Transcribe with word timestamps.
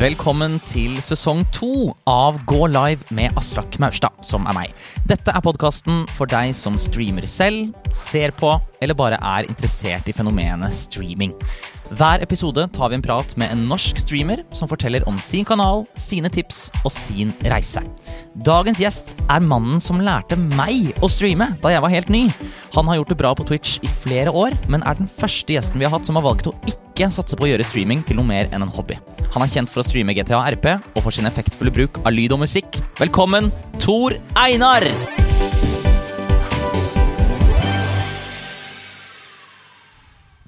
Velkommen 0.00 0.54
til 0.64 0.94
sesong 1.04 1.42
to 1.52 1.90
av 2.08 2.38
Gå 2.48 2.62
live 2.72 3.04
med 3.12 3.36
Aslak 3.36 3.76
Maurstad, 3.82 4.14
som 4.24 4.46
er 4.48 4.56
meg. 4.56 4.70
Dette 5.04 5.28
er 5.28 5.44
podkasten 5.44 6.06
for 6.16 6.30
deg 6.30 6.54
som 6.56 6.78
streamer 6.80 7.26
selv, 7.28 7.74
ser 7.92 8.32
på 8.32 8.54
eller 8.80 8.96
bare 8.96 9.18
er 9.20 9.48
interessert 9.48 10.08
i 10.08 10.14
fenomenet 10.16 10.74
streaming. 10.74 11.34
Hver 11.90 12.22
episode 12.22 12.68
tar 12.70 12.90
vi 12.90 12.96
en 12.96 13.02
prat 13.02 13.32
med 13.40 13.50
en 13.50 13.64
norsk 13.66 13.98
streamer 13.98 14.44
som 14.54 14.70
forteller 14.70 15.02
om 15.10 15.16
sin 15.18 15.44
kanal, 15.44 15.82
sine 15.98 16.30
tips 16.30 16.68
og 16.84 16.92
sin 16.94 17.32
reise. 17.50 17.82
Dagens 18.46 18.78
gjest 18.78 19.16
er 19.26 19.42
mannen 19.42 19.82
som 19.82 19.98
lærte 20.04 20.38
meg 20.38 20.92
å 21.02 21.10
streame 21.10 21.50
da 21.62 21.72
jeg 21.74 21.82
var 21.82 21.94
helt 21.94 22.12
ny. 22.14 22.22
Han 22.76 22.86
har 22.86 23.00
gjort 23.00 23.10
det 23.10 23.18
bra 23.18 23.32
på 23.34 23.48
Twitch 23.48 23.80
i 23.82 23.90
flere 23.90 24.30
år, 24.30 24.54
men 24.70 24.86
er 24.86 25.00
den 25.00 25.10
første 25.10 25.56
gjesten 25.56 25.82
vi 25.82 25.88
har 25.88 25.96
hatt 25.96 26.06
som 26.06 26.20
har 26.20 26.28
valgt 26.28 26.52
å 26.52 26.54
ikke 26.70 27.10
satse 27.10 27.34
på 27.34 27.48
å 27.48 27.50
gjøre 27.50 27.66
streaming 27.66 28.04
til 28.06 28.20
noe 28.20 28.28
mer 28.28 28.46
enn 28.54 28.62
en 28.62 28.76
hobby. 28.76 28.98
Han 29.34 29.42
er 29.42 29.50
kjent 29.50 29.72
for 29.72 29.82
å 29.82 29.86
streame 29.86 30.14
GTA 30.14 30.44
RP 30.54 30.70
og 30.76 31.02
for 31.02 31.14
sin 31.14 31.26
effektfulle 31.30 31.74
bruk 31.74 31.98
av 32.04 32.14
lyd 32.14 32.36
og 32.38 32.44
musikk. 32.46 32.78
Velkommen, 33.02 33.50
Tor 33.82 34.14
Einar! 34.38 34.86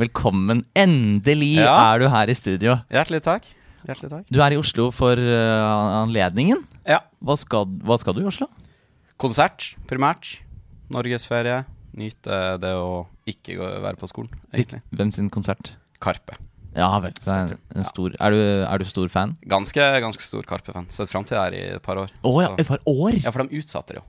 Velkommen. 0.02 0.64
Endelig 0.74 1.56
Ja. 1.62 1.94
er 1.94 2.00
du 2.02 2.08
her 2.10 2.26
i 2.30 2.34
studio. 2.34 2.74
Hjertelig 2.90 3.22
takk. 3.22 3.44
Hjertelig 3.86 4.10
takk. 4.10 4.24
Du 4.32 4.40
er 4.42 4.54
i 4.54 4.58
Oslo 4.58 4.90
for 4.90 5.14
uh, 5.14 6.02
anledningen. 6.02 6.58
Ja. 6.88 7.00
Hva 7.22 7.36
skal, 7.38 7.66
hva 7.86 7.98
skal 8.00 8.16
du 8.16 8.22
i 8.22 8.26
Oslo? 8.26 8.48
Konsert, 9.16 9.76
primært. 9.86 10.40
Norgesferie. 10.90 11.64
Nyte 11.94 12.58
det 12.58 12.72
å 12.74 13.04
ikke 13.28 13.58
gå, 13.58 13.66
være 13.84 14.00
på 14.00 14.08
skolen, 14.08 14.32
egentlig. 14.50 14.80
Hvem 14.96 15.10
sin 15.12 15.28
konsert? 15.30 15.74
Karpe. 16.00 16.38
Ja 16.74 16.88
vel. 17.04 17.12
er, 17.28 17.50
en 17.76 17.84
stor, 17.84 18.14
er, 18.16 18.32
du, 18.32 18.40
er 18.64 18.78
du 18.80 18.84
stor 18.88 19.10
fan? 19.12 19.34
Ganske, 19.44 19.84
ganske 20.00 20.24
stor 20.24 20.46
Karpe-fan. 20.48 20.86
Sett 20.88 21.10
fram 21.12 21.26
til 21.28 21.36
det 21.36 21.42
her 21.42 21.52
i 21.58 21.60
et 21.76 21.82
par 21.84 22.00
år. 22.00 22.08
Å 22.24 22.32
ja, 22.40 22.48
Så- 22.48 22.60
et 22.64 22.66
par 22.70 22.80
år? 22.88 23.18
ja, 23.22 23.30
for 23.30 23.44
de 23.44 23.60
utsatte 23.60 23.92
det 23.92 24.00
jo. 24.00 24.06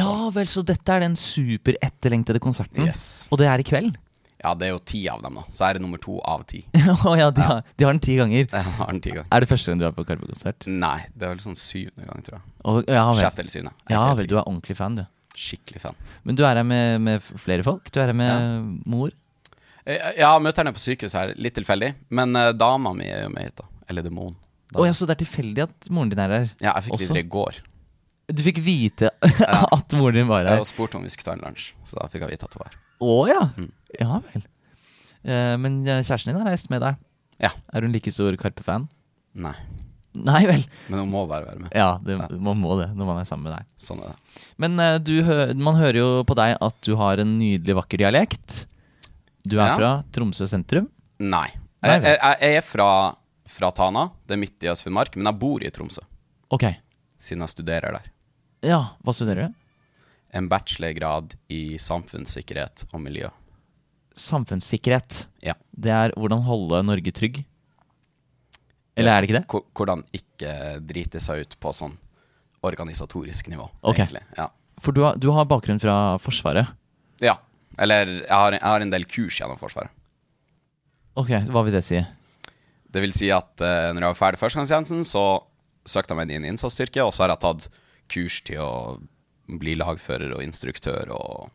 Ja 0.00 0.30
vel, 0.32 0.46
så 0.48 0.64
dette 0.64 0.88
er 0.96 1.04
den 1.04 1.14
superetterlengtede 1.14 2.40
konserten? 2.40 2.86
Yes. 2.88 3.28
Og 3.30 3.36
det 3.42 3.50
er 3.52 3.60
i 3.60 3.66
kveld? 3.68 3.98
Ja, 4.44 4.52
det 4.60 4.66
er 4.68 4.72
jo 4.74 4.80
ti 4.84 5.00
av 5.08 5.22
dem, 5.24 5.38
da. 5.40 5.44
Så 5.48 5.64
er 5.66 5.78
det 5.78 5.82
nummer 5.82 6.00
to 6.02 6.18
av 6.28 6.42
ti. 6.50 6.60
Å 7.08 7.14
ja, 7.16 7.30
de 7.32 7.40
har, 7.48 7.62
de 7.80 7.86
har 7.88 7.94
den 7.96 8.02
ti 8.04 8.14
ganger. 8.20 8.44
Jeg 8.44 8.72
har 8.76 8.92
den 8.92 9.00
ti 9.06 9.14
ganger. 9.14 9.26
Er 9.32 9.40
det 9.44 9.48
første 9.50 9.72
gang 9.72 9.80
du 9.80 9.86
er 9.88 9.94
på 9.96 10.04
Karpe-konsert? 10.06 10.66
Nei, 10.68 10.98
det 11.16 11.24
er 11.26 11.32
vel 11.34 11.40
sånn 11.46 11.56
syvende 11.58 12.06
gang, 12.10 12.22
tror 12.26 12.36
jeg. 12.38 12.46
Og- 12.68 12.84
Ja 12.92 13.06
vel. 13.14 13.22
Sjette 13.24 13.44
eller 13.46 13.54
syvende. 13.56 13.74
Ja 13.96 14.04
vel, 14.18 14.28
du 14.28 14.36
er 14.36 14.42
ordentlig 14.44 14.76
fan, 14.78 15.00
du. 15.00 15.04
Skikkelig 15.34 15.80
fan. 15.82 15.96
Men 16.22 16.36
du 16.38 16.44
er 16.46 16.60
her 16.60 16.68
med, 16.68 17.00
med 17.02 17.24
flere 17.42 17.64
folk? 17.66 17.88
Du 17.90 17.98
er 18.04 18.12
her 18.12 18.18
med 18.20 18.84
mor? 18.86 19.10
Eh, 19.86 20.12
Ja, 20.20 20.34
møter 20.38 20.62
henne 20.62 20.76
på 20.76 20.82
sykehuset 20.84 21.18
her. 21.18 21.32
Litt 21.40 21.56
tilfeldig. 21.58 21.94
Men 22.14 22.36
uh, 22.38 22.52
dama 22.52 22.92
mi 22.96 23.08
er 23.10 23.24
jo 23.26 23.32
med 23.34 23.48
hit, 23.48 23.56
da. 23.58 23.66
Eller 23.90 24.04
demonen. 24.06 24.36
Å 24.74 24.86
ja, 24.86 24.92
så 24.96 25.06
det 25.08 25.16
er 25.16 25.24
tilfeldig 25.24 25.62
at 25.68 25.90
moren 25.94 26.10
din 26.12 26.18
er 26.22 26.32
her? 26.36 26.46
Ja, 26.62 26.72
jeg 26.78 26.88
fikk 26.90 27.00
videre 27.02 27.24
i 27.24 27.28
går. 27.34 27.58
Du 28.28 28.40
fikk 28.42 28.58
vite 28.64 29.10
at 29.76 29.92
moren 29.98 30.14
din 30.16 30.28
var 30.30 30.46
her? 30.48 30.56
Jeg 30.62 30.70
spurte 30.70 30.96
om 30.96 31.04
vi 31.04 31.10
skulle 31.12 31.32
ta 31.32 31.36
en 31.36 31.44
lunsj, 31.44 31.72
så 31.84 31.98
da 32.00 32.06
fikk 32.08 32.24
jeg 32.24 32.34
vite 32.36 32.46
at 32.48 32.54
hun 32.56 32.62
var 32.64 32.70
her. 32.72 32.78
Å 33.04 33.14
ja. 33.28 33.42
Mm. 33.58 33.70
Ja 34.00 34.20
vel. 34.24 34.44
Eh, 35.24 35.54
men 35.60 35.78
eh, 35.88 36.00
kjæresten 36.04 36.32
din 36.32 36.40
har 36.40 36.48
reist 36.48 36.70
med 36.72 36.80
deg. 36.84 37.00
Ja. 37.42 37.50
Er 37.74 37.84
hun 37.84 37.92
like 37.92 38.12
stor 38.14 38.36
Karpe-fan? 38.40 38.86
Nei, 39.34 39.54
Nei 40.14 40.44
vel. 40.46 40.62
men 40.88 41.00
hun 41.02 41.10
må 41.10 41.24
bare 41.26 41.48
være 41.48 41.64
med. 41.64 41.72
Ja, 41.74 41.96
det, 42.00 42.16
man 42.38 42.60
må 42.62 42.76
det 42.78 42.86
når 42.94 43.08
man 43.08 43.18
er 43.20 43.26
sammen 43.28 43.48
med 43.50 43.56
deg. 43.58 43.72
Sånn 43.82 44.00
er 44.06 44.12
det. 44.14 44.44
Men 44.62 44.78
eh, 44.80 44.96
du, 45.02 45.12
hø- 45.26 45.50
man 45.58 45.76
hører 45.80 45.98
jo 46.00 46.08
på 46.28 46.36
deg 46.38 46.54
at 46.62 46.78
du 46.86 46.94
har 47.00 47.18
en 47.20 47.34
nydelig, 47.40 47.74
vakker 47.80 48.00
dialekt. 48.04 48.60
Du 49.44 49.58
er 49.58 49.72
Ja. 49.72 49.76
fra 49.76 49.90
Tromsø 50.14 50.46
sentrum. 50.48 50.86
Nei. 51.20 51.48
Nei 51.84 51.90
Jeg, 51.98 52.04
vel. 52.06 52.14
jeg, 52.16 52.38
jeg 52.46 52.60
er 52.62 52.64
fra, 52.64 52.88
fra 53.58 53.72
Tana, 53.76 54.06
det 54.24 54.38
er 54.38 54.42
midt 54.46 54.64
i 54.64 54.70
Øst-Finnmark, 54.72 55.18
men 55.18 55.28
jeg 55.28 55.40
bor 55.42 55.60
i 55.66 55.72
Tromsø, 55.74 56.00
Ok. 56.54 56.64
siden 57.20 57.42
jeg 57.44 57.52
studerer 57.52 57.98
der. 57.98 58.06
Ja, 58.64 58.80
hva 59.04 59.12
studerer 59.14 59.48
du? 59.48 59.54
En 60.34 60.48
bachelorgrad 60.50 61.34
i 61.52 61.76
samfunnssikkerhet 61.78 62.86
og 62.92 63.02
miljø. 63.04 63.28
Samfunnssikkerhet. 64.18 65.26
Ja. 65.44 65.54
Det 65.70 65.92
er 65.94 66.14
hvordan 66.18 66.42
holde 66.46 66.80
Norge 66.86 67.12
trygg. 67.14 67.42
Eller 68.94 69.10
er 69.16 69.22
det 69.24 69.28
ikke 69.30 69.40
det? 69.40 69.62
Hvordan 69.74 70.04
ikke 70.14 70.52
drite 70.86 71.22
seg 71.22 71.42
ut 71.44 71.56
på 71.62 71.72
sånn 71.74 71.96
organisatorisk 72.64 73.50
nivå, 73.52 73.66
Ok. 73.82 73.98
egentlig. 73.98 74.22
Ja. 74.38 74.48
For 74.80 74.94
du 74.96 75.02
har, 75.04 75.16
du 75.20 75.28
har 75.34 75.44
bakgrunn 75.50 75.80
fra 75.82 76.16
Forsvaret. 76.18 76.66
ja. 77.20 77.36
Eller 77.76 78.06
jeg 78.06 78.30
har, 78.30 78.52
jeg 78.52 78.62
har 78.62 78.80
en 78.84 78.90
del 78.92 79.04
kurs 79.04 79.40
gjennom 79.40 79.58
Forsvaret. 79.58 79.90
Ok, 81.18 81.32
hva 81.50 81.62
vil 81.66 81.74
det 81.74 81.80
si? 81.82 81.98
Det 82.86 83.00
vil 83.02 83.10
si 83.12 83.32
at 83.34 83.50
uh, 83.58 83.90
når 83.90 83.98
jeg 83.98 84.10
var 84.12 84.14
ferdig 84.14 84.38
førstegangstjenesten, 84.38 85.00
så 85.02 85.42
søkte 85.82 86.14
jeg 86.14 86.20
meg 86.20 86.28
inn 86.30 86.30
i 86.30 86.36
en 86.36 86.52
innsatsstyrke, 86.54 87.02
og 87.02 87.10
så 87.10 87.24
har 87.24 87.32
jeg 87.34 87.42
tatt 87.42 87.66
kurs 88.12 88.40
til 88.46 88.60
å 88.62 88.74
bli 89.60 89.74
lagfører 89.76 90.32
og 90.36 90.44
instruktør 90.44 91.12
og 91.14 91.50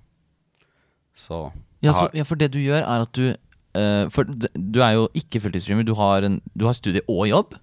Så 1.18 1.50
Ja, 1.82 1.94
så, 1.96 2.10
ja, 2.14 2.26
For 2.28 2.40
det 2.40 2.52
du 2.54 2.60
gjør, 2.60 2.84
er 2.84 3.06
at 3.06 3.16
du 3.16 3.32
uh, 3.32 4.06
For 4.14 4.28
du 4.28 4.82
er 4.84 4.98
jo 4.98 5.08
ikke 5.18 5.42
fulltidsstreamer. 5.44 5.88
Du 5.88 5.96
har, 5.98 6.28
en, 6.28 6.40
du 6.54 6.68
har 6.68 6.78
studie 6.78 7.02
og 7.08 7.26
jobb. 7.30 7.58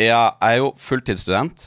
Ja, 0.00 0.36
jeg 0.40 0.56
er 0.56 0.60
jo 0.62 0.70
fulltidsstudent, 0.80 1.66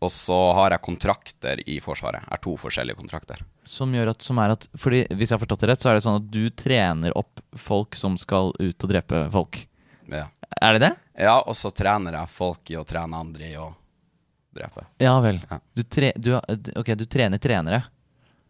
og 0.00 0.12
så 0.12 0.38
har 0.56 0.72
jeg 0.72 0.84
kontrakter 0.86 1.60
i 1.68 1.76
Forsvaret. 1.82 2.24
Har 2.30 2.40
to 2.44 2.54
forskjellige 2.60 2.96
kontrakter. 2.96 3.42
Som 3.68 3.92
gjør 3.96 4.12
at, 4.14 4.24
som 4.24 4.38
er 4.40 4.54
at 4.54 4.66
Fordi 4.76 5.04
Hvis 5.10 5.30
jeg 5.30 5.36
har 5.36 5.42
forstått 5.42 5.64
det 5.64 5.70
rett, 5.72 5.84
så 5.84 5.90
er 5.90 5.98
det 5.98 6.04
sånn 6.06 6.20
at 6.20 6.30
du 6.32 6.48
trener 6.50 7.16
opp 7.18 7.42
folk 7.58 7.98
som 7.98 8.16
skal 8.20 8.52
ut 8.56 8.86
og 8.86 8.90
drepe 8.90 9.26
folk. 9.34 9.64
Ja. 10.12 10.28
Er 10.62 10.76
det 10.76 10.86
det? 10.86 10.92
ja, 11.18 11.38
og 11.40 11.56
så 11.58 11.70
trener 11.74 12.14
jeg 12.14 12.30
folk 12.30 12.70
i 12.70 12.76
å 12.78 12.84
trene 12.86 13.18
andre 13.18 13.48
i 13.48 13.56
å 13.58 13.72
drepe. 14.56 14.84
Ja 15.02 15.16
vel. 15.24 15.40
Ja. 15.50 15.58
Du, 15.76 15.82
tre, 15.82 16.12
du, 16.16 16.32
ok, 16.78 16.92
du 17.00 17.04
trener 17.10 17.40
trenere. 17.42 17.82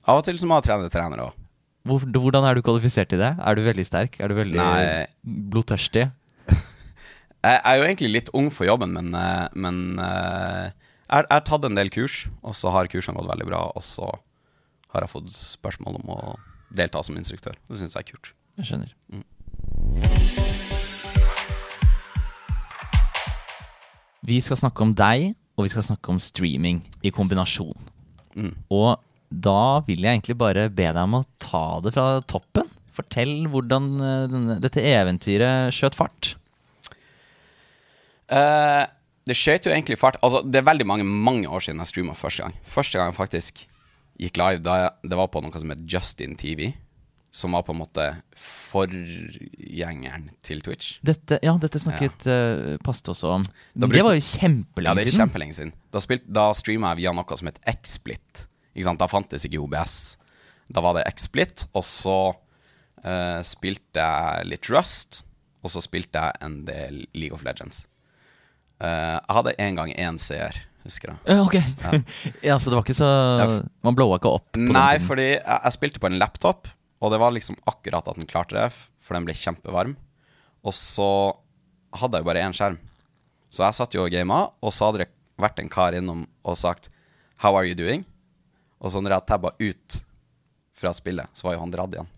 Av 0.07 0.21
og 0.21 0.27
til 0.27 0.37
så 0.41 0.47
må 0.49 0.59
jeg 0.61 0.69
trene 0.69 0.91
trenere 0.93 1.31
òg. 1.31 1.41
Hvor, 1.85 2.05
hvordan 2.09 2.47
er 2.49 2.57
du 2.57 2.63
kvalifisert 2.65 3.11
til 3.13 3.21
det? 3.21 3.35
Er 3.45 3.57
du 3.59 3.63
veldig 3.67 3.85
sterk? 3.85 4.17
Er 4.21 4.33
du 4.33 4.37
veldig 4.39 4.57
Nei. 4.61 5.05
blodtørstig? 5.53 6.07
Jeg 7.45 7.59
er 7.61 7.77
jo 7.77 7.85
egentlig 7.85 8.09
litt 8.15 8.31
ung 8.33 8.49
for 8.53 8.65
jobben, 8.69 8.95
men, 8.97 9.11
eh, 9.21 9.49
men 9.53 9.99
eh, 10.01 10.71
jeg 11.05 11.27
har- 11.29 11.43
tatt 11.45 11.67
en 11.69 11.77
del 11.77 11.91
kurs, 11.93 12.23
og 12.43 12.57
så 12.57 12.73
har 12.73 12.89
kursene 12.89 13.19
gått 13.21 13.29
veldig 13.29 13.49
bra, 13.51 13.61
og 13.77 13.85
så 13.85 14.09
har 14.95 15.05
jeg 15.05 15.13
fått 15.13 15.29
spørsmål 15.37 16.01
om 16.01 16.15
å 16.17 16.19
delta 16.73 17.03
som 17.05 17.19
instruktør. 17.21 17.59
Det 17.69 17.77
syns 17.83 17.93
jeg 17.99 18.07
er 18.07 18.11
kult. 18.15 18.33
Jeg 18.57 18.71
skjønner. 18.71 18.95
Vi 24.25 24.41
skal 24.41 24.57
snakke 24.57 24.81
om 24.87 24.95
deg, 24.97 25.35
og 25.55 25.67
vi 25.67 25.73
skal 25.73 25.87
snakke 25.87 26.13
om 26.13 26.21
streaming 26.23 26.81
i 27.07 27.13
kombinasjon. 27.15 27.91
Mm. 28.35 28.55
Og 28.75 28.97
da 29.31 29.83
vil 29.87 30.03
jeg 30.05 30.19
egentlig 30.19 30.39
bare 30.39 30.69
be 30.71 30.87
deg 30.87 31.03
om 31.03 31.21
å 31.21 31.27
ta 31.43 31.67
det 31.85 31.95
fra 31.95 32.09
toppen. 32.31 32.71
Fortell 32.95 33.47
hvordan 33.51 33.89
eh, 33.99 34.25
denne, 34.31 34.59
dette 34.63 34.83
eventyret 34.87 35.75
skjøt 35.75 35.99
fart. 35.99 36.35
Uh, 38.31 38.87
det 39.29 39.37
skjøt 39.37 39.67
jo 39.69 39.73
egentlig 39.75 39.99
fart 40.01 40.17
Altså, 40.25 40.39
det 40.49 40.63
er 40.63 40.65
veldig 40.65 40.87
mange 40.89 41.05
mange 41.05 41.45
år 41.45 41.61
siden 41.61 41.83
jeg 41.83 41.91
streama 41.91 42.15
første 42.17 42.47
gang. 42.47 42.55
Første 42.65 42.99
gang 42.99 43.11
jeg 43.11 43.19
faktisk 43.19 43.65
gikk 44.23 44.39
live, 44.39 44.63
da 44.65 44.79
jeg, 44.79 45.11
det 45.11 45.19
var 45.19 45.29
på 45.33 45.43
noe 45.43 45.61
som 45.61 45.73
het 45.75 45.83
Justin 45.91 46.39
TV. 46.41 46.71
Som 47.34 47.56
var 47.56 47.65
på 47.67 47.75
en 47.75 47.81
måte 47.81 48.05
forgjengeren 48.39 50.28
til 50.47 50.61
Twitch. 50.62 51.00
Dette, 51.03 51.41
ja, 51.43 51.56
dette 51.59 51.81
snakket 51.83 52.28
ja. 52.31 52.77
Pastet 52.87 53.11
også 53.11 53.33
om. 53.41 53.47
Men 53.75 53.89
brukte- 53.89 53.97
det 53.99 54.05
var 54.06 54.15
jo 54.15 54.22
kjempelenge 54.28 54.75
siden. 54.77 54.87
Ja, 54.87 54.95
det 54.95 55.06
er 55.09 55.19
kjempelenge 55.19 55.56
siden. 55.56 55.73
Da, 55.91 56.03
spilt, 56.05 56.28
da 56.31 56.44
streama 56.55 56.93
jeg 56.93 57.03
via 57.03 57.15
noe 57.17 57.39
som 57.41 57.50
het 57.50 57.59
XSplit. 57.67 58.44
Da 58.75 59.09
fantes 59.11 59.47
ikke 59.47 59.62
OBS. 59.62 59.97
Da 60.70 60.81
var 60.81 60.94
det 60.97 61.09
XSplit, 61.11 61.67
og 61.75 61.85
så 61.87 62.19
uh, 63.05 63.41
spilte 63.44 64.00
jeg 64.00 64.47
litt 64.49 64.70
Rust, 64.73 65.25
og 65.64 65.73
så 65.75 65.82
spilte 65.85 66.23
jeg 66.23 66.41
en 66.44 66.61
del 66.69 67.03
League 67.17 67.37
of 67.37 67.44
Legends. 67.47 67.85
Uh, 68.82 69.19
jeg 69.20 69.37
hadde 69.38 69.56
en 69.67 69.81
gang 69.81 69.93
én 69.93 70.19
seer, 70.20 70.56
husker 70.85 71.12
jeg. 71.12 71.19
Ja, 71.31 71.43
ok. 71.44 71.59
Ja. 72.43 72.59
så 72.62 72.70
det 72.70 72.79
var 72.79 72.85
ikke 72.85 72.97
så 72.97 73.11
Man 73.85 73.97
blowa 73.97 74.19
ikke 74.19 74.32
opp 74.38 74.50
på 74.56 74.64
Nei, 74.75 74.99
fordi 75.03 75.29
jeg, 75.35 75.44
jeg 75.47 75.76
spilte 75.76 76.03
på 76.03 76.11
en 76.11 76.19
laptop, 76.20 76.69
og 77.05 77.12
det 77.12 77.21
var 77.21 77.35
liksom 77.37 77.56
akkurat 77.69 78.06
at 78.09 78.17
den 78.17 78.29
klarte 78.31 78.56
det, 78.56 78.71
for 79.05 79.17
den 79.19 79.27
ble 79.29 79.35
kjempevarm. 79.37 79.95
Og 80.65 80.73
så 80.77 81.09
hadde 82.01 82.17
jeg 82.19 82.25
jo 82.25 82.29
bare 82.31 82.43
én 82.47 82.56
skjerm. 82.56 82.79
Så 83.53 83.62
jeg 83.67 83.77
satt 83.77 83.95
jo 83.95 84.06
og 84.06 84.11
gama, 84.15 84.41
og 84.65 84.73
så 84.75 84.89
hadde 84.89 85.05
det 85.05 85.11
vært 85.39 85.61
en 85.61 85.69
kar 85.71 85.95
innom 85.99 86.25
og 86.45 86.56
sagt 86.59 86.89
'How 87.43 87.55
are 87.59 87.67
you 87.69 87.75
doing?' 87.77 88.05
Og 88.81 88.91
så 88.93 89.01
når 89.03 89.11
jeg 89.19 89.27
tabba 89.27 89.51
ut 89.61 90.05
fra 90.75 90.93
spillet, 90.93 91.29
så 91.35 91.45
var 91.47 91.55
jo 91.55 91.61
han 91.61 91.71
dratt 91.71 91.93
igjen. 91.95 92.09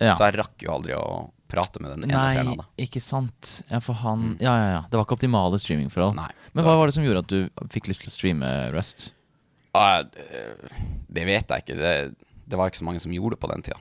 Ja. 0.00 0.14
Så 0.14 0.28
jeg 0.28 0.38
rakk 0.38 0.62
jo 0.62 0.70
aldri 0.70 0.94
å 0.94 1.30
prate 1.48 1.80
med 1.80 1.90
den 1.90 2.04
ene 2.10 2.28
seeren 2.30 2.46
Nei, 2.46 2.52
av 2.52 2.58
det. 2.76 2.84
ikke 2.86 3.00
sant. 3.02 3.62
Ja, 3.70 3.80
for 3.80 3.94
han 3.94 4.36
Ja, 4.40 4.54
ja, 4.58 4.68
ja. 4.76 4.82
Det 4.90 4.96
var 4.98 5.04
ikke 5.06 5.16
optimale 5.16 5.58
streamingforhold. 5.58 6.14
Nei, 6.14 6.30
Men 6.54 6.64
hva 6.64 6.76
var 6.78 6.86
det 6.86 6.94
som 6.94 7.02
gjorde 7.04 7.18
at 7.24 7.26
du 7.32 7.48
fikk 7.72 7.88
lyst 7.88 8.02
til 8.04 8.10
å 8.10 8.14
streame 8.14 8.72
Rust? 8.72 9.12
Uh, 9.74 10.02
det- 10.02 10.72
det 11.10 11.24
vet 11.26 11.48
jeg 11.48 11.62
ikke. 11.64 11.76
Det, 11.76 12.14
det 12.46 12.56
var 12.58 12.68
ikke 12.70 12.78
så 12.82 12.84
mange 12.84 13.00
som 13.00 13.10
gjorde 13.12 13.30
det 13.36 13.40
på 13.40 13.48
den 13.50 13.62
tida. 13.62 13.78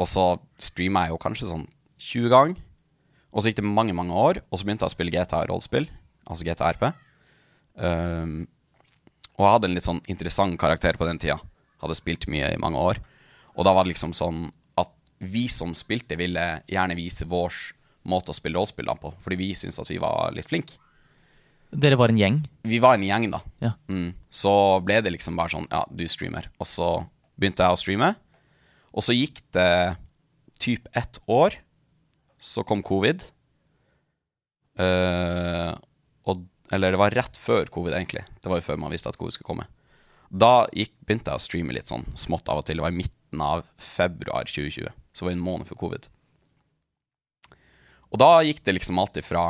Og 0.00 0.08
så 0.10 0.24
streama 0.58 1.04
jeg 1.04 1.14
jo 1.14 1.20
kanskje 1.22 1.50
sånn 1.50 1.66
20 2.02 2.32
ganger. 2.32 2.62
Og 3.34 3.42
så 3.42 3.50
gikk 3.50 3.60
det 3.60 3.66
mange 3.66 3.94
mange 3.96 4.14
år, 4.14 4.40
og 4.46 4.58
så 4.58 4.66
begynte 4.66 4.86
jeg 4.86 4.92
å 4.92 4.94
spille 4.94 5.14
GTA 5.14 5.42
rollespill. 5.50 5.88
altså 6.24 6.46
GTRP. 6.46 6.84
Um, 7.74 8.46
og 9.34 9.42
jeg 9.42 9.54
hadde 9.56 9.68
en 9.68 9.74
litt 9.74 9.86
sånn 9.86 10.02
interessant 10.10 10.58
karakter 10.60 10.98
på 10.98 11.08
den 11.08 11.18
tida. 11.18 11.40
Hadde 11.82 11.98
spilt 11.98 12.28
mye 12.30 12.52
i 12.54 12.60
mange 12.60 12.78
år. 12.78 13.00
Og 13.58 13.66
da 13.66 13.74
var 13.74 13.84
det 13.84 13.94
liksom 13.94 14.14
sånn 14.14 14.46
at 14.78 14.90
vi 15.18 15.48
som 15.50 15.74
spilte, 15.74 16.18
ville 16.18 16.62
gjerne 16.70 16.96
vise 16.98 17.26
vår 17.26 17.54
måte 18.10 18.30
å 18.30 18.36
spille 18.36 18.58
rollespillene 18.58 19.00
på, 19.00 19.12
fordi 19.24 19.38
vi 19.40 19.52
syntes 19.56 19.80
at 19.80 19.90
vi 19.90 20.00
var 20.02 20.34
litt 20.36 20.48
flinke. 20.48 20.78
Dere 21.74 21.98
var 21.98 22.12
en 22.12 22.18
gjeng? 22.20 22.36
Vi 22.62 22.78
var 22.78 22.94
en 22.94 23.02
gjeng, 23.02 23.26
da. 23.32 23.40
Ja. 23.64 23.72
Mm. 23.90 24.12
Så 24.30 24.52
ble 24.86 25.00
det 25.02 25.10
liksom 25.10 25.34
bare 25.34 25.50
sånn 25.56 25.66
Ja, 25.72 25.82
du 25.90 26.04
streamer. 26.06 26.46
Og 26.62 26.68
så 26.70 26.90
begynte 27.34 27.66
jeg 27.66 27.74
å 27.74 27.80
streame. 27.80 28.12
Og 28.94 29.04
så 29.04 29.16
gikk 29.16 29.40
det 29.56 29.96
typ 30.62 30.86
ett 30.96 31.18
år. 31.26 31.58
Så 32.38 32.62
kom 32.66 32.82
covid. 32.84 33.24
Uh, 34.78 35.74
og, 36.26 36.44
eller 36.74 36.94
det 36.94 37.00
var 37.00 37.14
rett 37.14 37.38
før 37.38 37.70
covid, 37.72 37.94
egentlig. 37.96 38.24
Det 38.40 38.50
var 38.50 38.60
jo 38.60 38.68
før 38.68 38.80
man 38.80 38.94
visste 38.94 39.10
at 39.10 39.18
covid 39.18 39.36
skulle 39.36 39.50
komme. 39.50 39.68
Da 40.30 40.66
gikk, 40.74 40.94
begynte 41.06 41.30
jeg 41.30 41.40
å 41.40 41.44
streame 41.44 41.74
litt 41.76 41.90
sånn 41.90 42.06
smått 42.18 42.48
av 42.50 42.62
og 42.62 42.68
til. 42.68 42.78
Det 42.78 42.86
var 42.86 42.94
i 42.94 43.02
midten 43.02 43.44
av 43.44 43.66
februar 43.80 44.48
2020. 44.50 44.90
Så 45.14 45.22
det 45.22 45.28
var 45.28 45.36
en 45.36 45.46
måned 45.46 45.70
før 45.70 45.80
covid. 45.84 46.08
Og 48.14 48.20
da 48.22 48.30
gikk 48.46 48.62
det 48.66 48.76
liksom 48.76 48.98
alltid 49.02 49.26
fra 49.26 49.48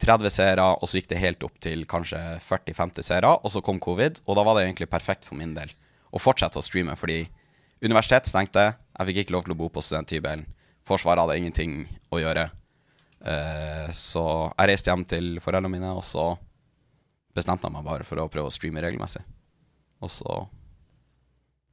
30 0.00 0.32
seere, 0.32 0.64
og 0.74 0.88
så 0.88 0.98
gikk 0.98 1.10
det 1.12 1.20
helt 1.22 1.44
opp 1.46 1.56
til 1.62 1.84
kanskje 1.88 2.18
40-50 2.44 3.06
seere, 3.06 3.30
og 3.36 3.52
så 3.52 3.62
kom 3.64 3.80
covid, 3.82 4.20
og 4.26 4.36
da 4.36 4.44
var 4.46 4.56
det 4.56 4.66
egentlig 4.66 4.90
perfekt 4.90 5.28
for 5.28 5.38
min 5.38 5.54
del 5.56 5.70
å 6.14 6.20
fortsette 6.20 6.58
å 6.58 6.64
streame, 6.64 6.96
fordi 6.98 7.22
universitetet 7.82 8.30
stengte, 8.30 8.66
jeg 8.74 9.08
fikk 9.10 9.22
ikke 9.24 9.34
lov 9.34 9.46
til 9.46 9.54
å 9.56 9.58
bo 9.58 9.70
på 9.72 9.82
studenthybelen, 9.84 10.46
Forsvaret 10.84 11.22
hadde 11.22 11.38
ingenting 11.40 11.78
å 12.12 12.18
gjøre, 12.20 12.50
Uh, 13.24 13.88
så 13.96 14.22
jeg 14.52 14.68
reiste 14.68 14.90
hjem 14.92 15.04
til 15.08 15.28
foreldrene 15.40 15.72
mine, 15.72 15.92
og 15.96 16.04
så 16.04 16.34
bestemte 17.34 17.64
jeg 17.64 17.72
meg 17.72 17.86
bare 17.86 18.04
for 18.04 18.20
å 18.20 18.28
prøve 18.28 18.50
å 18.50 18.52
streame 18.52 18.82
regelmessig. 18.84 19.22
Og 20.04 20.12
så 20.12 20.42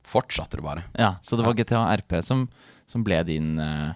fortsatte 0.07 0.57
det 0.57 0.63
bare. 0.63 0.85
Ja, 0.95 1.17
Så 1.21 1.35
det 1.35 1.43
var 1.45 1.57
GTA 1.57 1.83
RP 1.99 2.21
som, 2.23 2.45
som 2.89 3.03
ble 3.03 3.19
din 3.27 3.57
uh, 3.59 3.91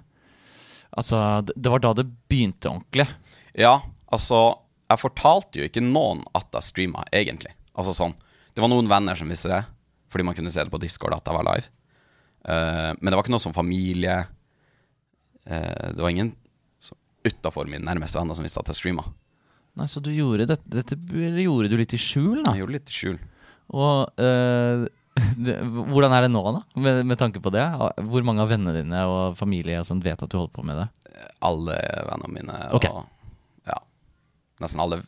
Altså, 0.95 1.17
det, 1.43 1.55
det 1.59 1.71
var 1.71 1.81
da 1.83 1.93
det 1.97 2.05
begynte 2.31 2.69
ordentlig. 2.71 3.03
Ja, 3.51 3.81
altså 4.07 4.61
Jeg 4.87 5.01
fortalte 5.01 5.59
jo 5.59 5.65
ikke 5.67 5.83
noen 5.83 6.21
at 6.37 6.53
jeg 6.55 6.67
streama, 6.69 7.03
egentlig. 7.11 7.51
Altså 7.75 7.95
sånn 7.95 8.13
Det 8.53 8.63
var 8.63 8.71
noen 8.71 8.87
venner 8.87 9.17
som 9.19 9.31
visste 9.31 9.51
det, 9.51 9.63
fordi 10.11 10.27
man 10.27 10.37
kunne 10.37 10.51
se 10.53 10.63
det 10.63 10.71
på 10.71 10.79
Discord 10.83 11.15
at 11.17 11.27
jeg 11.27 11.35
var 11.35 11.47
live. 11.49 11.71
Eh, 12.45 12.92
men 13.00 13.09
det 13.12 13.18
var 13.18 13.24
ikke 13.25 13.33
noe 13.36 13.44
som 13.44 13.56
familie. 13.56 14.19
Eh, 15.45 15.94
det 15.95 16.01
var 16.01 16.13
ingen 16.13 16.33
utafor 17.25 17.65
mine 17.65 17.81
nærmeste 17.81 18.19
venner 18.19 18.38
som 18.38 18.45
visste 18.45 18.62
at 18.62 18.68
jeg 18.69 18.77
streama. 18.77 19.03
Nei, 19.75 19.88
Så 19.89 20.00
du 20.03 20.12
gjorde 20.13 20.45
dette, 20.51 20.68
dette 20.69 20.94
gjorde 21.42 21.71
du 21.71 21.77
litt 21.80 21.95
i 21.97 22.00
skjul, 22.00 22.44
da? 22.45 22.53
Jeg 22.53 22.62
gjorde 22.62 22.75
litt 22.77 22.92
i 22.92 22.95
skjul. 22.95 23.15
Og 23.74 24.21
eh, 24.21 24.83
det, 25.47 25.56
hvordan 25.89 26.13
er 26.13 26.27
det 26.27 26.30
nå, 26.36 26.44
da? 26.53 26.62
Med, 26.86 27.01
med 27.09 27.18
tanke 27.18 27.42
på 27.42 27.50
det? 27.56 27.63
Hvor 28.06 28.27
mange 28.27 28.44
av 28.45 28.51
vennene 28.53 28.75
dine 28.77 29.01
og 29.09 29.39
familie 29.39 29.81
som 29.88 30.03
vet 30.06 30.21
at 30.21 30.30
du 30.31 30.38
holder 30.38 30.53
på 30.53 30.65
med 30.69 30.77
det? 30.83 30.88
Alle 31.50 31.80
vennene 32.12 32.33
mine 32.38 32.59
og 32.69 32.77
Ok. 32.77 32.88
ja, 33.71 33.77
nesten 34.62 34.81
alle 34.86 35.01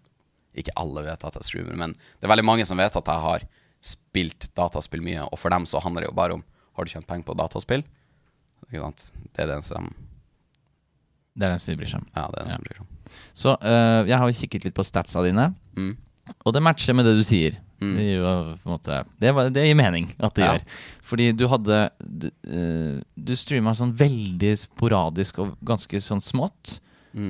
Ikke 0.57 0.73
alle 0.79 1.03
vet 1.05 1.25
at 1.27 1.37
jeg 1.37 1.45
streamer, 1.51 1.77
men 1.77 1.93
det 1.93 2.25
er 2.25 2.31
veldig 2.33 2.47
mange 2.49 2.65
som 2.65 2.79
vet 2.81 2.97
at 2.97 3.11
jeg 3.13 3.23
har 3.27 3.45
spilt 3.83 4.49
dataspill 4.57 5.03
mye, 5.05 5.27
og 5.29 5.37
for 5.37 5.53
dem 5.53 5.67
så 5.69 5.77
handler 5.83 6.01
det 6.07 6.09
jo 6.09 6.15
bare 6.17 6.39
om 6.39 6.45
Har 6.77 6.85
du 6.85 6.91
tjent 6.93 7.07
penger 7.09 7.25
på 7.27 7.35
dataspill? 7.37 7.83
Ikke 8.67 8.81
sant? 8.83 9.07
Det 9.33 9.43
er 9.45 9.51
det 9.55 9.63
som 9.65 9.89
Det 11.37 11.45
er 11.45 11.51
det 11.51 11.55
eneste 11.57 11.73
de 11.73 11.77
bryr 11.77 11.89
seg 11.91 12.01
om. 12.01 12.07
Ja, 12.15 12.27
det 12.33 12.39
er 12.39 12.43
det 12.45 12.49
Ja. 12.51 12.55
som 12.55 12.63
bryr 12.65 12.77
seg 12.77 12.81
om. 12.81 12.93
Så 13.37 13.51
uh, 13.61 14.01
jeg 14.09 14.17
har 14.17 14.27
jo 14.31 14.37
kikket 14.39 14.65
litt 14.65 14.75
på 14.77 14.85
statsa 14.85 15.21
dine, 15.23 15.53
Mm. 15.77 15.95
og 16.45 16.53
det 16.53 16.61
matcher 16.63 16.93
med 16.97 17.05
det 17.05 17.15
du 17.15 17.23
sier. 17.23 17.59
Det, 17.79 18.01
gir 18.01 18.23
måte, 18.65 19.03
det, 19.21 19.29
det 19.53 19.67
gir 19.67 19.75
mening 19.77 20.07
at 20.19 20.33
det 20.33 20.43
Ja. 20.43 20.53
gjør. 20.57 20.63
Fordi 21.03 21.27
du 21.37 21.47
hadde 21.47 21.91
Du, 22.01 22.27
uh, 22.49 23.01
du 23.15 23.35
streama 23.35 23.75
sånn 23.77 23.93
veldig 23.93 24.57
sporadisk 24.57 25.37
og 25.39 25.57
ganske 25.63 26.01
sånn 26.01 26.21
smått 26.21 26.79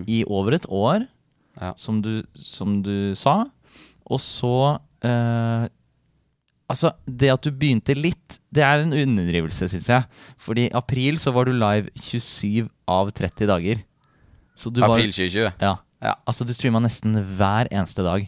i 0.07 0.23
over 0.27 0.53
et 0.53 0.65
år, 0.69 0.99
Mm. 1.57 1.61
Ja. 1.61 1.73
som, 1.77 2.01
du, 2.01 2.23
som 2.35 2.81
du 2.83 3.13
sa. 3.15 3.45
Og 4.09 4.19
så 4.19 4.79
eh, 5.01 5.67
Altså, 6.67 6.91
det 7.07 7.29
at 7.31 7.45
du 7.45 7.51
begynte 7.55 7.95
litt, 7.95 8.39
det 8.51 8.63
er 8.65 8.81
en 8.83 8.91
underdrivelse, 8.91 9.69
syns 9.71 9.87
jeg. 9.87 10.03
Fordi 10.43 10.65
i 10.67 10.73
april 10.75 11.15
så 11.21 11.31
var 11.31 11.47
du 11.47 11.53
live 11.55 11.87
27 11.95 12.67
av 12.91 13.11
30 13.15 13.47
dager. 13.47 13.83
Så 14.57 14.71
du 14.73 14.81
April 14.83 15.13
2020. 15.13 15.53
ja, 15.63 15.75
Ja. 16.03 16.13
Altså, 16.27 16.43
du 16.45 16.51
streama 16.53 16.81
nesten 16.83 17.15
hver 17.37 17.69
eneste 17.71 18.03
dag. 18.03 18.27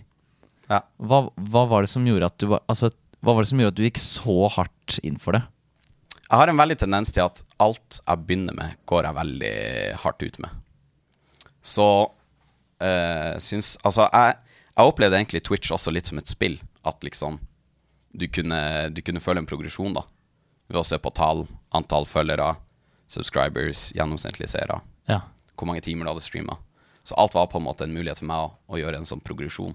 ja. 0.70 0.80
Hva, 0.98 1.26
hva 1.36 1.66
var 1.68 1.84
det 1.84 1.90
som 1.92 2.06
gjorde 2.08 2.26
at 2.32 2.38
du 2.40 2.48
var 2.48 2.62
Altså, 2.70 2.90
hva 3.22 3.34
var 3.36 3.44
det 3.44 3.50
som 3.52 3.60
gjorde 3.60 3.74
at 3.74 3.80
du 3.82 3.84
gikk 3.84 4.00
så 4.02 4.48
hardt 4.56 5.00
inn 5.04 5.18
for 5.20 5.36
det? 5.36 5.44
Jeg 6.30 6.38
har 6.38 6.48
en 6.48 6.58
veldig 6.62 6.78
tendens 6.80 7.12
til 7.12 7.26
at 7.26 7.44
alt 7.60 8.00
jeg 8.08 8.24
begynner 8.26 8.56
med, 8.56 8.76
går 8.86 9.04
jeg 9.10 9.18
veldig 9.18 9.54
hardt 10.06 10.24
ut 10.24 10.40
med. 10.40 10.50
Så 11.62 11.88
øh, 12.80 13.36
syns 13.42 13.76
Altså, 13.84 14.08
jeg, 14.14 14.38
jeg 14.78 14.86
opplevde 14.94 15.18
egentlig 15.20 15.44
Twitch 15.44 15.74
også 15.76 15.92
litt 15.92 16.08
som 16.08 16.22
et 16.22 16.30
spill. 16.32 16.60
At 16.88 17.04
liksom 17.04 17.40
du 18.12 18.28
kunne, 18.28 18.62
du 18.90 19.02
kunne 19.06 19.22
føle 19.24 19.44
en 19.44 19.50
progresjon, 19.50 19.94
da. 19.98 20.06
Ved 20.70 20.82
å 20.82 20.86
se 20.86 21.00
på 21.02 21.12
tall, 21.18 21.46
antall 21.76 22.08
følgere, 22.10 22.54
subscribers, 23.10 23.90
gjennomsnittlige 23.98 24.52
seere. 24.52 24.80
Ja. 25.10 25.24
Hvor 25.58 25.70
mange 25.70 25.84
timer 25.86 26.06
du 26.06 26.14
hadde 26.14 26.26
streama. 26.26 26.60
Så 27.04 27.18
alt 27.18 27.34
var 27.34 27.50
på 27.50 27.58
en 27.58 27.66
måte 27.66 27.88
en 27.88 27.94
mulighet 27.94 28.22
for 28.22 28.30
meg 28.30 28.46
å, 28.46 28.52
å 28.70 28.82
gjøre 28.82 29.02
en 29.02 29.08
sånn 29.10 29.24
progresjon. 29.26 29.74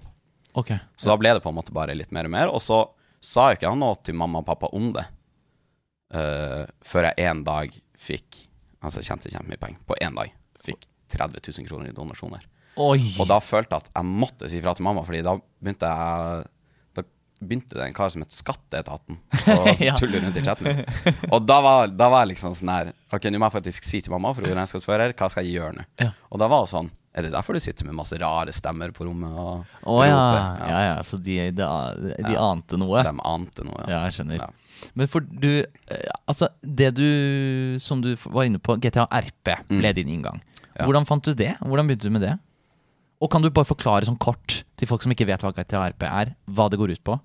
Okay. 0.55 0.79
Så 0.95 1.11
da 1.11 1.17
ble 1.19 1.33
det 1.35 1.43
på 1.43 1.51
en 1.51 1.57
måte 1.57 1.75
bare 1.75 1.95
litt 1.97 2.13
mer 2.15 2.29
og 2.29 2.31
mer. 2.31 2.51
Og 2.51 2.63
så 2.63 2.79
sa 3.19 3.49
ikke 3.51 3.73
noe 3.75 3.97
til 4.05 4.15
mamma 4.15 4.39
og 4.39 4.47
pappa 4.47 4.69
om 4.77 4.91
det 4.95 5.03
uh, 6.15 6.63
før 6.85 7.09
jeg 7.09 7.29
en 7.29 7.45
dag 7.47 7.79
fikk 7.99 8.43
Altså 8.85 9.01
jeg 9.01 9.07
tjente 9.07 9.29
kjempemye 9.33 9.57
penger. 9.57 9.79
På 9.89 9.95
én 9.97 10.13
dag 10.13 10.29
fikk 10.61 10.83
30 11.09 11.41
000 11.41 11.65
kroner 11.65 11.89
i 11.89 11.93
donasjoner. 11.95 12.43
Oi! 12.77 12.99
Og 13.17 13.25
da 13.25 13.39
følte 13.41 13.73
jeg 13.73 13.81
at 13.81 13.95
jeg 13.95 14.05
måtte 14.21 14.49
si 14.51 14.59
fra 14.61 14.75
til 14.77 14.85
mamma, 14.85 15.01
Fordi 15.07 15.23
da 15.25 15.33
begynte 15.39 15.89
jeg 15.89 16.43
begynte 17.39 17.75
det 17.77 17.83
en 17.87 17.93
kar 17.97 18.09
som 18.13 18.21
het 18.23 18.31
Skatteetaten 18.33 19.17
å 19.55 19.73
Ja. 19.83 19.93
tulle 19.99 20.21
rundt 20.23 20.37
i 20.39 20.43
chatten. 20.45 20.83
Og 21.31 21.43
da 21.45 21.57
var, 21.61 21.87
da 21.91 22.07
var 22.13 22.23
jeg 22.25 22.35
liksom 22.35 22.53
sånn 22.57 22.71
her 22.71 22.93
Ok, 23.13 23.27
nå 23.31 23.39
må 23.41 23.49
jeg 23.49 23.55
faktisk 23.59 23.83
si 23.87 23.99
til 24.05 24.13
mamma, 24.15 24.31
for 24.33 24.45
hun 24.45 24.53
er 24.53 24.61
regnskapsfører, 24.61 25.13
hva 25.19 25.29
skal 25.31 25.45
jeg 25.47 25.57
gjøre 25.59 25.75
nå? 25.79 25.85
Ja. 26.01 26.11
Og 26.31 26.39
da 26.41 26.47
var 26.51 26.63
hun 26.65 26.71
sånn 26.71 26.89
Er 27.15 27.23
det 27.27 27.31
derfor 27.35 27.55
du 27.55 27.61
sitter 27.63 27.87
med 27.87 27.95
masse 27.95 28.17
rare 28.19 28.51
stemmer 28.55 28.91
på 28.95 29.05
rommet 29.07 29.31
og 29.39 29.63
oh, 29.87 30.01
ja. 30.03 30.15
ja. 30.15 30.45
ja. 30.67 30.79
Ja, 30.89 30.95
Så 31.07 31.19
de, 31.23 31.37
de, 31.55 31.67
de 32.25 32.35
ante 32.39 32.79
noe? 32.79 33.03
De 33.07 33.13
ante 33.23 33.63
noe. 33.67 33.85
Ja, 33.87 34.01
jeg 34.07 34.17
skjønner. 34.17 34.47
Men 34.99 35.07
for 35.07 35.23
du 35.23 35.47
eh, 35.63 36.09
Altså, 36.27 36.49
det 36.61 36.89
du 36.97 37.05
Som 37.79 38.01
du 38.03 38.11
var 38.25 38.43
inne 38.49 38.59
på, 38.59 38.75
GTA 38.83 39.05
RP 39.07 39.53
ble 39.71 39.93
din 39.95 40.11
inngang. 40.17 40.41
Mm. 40.75 40.83
Hvordan 40.83 41.07
fant 41.07 41.23
du 41.23 41.31
det? 41.39 41.53
Hvordan 41.63 41.87
begynte 41.87 42.09
du 42.09 42.15
med 42.17 42.25
det? 42.27 42.33
Og 43.23 43.31
kan 43.31 43.43
du 43.43 43.49
bare 43.49 43.67
forklare 43.67 44.07
sånn 44.07 44.19
kort 44.19 44.63
til 44.75 44.89
folk 44.89 45.05
som 45.05 45.13
ikke 45.13 45.27
vet 45.29 45.43
hva 45.45 45.53
GTA 45.55 45.85
RP 45.93 46.03
er, 46.09 46.33
hva 46.51 46.67
det 46.71 46.79
går 46.81 46.95
ut 46.97 47.03
på? 47.07 47.15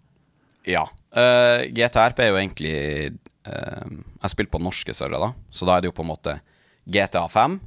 Ja. 0.69 0.85
Uh, 1.11 1.67
GTRP 1.73 2.23
er 2.23 2.31
jo 2.31 2.39
egentlig 2.39 2.75
uh, 3.49 3.87
Jeg 4.21 4.31
spiller 4.31 4.53
på 4.53 4.61
norske 4.63 4.95
servere, 4.95 5.31
da. 5.31 5.49
Så 5.51 5.67
da 5.67 5.77
er 5.77 5.83
det 5.83 5.91
jo 5.91 5.97
på 5.97 6.05
en 6.05 6.13
måte 6.13 6.37
GTA 6.85 7.25
5. 7.33 7.59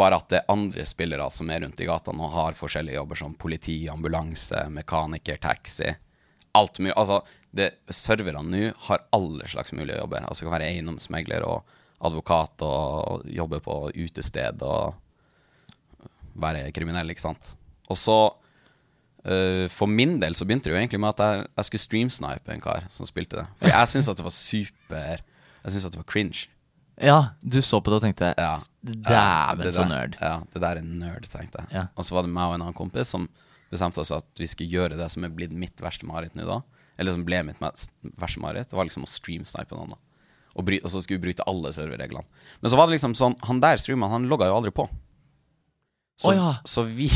Bare 0.00 0.20
at 0.20 0.28
det 0.30 0.40
er 0.42 0.52
andre 0.52 0.84
spillere 0.86 1.26
som 1.34 1.50
er 1.50 1.64
rundt 1.64 1.80
i 1.82 1.88
gatene 1.88 2.26
og 2.26 2.34
har 2.36 2.58
forskjellige 2.58 2.98
jobber 2.98 3.18
som 3.18 3.34
politi, 3.34 3.80
ambulanse, 3.90 4.66
mekaniker, 4.70 5.40
taxi. 5.42 5.90
Alt 6.58 6.78
mulig. 6.82 6.94
Altså, 6.98 7.22
serverne 7.90 8.46
nå 8.50 8.70
har 8.86 9.06
alle 9.16 9.48
slags 9.50 9.74
mulige 9.74 9.98
jobber. 9.98 10.26
Altså, 10.26 10.44
det 10.44 10.50
kan 10.50 10.58
være 10.58 10.70
eiendomsmegler 10.70 11.46
og 11.46 11.78
advokat 12.06 12.62
og 12.64 13.26
jobbe 13.28 13.60
på 13.64 13.80
utested 13.96 14.62
og 14.64 14.94
være 16.42 16.68
kriminell, 16.76 17.10
ikke 17.12 17.24
sant. 17.24 17.54
Og 17.90 17.98
så 17.98 18.18
uh, 19.26 19.66
For 19.72 19.90
min 19.90 20.18
del 20.22 20.36
så 20.38 20.46
begynte 20.46 20.70
det 20.70 20.76
jo 20.76 20.80
egentlig 20.80 21.00
med 21.02 21.12
at 21.14 21.24
jeg, 21.24 21.50
jeg 21.58 21.68
skulle 21.68 21.86
streamsnipe 21.86 22.54
en 22.54 22.64
kar 22.64 22.86
som 22.92 23.08
spilte 23.08 23.42
det. 23.42 23.46
For 23.58 23.72
jeg 23.72 23.92
syns 23.94 24.10
at 24.12 24.20
det 24.20 24.26
var 24.26 24.36
super 24.36 25.20
Jeg 25.20 25.74
syns 25.74 25.86
at 25.88 25.96
det 25.96 26.02
var 26.02 26.08
cringe. 26.08 26.48
Ja, 27.00 27.20
du 27.40 27.62
så 27.64 27.80
på 27.80 27.92
det 27.92 28.00
og 28.00 28.04
tenkte 28.04 28.34
Ja. 28.36 28.58
Dæven, 28.80 29.72
så 29.72 29.84
nerd. 29.88 30.16
Ja, 30.20 30.40
det 30.52 30.60
der 30.62 30.80
er 30.80 30.84
nerd, 30.84 31.26
tenkte 31.28 31.64
jeg. 31.64 31.72
Ja. 31.74 31.86
Og 31.96 32.04
så 32.04 32.16
var 32.16 32.24
det 32.24 32.32
meg 32.32 32.48
og 32.48 32.56
en 32.56 32.64
annen 32.64 32.76
kompis 32.76 33.12
som 33.12 33.26
bestemte 33.70 34.00
oss 34.02 34.12
at 34.14 34.26
vi 34.40 34.48
skulle 34.50 34.72
gjøre 34.72 34.98
det 34.98 35.08
som 35.12 35.24
er 35.24 35.32
blitt 35.32 35.52
mitt 35.52 35.80
verste 35.84 36.08
mareritt 36.08 36.36
nå, 36.36 36.46
da. 36.48 36.60
Eller 37.00 37.14
som 37.16 37.24
ble 37.24 37.42
mitt 37.46 37.60
verste 37.60 38.42
mareritt. 38.42 38.70
Det 38.72 38.78
var 38.78 38.88
liksom 38.88 39.04
å 39.06 39.10
streamsnipe 39.10 39.76
noen, 39.76 39.92
da. 39.94 40.00
Og, 40.58 40.72
og 40.80 40.88
så 40.90 41.00
skulle 41.00 41.20
vi 41.20 41.28
bryte 41.28 41.46
alle 41.48 41.72
serverreglene. 41.72 42.26
Men 42.60 42.72
så 42.72 42.78
var 42.80 42.88
det 42.88 42.96
liksom 42.96 43.12
sånn 43.14 43.36
Han 43.46 43.60
der 43.62 43.78
streameren, 43.78 44.12
han 44.16 44.28
logga 44.32 44.48
jo 44.50 44.56
aldri 44.58 44.72
på. 44.74 44.88
Så, 46.20 46.30
oh, 46.30 46.36
ja. 46.36 46.56
så 46.68 46.82
vi, 46.84 47.06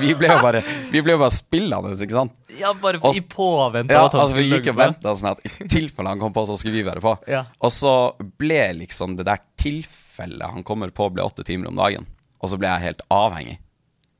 vi 0.00 0.14
ble 0.16 0.30
jo 0.30 0.36
bare 0.40 0.62
Vi 0.88 1.02
ble 1.04 1.12
jo 1.12 1.20
bare 1.20 1.34
spillende, 1.36 1.90
ikke 2.00 2.16
sant? 2.16 2.32
Ja, 2.56 2.70
bare 2.80 2.96
i 3.12 3.20
påvente 3.20 3.92
Ja, 3.92 4.06
altså 4.08 4.38
Vi 4.38 4.46
gikk 4.46 4.70
og 4.72 4.78
venta 4.78 5.12
sånn 5.12 5.34
at 5.34 5.42
i 5.44 5.68
tilfelle 5.68 6.14
han 6.14 6.22
kom 6.22 6.32
på, 6.32 6.46
så 6.48 6.56
skulle 6.56 6.78
vi 6.78 6.86
være 6.86 7.02
på. 7.04 7.12
Ja. 7.28 7.42
Og 7.60 7.74
så 7.74 7.92
ble 8.40 8.62
liksom 8.80 9.18
det 9.18 9.26
der 9.28 9.42
tilfellet 9.60 10.48
han 10.54 10.64
kommer 10.64 10.88
på, 10.96 11.10
ble 11.12 11.26
åtte 11.28 11.44
timer 11.44 11.68
om 11.68 11.76
dagen. 11.76 12.08
Og 12.40 12.54
så 12.54 12.60
ble 12.60 12.70
jeg 12.72 12.86
helt 12.86 13.04
avhengig. 13.12 13.58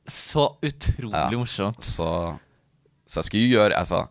Så 0.05 0.51
utrolig 0.61 1.39
morsomt. 1.39 1.81
Så, 1.81 2.09
så 3.09 3.23
jeg 3.23 3.29
skulle 3.31 3.49
gjøre 3.49 3.81
altså, 3.81 4.05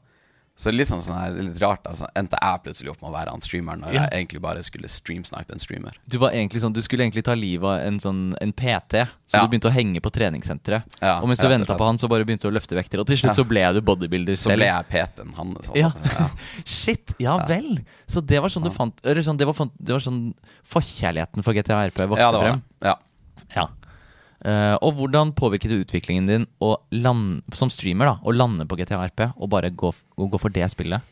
Så 0.56 0.70
det 0.70 0.75
er 0.75 0.78
litt 0.78 0.87
sånn, 0.88 1.00
sånn 1.02 1.16
her, 1.18 1.32
er 1.34 1.46
litt 1.49 1.58
rart. 1.58 1.82
Altså, 1.90 2.06
Endte 2.14 2.38
jeg 2.38 2.61
plutselig 2.62 2.90
opp 2.92 3.00
med 3.02 3.08
å 3.11 3.14
være 3.16 3.32
han 3.34 3.40
streameren 3.42 3.80
når 3.82 3.92
Ja. 3.96 4.02
jeg 4.06 4.20
egentlig 4.20 4.40
bare 4.44 4.62
skulle 4.62 4.87
streamsnipe 4.87 5.50
en 5.50 5.58
streamer. 5.58 5.96
Du, 6.06 6.16
var 6.23 6.30
egentlig 6.30 6.62
sånn, 6.62 6.73
du 6.73 6.80
skulle 6.80 7.02
egentlig 7.02 7.25
ta 7.26 7.34
livet 7.34 7.66
av 7.66 7.80
en, 7.88 7.99
sånn, 7.99 8.37
en 8.40 8.52
PT, 8.52 9.02
så 9.26 9.34
Ja. 9.34 9.42
du 9.42 9.49
begynte 9.50 9.66
å 9.66 9.75
henge 9.75 9.99
på 10.00 10.12
treningssenteret. 10.14 10.84
Ja, 11.02 11.18
og 11.20 11.26
mens 11.26 11.40
du 11.42 11.49
venta 11.50 11.75
på 11.76 11.84
han, 11.84 11.99
så 11.99 12.08
bare 12.08 12.25
begynte 12.25 12.46
du 12.46 12.52
å 12.52 12.54
løfte 12.54 12.78
vekter. 12.78 13.00
Og 13.02 13.06
til 13.11 13.16
slutt 13.18 13.34
så 13.34 13.44
ble 13.49 13.66
du 13.75 13.80
bodybuilder 13.82 14.37
Så 14.38 14.54
ble 14.54 14.66
jeg 14.70 14.87
PT-en 14.88 15.32
hans. 15.34 15.68
altså. 15.68 16.30
Shit, 16.64 17.16
ja 17.18 17.37
vel. 17.49 17.80
Så 18.06 18.25
det 18.25 18.38
var 18.40 18.49
sånn 18.49 18.62
du 18.62 18.70
fant 18.70 18.94
Eller 19.04 19.23
sånn, 19.23 19.37
det, 19.37 19.46
var, 19.50 19.54
det 19.82 19.90
var 19.92 19.99
sånn 20.06 20.34
forkjærligheten 20.70 21.42
for 21.42 21.52
GTRP 21.52 22.06
vokste 22.06 22.30
det 22.30 22.40
frem? 22.46 22.62
det. 22.78 22.87
Ja. 22.92 22.94
Ja. 23.56 23.68
Eh, 24.44 24.76
og 24.84 24.94
hvordan 24.99 25.30
påvirket 25.34 25.70
det 25.73 25.87
utviklingen 25.87 26.26
din 26.28 26.46
land, 26.92 27.42
som 27.56 27.70
streamer 27.73 28.04
da, 28.11 28.16
å 28.23 28.34
lande 28.34 28.66
på 28.68 28.76
GTRP 28.76 29.30
og 29.40 29.49
bare 29.49 29.70
gå, 29.73 29.92
å 30.16 30.28
gå 30.30 30.40
for 30.40 30.54
det 30.54 30.66
spillet? 30.73 31.02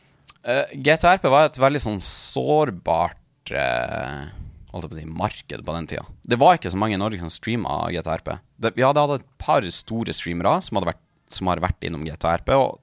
Uh, 0.43 0.67
GTRP 0.75 1.29
var 1.31 1.49
et 1.49 1.59
veldig 1.63 1.83
sånn 1.83 2.01
sårbart 2.03 3.53
uh, 3.55 4.31
holdt 4.73 4.87
jeg 4.87 4.93
på 4.93 4.97
å 4.97 5.01
si, 5.01 5.07
marked 5.07 5.65
på 5.67 5.75
den 5.77 5.89
tida. 5.91 6.05
Det 6.25 6.39
var 6.41 6.59
ikke 6.59 6.73
så 6.73 6.81
mange 6.81 6.97
i 6.97 7.01
Norge 7.01 7.21
som 7.21 7.31
streama 7.33 7.85
GTRP. 7.93 8.33
Det, 8.57 8.73
vi 8.79 8.85
hadde 8.87 9.05
hatt 9.05 9.21
et 9.21 9.29
par 9.43 9.67
store 9.75 10.15
streamere 10.17 10.57
som, 10.65 10.79
hadde 10.79 10.93
vært, 10.93 11.03
som 11.33 11.51
har 11.51 11.63
vært 11.63 11.87
innom 11.87 12.07
GTRP, 12.09 12.55
og 12.57 12.81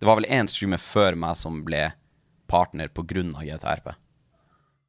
det 0.00 0.08
var 0.08 0.18
vel 0.20 0.28
én 0.32 0.48
streamer 0.50 0.82
før 0.82 1.16
meg 1.18 1.38
som 1.38 1.62
ble 1.66 1.88
partner 2.50 2.90
av 2.90 3.42
GTRP. 3.44 3.92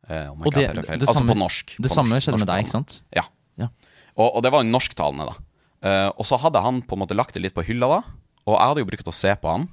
Uh, 0.07 0.29
Og 0.31 0.53
det, 0.55 0.69
det, 0.72 0.86
det, 0.88 1.01
altså 1.03 1.19
samme, 1.19 1.34
på 1.34 1.41
norsk. 1.41 1.74
det 1.77 1.89
på 1.89 1.96
samme 1.96 2.15
norsk- 2.15 2.27
skjedde 2.29 2.39
med 2.39 2.50
deg, 2.50 2.63
ikke 2.63 2.75
sant? 2.77 3.01
Ja. 3.15 3.25
Ja. 3.60 3.67
Og, 4.15 4.38
og 4.38 4.43
det 4.46 4.53
var 4.53 4.63
norsktalende, 4.63 5.27
da. 5.27 5.43
Uh, 5.84 6.10
og 6.15 6.25
så 6.25 6.39
hadde 6.41 6.62
han 6.63 6.79
på 6.86 6.96
en 6.96 7.03
måte 7.03 7.17
lagt 7.17 7.36
det 7.36 7.43
litt 7.43 7.55
på 7.57 7.65
hylla, 7.67 7.89
da. 7.98 8.00
Og 8.48 8.55
jeg 8.55 8.72
hadde 8.72 8.84
jo 8.86 8.89
brukt 8.89 9.12
å 9.12 9.15
se 9.15 9.34
på 9.41 9.51
han. 9.51 9.67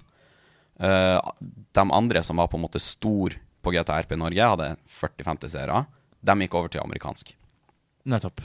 Eh, 0.80 1.32
de 1.74 1.84
andre 1.90 2.22
som 2.22 2.40
var 2.40 2.50
på 2.50 2.58
en 2.58 2.64
måte 2.64 2.82
stor 2.82 3.36
på 3.64 3.72
GTRP 3.72 4.14
i 4.16 4.20
Norge, 4.20 4.50
hadde 4.54 4.74
40-50 5.00 5.52
seere. 5.54 5.84
De 6.24 6.36
gikk 6.44 6.56
over 6.58 6.72
til 6.72 6.82
amerikansk. 6.84 7.32
Nettopp. 8.08 8.42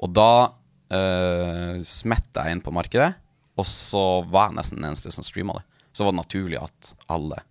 Og 0.00 0.12
da 0.16 0.32
uh, 0.48 1.76
smetta 1.84 2.46
jeg 2.46 2.56
inn 2.56 2.62
på 2.64 2.72
markedet, 2.72 3.12
og 3.60 3.66
så 3.68 4.22
var 4.32 4.48
jeg 4.48 4.56
nesten 4.56 4.80
den 4.80 4.88
eneste 4.88 5.12
som 5.12 5.26
streama 5.26 5.58
det. 5.58 5.66
Så 5.92 6.06
var 6.06 6.14
det 6.14 6.22
naturlig 6.22 6.60
at 6.62 6.94
alle 7.12 7.42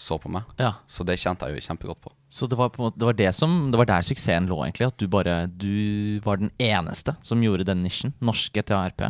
så 0.00 0.18
på 0.18 0.30
meg. 0.32 0.48
Ja. 0.58 0.72
Så 0.90 1.06
det 1.06 1.20
kjente 1.22 1.46
jeg 1.46 1.60
jo 1.60 1.66
kjempegodt 1.68 2.00
på. 2.02 2.10
Så 2.32 2.48
det 2.50 2.58
var, 2.58 2.72
på 2.74 2.82
måte, 2.82 2.98
det 2.98 3.06
var 3.06 3.14
det 3.14 3.30
som 3.36 3.52
Det 3.70 3.78
var 3.78 3.86
der 3.86 4.02
suksessen 4.02 4.48
lå, 4.50 4.56
egentlig. 4.64 4.88
At 4.90 4.98
du 4.98 5.06
bare 5.06 5.34
Du 5.46 6.18
var 6.24 6.40
den 6.40 6.50
eneste 6.58 7.14
som 7.22 7.42
gjorde 7.44 7.66
den 7.68 7.84
nisjen. 7.86 8.14
Norsk 8.18 8.56
GTA 8.58 8.88
RP. 8.90 9.06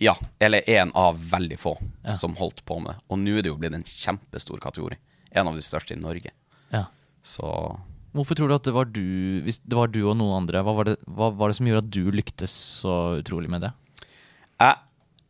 Ja, 0.00 0.14
eller 0.40 0.64
én 0.68 0.90
av 0.96 1.18
veldig 1.30 1.58
få 1.60 1.74
Ja. 2.06 2.14
som 2.16 2.34
holdt 2.40 2.62
på 2.64 2.78
med 2.80 2.94
det. 2.94 3.02
Og 3.12 3.18
nå 3.20 3.34
er 3.38 3.42
det 3.44 3.50
jo 3.52 3.56
blitt 3.60 3.74
en 3.76 3.84
kjempestor 3.84 4.58
kategori. 4.62 4.96
En 5.36 5.48
av 5.50 5.54
de 5.54 5.60
største 5.62 5.92
i 5.92 6.00
Norge. 6.00 6.30
Ja. 6.72 6.86
Så 7.22 7.46
Hvorfor 8.14 8.34
tror 8.34 8.48
du 8.48 8.54
at 8.56 8.64
det 8.66 8.72
var 8.74 8.88
du 8.90 9.40
Hvis 9.44 9.60
det 9.62 9.76
var 9.76 9.86
du 9.92 10.00
og 10.08 10.16
noen 10.18 10.40
andre, 10.42 10.64
hva 10.66 10.72
var 10.74 10.84
det, 10.88 10.96
hva 11.06 11.28
var 11.36 11.48
det 11.52 11.56
som 11.60 11.66
gjorde 11.68 11.84
at 11.84 11.90
du 11.94 12.08
lyktes 12.10 12.50
så 12.80 12.94
utrolig 13.20 13.50
med 13.52 13.60
det? 13.62 13.72
jeg, 14.60 14.76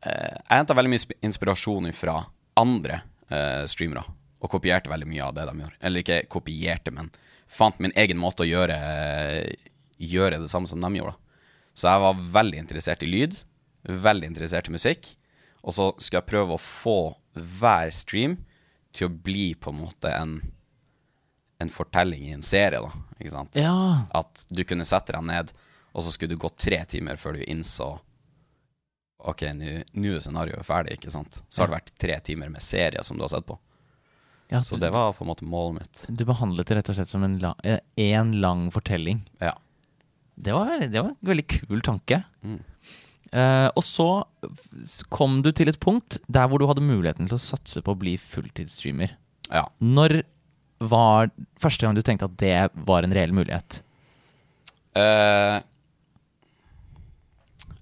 eh, 0.07 0.39
jeg 0.49 0.57
henta 0.63 0.75
veldig 0.75 0.91
mye 0.95 1.19
inspirasjon 1.23 1.93
fra 1.93 2.15
andre 2.57 3.03
eh, 3.31 3.67
streamere. 3.67 4.05
Og 4.41 4.49
kopierte 4.51 4.89
veldig 4.89 5.07
mye 5.11 5.23
av 5.27 5.35
det 5.35 5.45
de 5.51 5.61
gjorde. 5.61 5.77
Eller 5.83 6.01
ikke 6.01 6.23
kopierte, 6.33 6.91
men 6.91 7.11
fant 7.47 7.79
min 7.81 7.93
egen 7.95 8.17
måte 8.19 8.43
å 8.43 8.49
gjøre, 8.49 8.79
gjøre 10.01 10.41
det 10.41 10.49
samme 10.49 10.67
som 10.71 10.81
de 10.81 10.91
gjorde. 10.97 11.15
Så 11.77 11.87
jeg 11.91 12.01
var 12.03 12.15
veldig 12.41 12.59
interessert 12.63 13.03
i 13.05 13.11
lyd, 13.11 13.37
veldig 13.83 14.31
interessert 14.31 14.69
i 14.69 14.75
musikk. 14.75 15.13
Og 15.63 15.75
så 15.77 15.91
skal 16.01 16.21
jeg 16.21 16.31
prøve 16.31 16.57
å 16.57 16.63
få 16.63 16.99
hver 17.37 17.91
stream 17.95 18.39
til 18.97 19.07
å 19.09 19.15
bli 19.15 19.53
på 19.55 19.71
en 19.71 19.81
måte 19.85 20.11
en, 20.17 20.39
en 21.63 21.71
fortelling 21.71 22.29
i 22.29 22.35
en 22.35 22.43
serie, 22.45 22.81
da. 22.81 22.91
Ikke 23.21 23.35
sant? 23.35 23.59
Ja. 23.61 24.07
At 24.17 24.45
du 24.49 24.65
kunne 24.65 24.87
sette 24.89 25.13
deg 25.15 25.27
ned, 25.29 25.53
og 25.93 26.05
så 26.05 26.13
skulle 26.15 26.35
du 26.35 26.41
gå 26.41 26.49
tre 26.57 26.81
timer 26.89 27.21
før 27.21 27.39
du 27.39 27.45
innså 27.45 27.97
Ok, 29.21 29.43
nå 29.53 30.15
er 30.15 30.23
scenarioet 30.25 30.65
ferdig, 30.65 30.95
ikke 30.97 31.11
sant? 31.13 31.43
Så 31.53 31.61
har 31.61 31.69
det 31.69 31.75
vært 31.75 31.91
tre 32.01 32.15
timer 32.25 32.49
med 32.49 32.65
serie 32.65 33.03
som 33.05 33.19
du 33.19 33.25
har 33.27 33.29
sett 33.29 33.45
på. 33.45 33.59
ja 34.49 34.63
Så 34.65 34.79
du, 34.79 34.81
det 34.81 34.89
var 34.95 35.13
på 35.13 35.27
en 35.27 35.29
måte 35.29 35.45
målet 35.45 35.83
mitt. 35.83 36.05
du 36.09 36.25
behandlet 36.25 36.71
det 36.71 36.79
rett 36.79 36.89
og 36.89 36.97
slett 36.97 37.11
som 37.11 37.27
en, 37.27 37.35
la, 37.43 37.51
eh, 37.61 37.83
en 38.01 38.33
lang 38.41 38.71
fortelling. 38.73 39.21
Ja. 39.45 39.53
Det 40.41 40.55
var, 40.57 40.73
det 40.81 41.03
var 41.03 41.11
en 41.11 41.19
veldig 41.21 41.45
kul 41.53 41.85
tanke. 41.85 42.23
Mm. 42.41 42.63
Eh, 43.31 43.69
og 43.79 43.85
så 43.87 44.09
kom 45.13 45.39
du 45.45 45.53
til 45.55 45.71
et 45.71 45.79
punkt 45.83 46.19
der 46.27 46.49
hvor 46.51 46.59
du 46.59 46.67
hadde 46.67 46.83
muligheten 46.83 47.31
til 47.31 47.39
å 47.39 47.43
satse 47.43 47.83
på 47.85 47.95
å 47.95 47.99
bli 47.99 48.17
fulltidsstreamer. 48.19 49.17
ja. 49.53 49.67
Når 49.79 50.23
var 50.81 51.29
første 51.61 51.85
gang 51.85 51.95
du 51.97 52.03
tenkte 52.03 52.27
at 52.27 52.39
det 52.41 52.87
var 52.89 53.05
en 53.05 53.15
reell 53.15 53.35
mulighet? 53.37 53.83
Uh, 54.97 55.61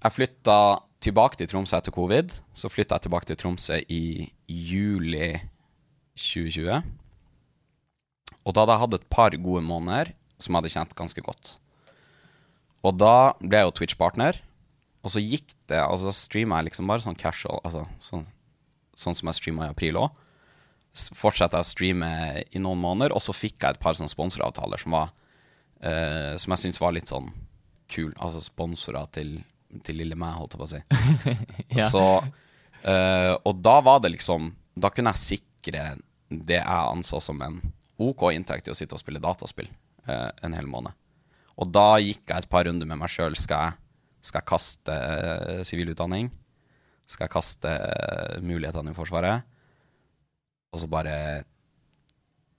jeg 0.03 0.15
flytta 0.15 0.57
tilbake 1.03 1.39
til 1.39 1.47
Tromsø 1.47 1.77
etter 1.79 1.95
covid. 1.95 2.33
Så 2.53 2.71
flytta 2.71 2.97
jeg 2.97 3.07
tilbake 3.07 3.29
til 3.29 3.39
Tromsø 3.39 3.79
i 3.87 4.27
juli 4.47 5.31
2020. 6.19 6.83
Og 8.43 8.55
da 8.55 8.63
hadde 8.63 8.75
jeg 8.75 8.83
hatt 8.83 8.99
et 8.99 9.09
par 9.11 9.35
gode 9.39 9.63
måneder 9.65 10.13
som 10.39 10.53
jeg 10.53 10.59
hadde 10.59 10.75
kjent 10.75 10.99
ganske 10.99 11.23
godt. 11.23 11.55
Og 12.87 12.95
da 12.99 13.33
ble 13.39 13.59
jeg 13.59 13.67
jo 13.67 13.75
Twitch-partner. 13.79 14.39
Og 15.05 15.13
så 15.13 15.21
gikk 15.23 15.53
det 15.71 15.77
Altså 15.79 16.11
streama 16.15 16.57
jeg 16.59 16.69
liksom 16.71 16.89
bare 16.89 17.03
sånn 17.05 17.15
casual, 17.19 17.61
altså 17.63 17.85
sånn, 18.03 18.25
sånn 18.97 19.15
som 19.15 19.29
jeg 19.31 19.37
streama 19.39 19.67
i 19.69 19.73
april 19.73 19.99
òg. 20.01 20.09
Fortsatte 21.15 21.55
jeg 21.59 21.63
å 21.63 21.69
streame 21.69 22.09
i 22.51 22.59
noen 22.59 22.81
måneder, 22.81 23.13
og 23.15 23.21
så 23.23 23.31
fikk 23.37 23.61
jeg 23.61 23.77
et 23.77 23.79
par 23.83 23.95
sånne 23.95 24.11
sponsoravtaler 24.11 24.81
som 24.81 24.95
var 24.97 25.11
uh, 25.85 26.33
Som 26.41 26.55
jeg 26.55 26.63
syntes 26.65 26.81
var 26.81 26.95
litt 26.97 27.07
sånn 27.11 27.29
kul. 27.89 28.11
Altså 28.19 28.41
sponsorer 28.43 29.07
til, 29.15 29.37
til 29.85 30.01
lille 30.01 30.17
meg, 30.19 30.35
holdt 30.37 30.57
jeg 30.57 30.61
på 30.61 30.67
å 30.67 30.73
si. 30.73 30.81
Ja. 31.79 31.87
Så, 31.93 32.03
uh, 32.83 33.33
og 33.45 33.61
da 33.63 33.77
var 33.85 33.99
det 34.03 34.11
liksom 34.17 34.51
Da 34.79 34.89
kunne 34.93 35.13
jeg 35.15 35.23
sikre 35.39 35.89
det 36.29 36.59
jeg 36.59 36.65
anså 36.93 37.21
som 37.23 37.39
en 37.41 37.61
OK 37.99 38.27
inntekt 38.35 38.67
i 38.67 38.71
å 38.71 38.77
sitte 38.77 38.95
og 38.95 39.01
spille 39.01 39.19
dataspill 39.23 39.67
uh, 40.07 40.29
en 40.45 40.53
hel 40.55 40.67
måned. 40.69 40.93
Og 41.59 41.71
da 41.73 41.97
gikk 41.99 42.21
jeg 42.29 42.43
et 42.45 42.49
par 42.51 42.63
runder 42.67 42.87
med 42.87 42.99
meg 43.01 43.09
sjøl. 43.11 43.33
Skal, 43.35 43.71
jeg- 43.71 43.88
skal 44.21 44.41
jeg 44.41 44.49
kaste 44.51 44.95
eh, 44.95 45.61
sivilutdanning? 45.67 46.29
Skal 47.09 47.25
jeg 47.25 47.33
kaste 47.33 47.71
eh, 47.71 48.39
mulighetene 48.45 48.93
i 48.93 48.97
Forsvaret? 48.97 49.47
Og 50.73 50.81
så 50.83 50.89
bare 50.91 51.15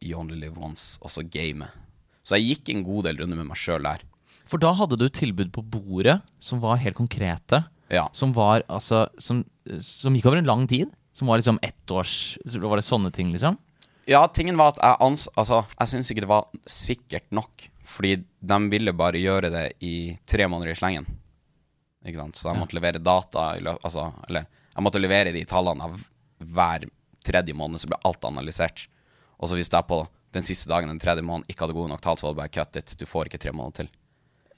You 0.01 0.17
only 0.17 0.39
live 0.41 0.57
once, 0.57 0.97
og 1.05 1.13
så 1.13 1.23
game. 1.23 1.67
Så 2.25 2.39
jeg 2.39 2.55
gikk 2.55 2.71
en 2.73 2.87
god 2.87 3.05
del 3.05 3.21
runder 3.21 3.37
med 3.37 3.51
meg 3.51 3.61
sjøl 3.61 3.85
der. 3.85 4.01
For 4.49 4.61
da 4.63 4.73
hadde 4.75 4.97
du 4.99 5.07
tilbud 5.13 5.53
på 5.55 5.63
bordet 5.63 6.17
som 6.43 6.63
var 6.63 6.81
helt 6.81 6.97
konkrete. 6.99 7.63
Ja. 7.93 8.09
Som 8.17 8.33
var 8.35 8.65
altså 8.71 9.09
Som, 9.19 9.45
som 9.83 10.15
gikk 10.17 10.31
over 10.31 10.41
en 10.41 10.49
lang 10.49 10.67
tid. 10.71 10.91
Som 11.13 11.29
var 11.29 11.41
liksom 11.41 11.59
ett 11.63 11.91
års 11.91 12.39
Var 12.47 12.79
det 12.79 12.87
sånne 12.87 13.11
ting, 13.13 13.33
liksom? 13.35 13.59
Ja, 14.09 14.25
tingen 14.33 14.57
var 14.59 14.73
at 14.73 14.81
jeg 14.81 14.97
ans... 15.05 15.29
Altså, 15.37 15.65
jeg 15.77 15.93
syns 15.93 16.11
ikke 16.11 16.25
det 16.25 16.31
var 16.33 16.49
sikkert 16.67 17.27
nok. 17.35 17.69
Fordi 17.91 18.17
de 18.23 18.59
ville 18.73 18.95
bare 18.97 19.21
gjøre 19.21 19.51
det 19.53 19.67
i 19.85 20.17
tre 20.27 20.47
måneder 20.49 20.73
i 20.73 20.79
slengen. 20.79 21.07
Ikke 22.07 22.23
sant? 22.23 22.39
Så 22.39 22.49
jeg 22.49 22.61
måtte 22.61 22.77
levere 22.79 23.03
data 23.03 23.51
altså, 23.59 24.07
Eller 24.29 24.47
jeg 24.71 24.85
måtte 24.87 25.03
levere 25.03 25.35
de 25.35 25.43
tallene 25.49 25.85
av 25.85 25.99
hver 26.41 26.87
tredje 27.27 27.53
måned, 27.53 27.81
så 27.83 27.91
ble 27.91 27.99
alt 28.09 28.25
analysert. 28.25 28.87
Og 29.37 29.51
så 29.51 29.59
hvis 29.59 29.69
jeg 29.73 29.89
på 29.89 29.99
den 30.33 30.47
siste 30.47 30.71
dagen 30.71 30.89
den 30.89 31.01
tredje 31.03 31.25
måneden 31.27 31.51
ikke 31.51 31.67
hadde 31.67 31.77
gode 31.77 31.91
nok 31.93 32.01
tall, 32.05 32.17
så 32.17 32.29
var 32.29 32.33
det 32.33 32.41
bare 32.41 32.55
cut 32.55 32.79
it. 32.81 32.95
Du 32.97 33.05
får 33.09 33.29
ikke 33.29 33.43
tre 33.43 33.53
måneder 33.53 33.83
til. 33.83 33.91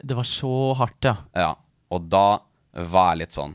Det 0.03 0.15
var 0.19 0.29
så 0.29 0.53
hardt, 0.79 1.09
ja. 1.09 1.17
Ja, 1.35 1.51
og 1.91 2.07
da 2.13 2.43
var 2.73 3.13
jeg 3.13 3.25
litt 3.25 3.37
sånn 3.37 3.53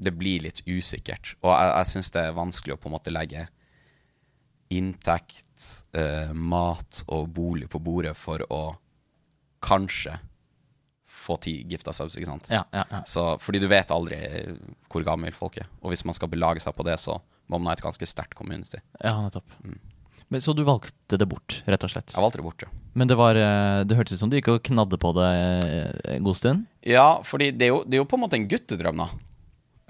Det 0.00 0.12
blir 0.16 0.46
litt 0.46 0.62
usikkert. 0.64 1.34
Og 1.42 1.52
jeg, 1.52 1.72
jeg 1.74 1.88
syns 1.92 2.12
det 2.14 2.22
er 2.24 2.36
vanskelig 2.38 2.76
å 2.76 2.80
på 2.80 2.88
en 2.88 2.94
måte 2.96 3.12
legge 3.12 3.44
inntekt, 4.72 5.84
eh, 5.92 6.30
mat 6.32 7.02
og 7.10 7.28
bolig 7.34 7.68
på 7.68 7.80
bordet 7.82 8.14
for 8.16 8.40
å 8.48 8.62
kanskje 9.60 10.14
få 11.20 11.36
ti 11.44 11.58
gifta 11.68 11.92
subs, 11.96 12.16
ikke 12.18 12.30
sant? 12.30 12.48
Ja, 12.52 12.64
ja, 12.74 12.86
ja. 12.90 13.02
Så, 13.08 13.26
fordi 13.42 13.60
du 13.62 13.68
vet 13.70 13.92
aldri 13.94 14.18
hvor 14.90 15.04
gammel 15.06 15.34
folk 15.36 15.60
er. 15.60 15.68
Og 15.84 15.92
hvis 15.92 16.06
man 16.08 16.16
skal 16.16 16.32
belage 16.32 16.62
seg 16.64 16.74
på 16.76 16.86
det, 16.88 16.96
så 17.02 17.18
må 17.50 17.58
man 17.58 17.72
ha 17.72 17.76
et 17.78 17.84
ganske 17.84 18.08
sterkt 18.08 18.36
community. 18.38 18.80
ja 19.04 19.16
nettopp. 19.20 19.56
Men, 20.30 20.42
så 20.42 20.54
du 20.54 20.62
valgte 20.62 21.18
det 21.18 21.26
bort, 21.26 21.56
rett 21.66 21.82
og 21.82 21.90
slett? 21.90 22.12
Jeg 22.14 22.22
valgte 22.22 22.38
det 22.38 22.46
bort, 22.46 22.62
ja. 22.62 22.70
Men 22.94 23.10
det 23.10 23.16
var 23.18 23.38
eh, 23.38 23.80
Det 23.86 23.96
hørtes 23.98 24.14
ut 24.14 24.22
som 24.22 24.30
du 24.30 24.36
gikk 24.36 24.50
og 24.52 24.60
knadde 24.66 24.98
på 25.02 25.10
det 25.16 25.30
eh, 25.30 26.14
en 26.14 26.26
god 26.26 26.38
stund? 26.38 26.68
Ja, 26.86 27.08
fordi 27.26 27.50
det 27.50 27.70
det 27.90 27.98
er 27.98 28.02
jo 28.02 28.06
på 28.06 28.18
en 28.18 28.24
måte 28.24 28.38
en 28.38 28.46
guttedrøm, 28.50 29.02
da. 29.02 29.08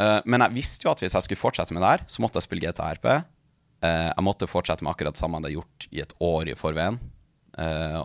Eh, 0.01 0.17
men 0.25 0.45
jeg 0.47 0.57
visste 0.57 0.89
jo 0.89 0.95
at 0.95 1.05
hvis 1.05 1.17
jeg 1.17 1.29
skulle 1.29 1.43
fortsette 1.43 1.77
med 1.77 1.85
det 1.85 1.93
her, 1.93 2.07
så 2.09 2.25
måtte 2.25 2.41
jeg 2.41 2.49
spille 2.49 2.65
GTA 2.65 2.95
RP. 2.97 3.13
Jeg 3.81 4.25
måtte 4.25 4.45
fortsette 4.45 4.85
med 4.85 4.93
akkurat 4.93 5.17
det 5.17 5.21
samme 5.23 5.39
jeg 5.39 5.47
hadde 5.47 5.55
gjort 5.55 5.85
i 5.89 6.01
et 6.03 6.11
år 6.21 6.51
i 6.53 6.57
forveien. 6.59 6.99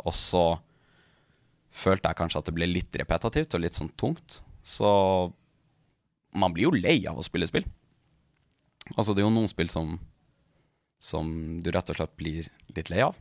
Og 0.08 0.14
så 0.16 0.44
følte 1.76 2.08
jeg 2.10 2.20
kanskje 2.20 2.40
at 2.42 2.48
det 2.50 2.56
ble 2.56 2.68
litt 2.70 2.98
repetitivt 3.02 3.56
og 3.58 3.64
litt 3.64 3.78
sånn 3.78 3.92
tungt. 4.00 4.30
Så 4.66 4.90
man 6.36 6.54
blir 6.56 6.70
jo 6.70 6.76
lei 6.76 6.98
av 7.10 7.20
å 7.20 7.26
spille 7.26 7.48
spill. 7.50 7.66
Altså, 8.96 9.14
det 9.14 9.22
er 9.24 9.28
jo 9.28 9.34
noen 9.34 9.50
spill 9.50 9.72
som 9.74 9.96
Som 11.02 11.26
du 11.62 11.72
rett 11.74 11.90
og 11.92 11.98
slett 11.98 12.16
blir 12.18 12.48
litt 12.74 12.90
lei 12.90 13.02
av. 13.04 13.16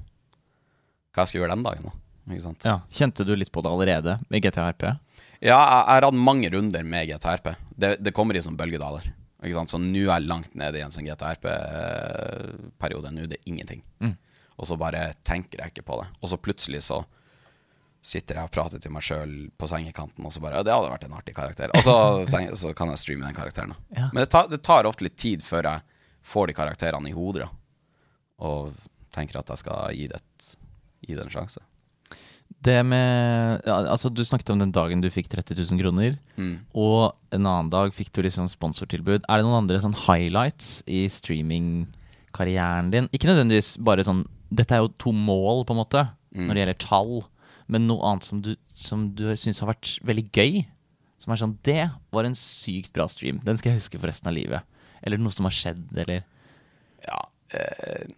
Hva 1.12 1.24
jeg 1.24 1.28
skal 1.32 1.40
gjøre 1.42 1.56
den 1.56 1.64
dagen, 1.66 1.84
da. 1.90 1.94
Ikke 2.32 2.44
sant? 2.46 2.64
Ja. 2.64 2.78
Kjente 2.88 3.26
du 3.28 3.34
litt 3.36 3.50
på 3.52 3.60
det 3.60 3.68
allerede 3.68 4.14
med 4.32 4.40
GTRP? 4.46 4.86
Ja, 5.44 5.58
jeg 5.58 5.90
har 5.90 6.06
hatt 6.06 6.16
mange 6.16 6.48
runder 6.54 6.86
med 6.86 7.10
GTRP. 7.10 7.50
Det, 7.76 7.90
det 8.00 8.14
kommer 8.16 8.38
i 8.38 8.42
som 8.46 8.56
bølgedaler. 8.56 9.04
Ikke 9.44 9.58
sant? 9.58 9.70
Så 9.74 9.78
nå 9.82 10.06
er 10.06 10.14
jeg 10.14 10.28
langt 10.30 10.54
nede 10.56 10.78
i 10.80 10.84
en 10.86 10.94
sånn 10.94 11.04
GTRP-periode. 11.10 13.12
Nå 13.12 13.26
er 13.26 13.30
det 13.34 13.42
ingenting. 13.50 13.82
Og 14.56 14.64
så 14.70 14.78
bare 14.80 15.10
tenker 15.26 15.60
jeg 15.60 15.74
ikke 15.74 15.84
på 15.90 15.98
det. 16.00 16.06
Og 16.22 16.26
så 16.32 16.38
plutselig 16.40 16.80
så 16.86 17.02
sitter 18.04 18.36
jeg 18.36 18.50
og 18.50 18.52
prater 18.52 18.82
til 18.82 18.92
meg 18.92 19.04
sjøl 19.04 19.34
på 19.56 19.68
sengekanten, 19.70 20.26
og 20.26 20.32
så 20.34 20.42
bare 20.44 20.60
Det 20.66 20.72
hadde 20.74 20.92
vært 20.92 21.06
en 21.06 21.16
artig 21.16 21.34
karakter. 21.36 21.72
Og 21.72 21.84
så, 21.86 21.96
tenker, 22.32 22.56
så 22.60 22.74
kan 22.76 22.92
jeg 22.92 23.00
streame 23.00 23.24
den 23.26 23.36
karakteren. 23.36 23.72
Ja. 23.96 24.10
Men 24.12 24.24
det 24.24 24.30
tar, 24.34 24.50
det 24.52 24.60
tar 24.66 24.88
ofte 24.88 25.06
litt 25.06 25.16
tid 25.20 25.44
før 25.44 25.70
jeg 25.70 25.84
får 26.24 26.50
de 26.50 26.56
karakterene 26.58 27.08
i 27.10 27.16
hodet. 27.16 27.48
Og 28.44 28.74
tenker 29.14 29.40
at 29.40 29.54
jeg 29.54 29.62
skal 29.62 29.94
gi 29.96 30.10
det, 30.10 30.20
et, 30.20 30.50
gi 31.08 31.16
det 31.16 31.24
en 31.24 31.32
sjanse. 31.32 31.64
Det 32.64 32.76
med 32.86 33.64
ja, 33.64 33.76
Altså, 33.92 34.10
du 34.12 34.22
snakket 34.24 34.52
om 34.52 34.60
den 34.60 34.72
dagen 34.72 35.02
du 35.04 35.08
fikk 35.12 35.30
30 35.32 35.56
000 35.64 35.80
kroner, 35.80 36.16
og 36.76 37.16
en 37.34 37.44
annen 37.48 37.70
dag 37.72 37.92
fikk 37.96 38.12
du 38.12 38.22
liksom 38.24 38.48
sponsortilbud. 38.52 39.24
Er 39.24 39.40
det 39.40 39.46
noen 39.48 39.62
andre 39.62 39.80
sånn 39.80 39.96
highlights 40.04 40.82
i 40.88 41.06
streamingkarrieren 41.12 42.92
din? 42.92 43.08
Ikke 43.16 43.32
nødvendigvis 43.32 43.76
bare 43.84 44.04
sånn 44.06 44.26
Dette 44.54 44.76
er 44.76 44.84
jo 44.84 44.92
to 45.00 45.10
mål, 45.10 45.64
på 45.66 45.74
en 45.74 45.80
måte, 45.80 46.02
når 46.36 46.54
det 46.54 46.60
gjelder 46.60 46.76
tall, 46.84 47.14
men 47.70 47.86
noe 47.88 48.04
annet 48.04 48.26
som 48.26 48.42
du, 48.44 48.52
som 48.76 49.06
du 49.16 49.26
syns 49.40 49.62
har 49.62 49.70
vært 49.70 49.96
veldig 50.04 50.26
gøy? 50.34 50.64
Som 51.22 51.32
er 51.32 51.40
sånn 51.40 51.56
Det 51.64 51.86
var 52.12 52.28
en 52.28 52.36
sykt 52.36 52.92
bra 52.96 53.06
stream. 53.08 53.40
Den 53.44 53.56
skal 53.56 53.72
jeg 53.72 53.80
huske 53.80 54.00
for 54.00 54.10
resten 54.10 54.28
av 54.28 54.36
livet. 54.36 54.66
Eller 55.04 55.20
noe 55.20 55.32
som 55.32 55.48
har 55.48 55.54
skjedd, 55.54 55.86
eller 55.96 56.24
Ja 57.04 57.20
eh, 57.56 58.12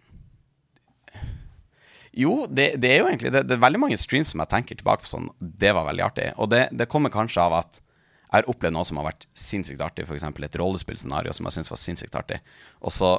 Jo, 2.17 2.47
det, 2.49 2.71
det 2.81 2.91
er 2.91 3.01
jo 3.03 3.09
egentlig 3.09 3.31
det, 3.35 3.43
det 3.47 3.55
er 3.55 3.63
veldig 3.63 3.81
mange 3.83 3.99
streams 3.99 4.31
som 4.33 4.41
jeg 4.41 4.51
tenker 4.51 4.79
tilbake 4.79 5.05
på 5.05 5.11
sånn 5.11 5.29
Det 5.39 5.71
var 5.75 5.87
veldig 5.87 6.05
artig. 6.07 6.27
Og 6.35 6.51
det, 6.51 6.67
det 6.75 6.89
kommer 6.91 7.13
kanskje 7.13 7.43
av 7.43 7.59
at 7.61 7.79
jeg 8.27 8.41
har 8.41 8.49
opplevd 8.51 8.75
noe 8.75 8.83
som 8.83 8.97
har 8.99 9.07
vært 9.07 9.23
sinnssykt 9.39 9.79
artig, 9.79 10.03
f.eks. 10.03 10.25
et 10.27 10.57
rollespillscenario 10.59 11.31
som 11.31 11.47
jeg 11.47 11.55
syns 11.55 11.71
var 11.71 11.79
sinnssykt 11.79 12.17
artig. 12.19 12.41
Og 12.83 12.91
så, 12.91 13.13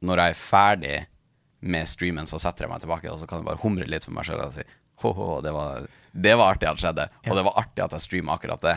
når 0.00 0.22
jeg 0.22 0.32
er 0.32 0.38
ferdig 0.40 0.94
med 1.60 1.88
streamen, 1.90 2.28
så 2.30 2.40
setter 2.40 2.64
jeg 2.64 2.72
meg 2.72 2.80
tilbake 2.80 3.10
og 3.12 3.20
så 3.20 3.28
kan 3.28 3.42
jeg 3.42 3.48
bare 3.50 3.60
humre 3.60 3.88
litt 3.90 4.06
for 4.08 4.16
meg 4.16 4.24
selv 4.28 4.46
og 4.46 4.56
si 4.56 4.64
det 5.02 5.52
var, 5.52 5.86
det 6.12 6.34
var 6.34 6.54
artig 6.54 6.68
at 6.68 6.78
det 6.78 6.84
skjedde. 6.84 7.08
Og 7.28 7.38
det 7.38 7.44
var 7.46 7.58
artig 7.60 7.84
at 7.84 7.96
jeg 7.96 8.04
streama 8.06 8.36
akkurat 8.36 8.62
det. 8.64 8.76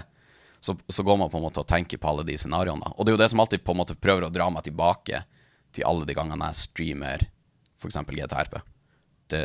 Så, 0.59 0.75
så 0.91 1.03
går 1.03 1.17
man 1.17 1.29
på 1.31 1.39
en 1.39 1.45
måte 1.45 1.61
og 1.61 1.67
tenker 1.67 1.97
på 1.97 2.09
alle 2.11 2.25
de 2.27 2.35
scenarioene. 2.37 2.91
Og 2.97 3.05
det 3.05 3.13
er 3.13 3.15
jo 3.15 3.21
det 3.21 3.29
som 3.31 3.39
alltid 3.39 3.63
på 3.63 3.71
en 3.75 3.79
måte 3.79 3.95
prøver 3.95 4.27
å 4.27 4.33
dra 4.33 4.49
meg 4.51 4.65
tilbake 4.67 5.23
til 5.75 5.87
alle 5.87 6.07
de 6.09 6.15
gangene 6.17 6.49
jeg 6.51 6.63
streamer 6.65 7.23
f.eks. 7.79 8.01
GTRP. 8.03 8.59
Det, 9.31 9.41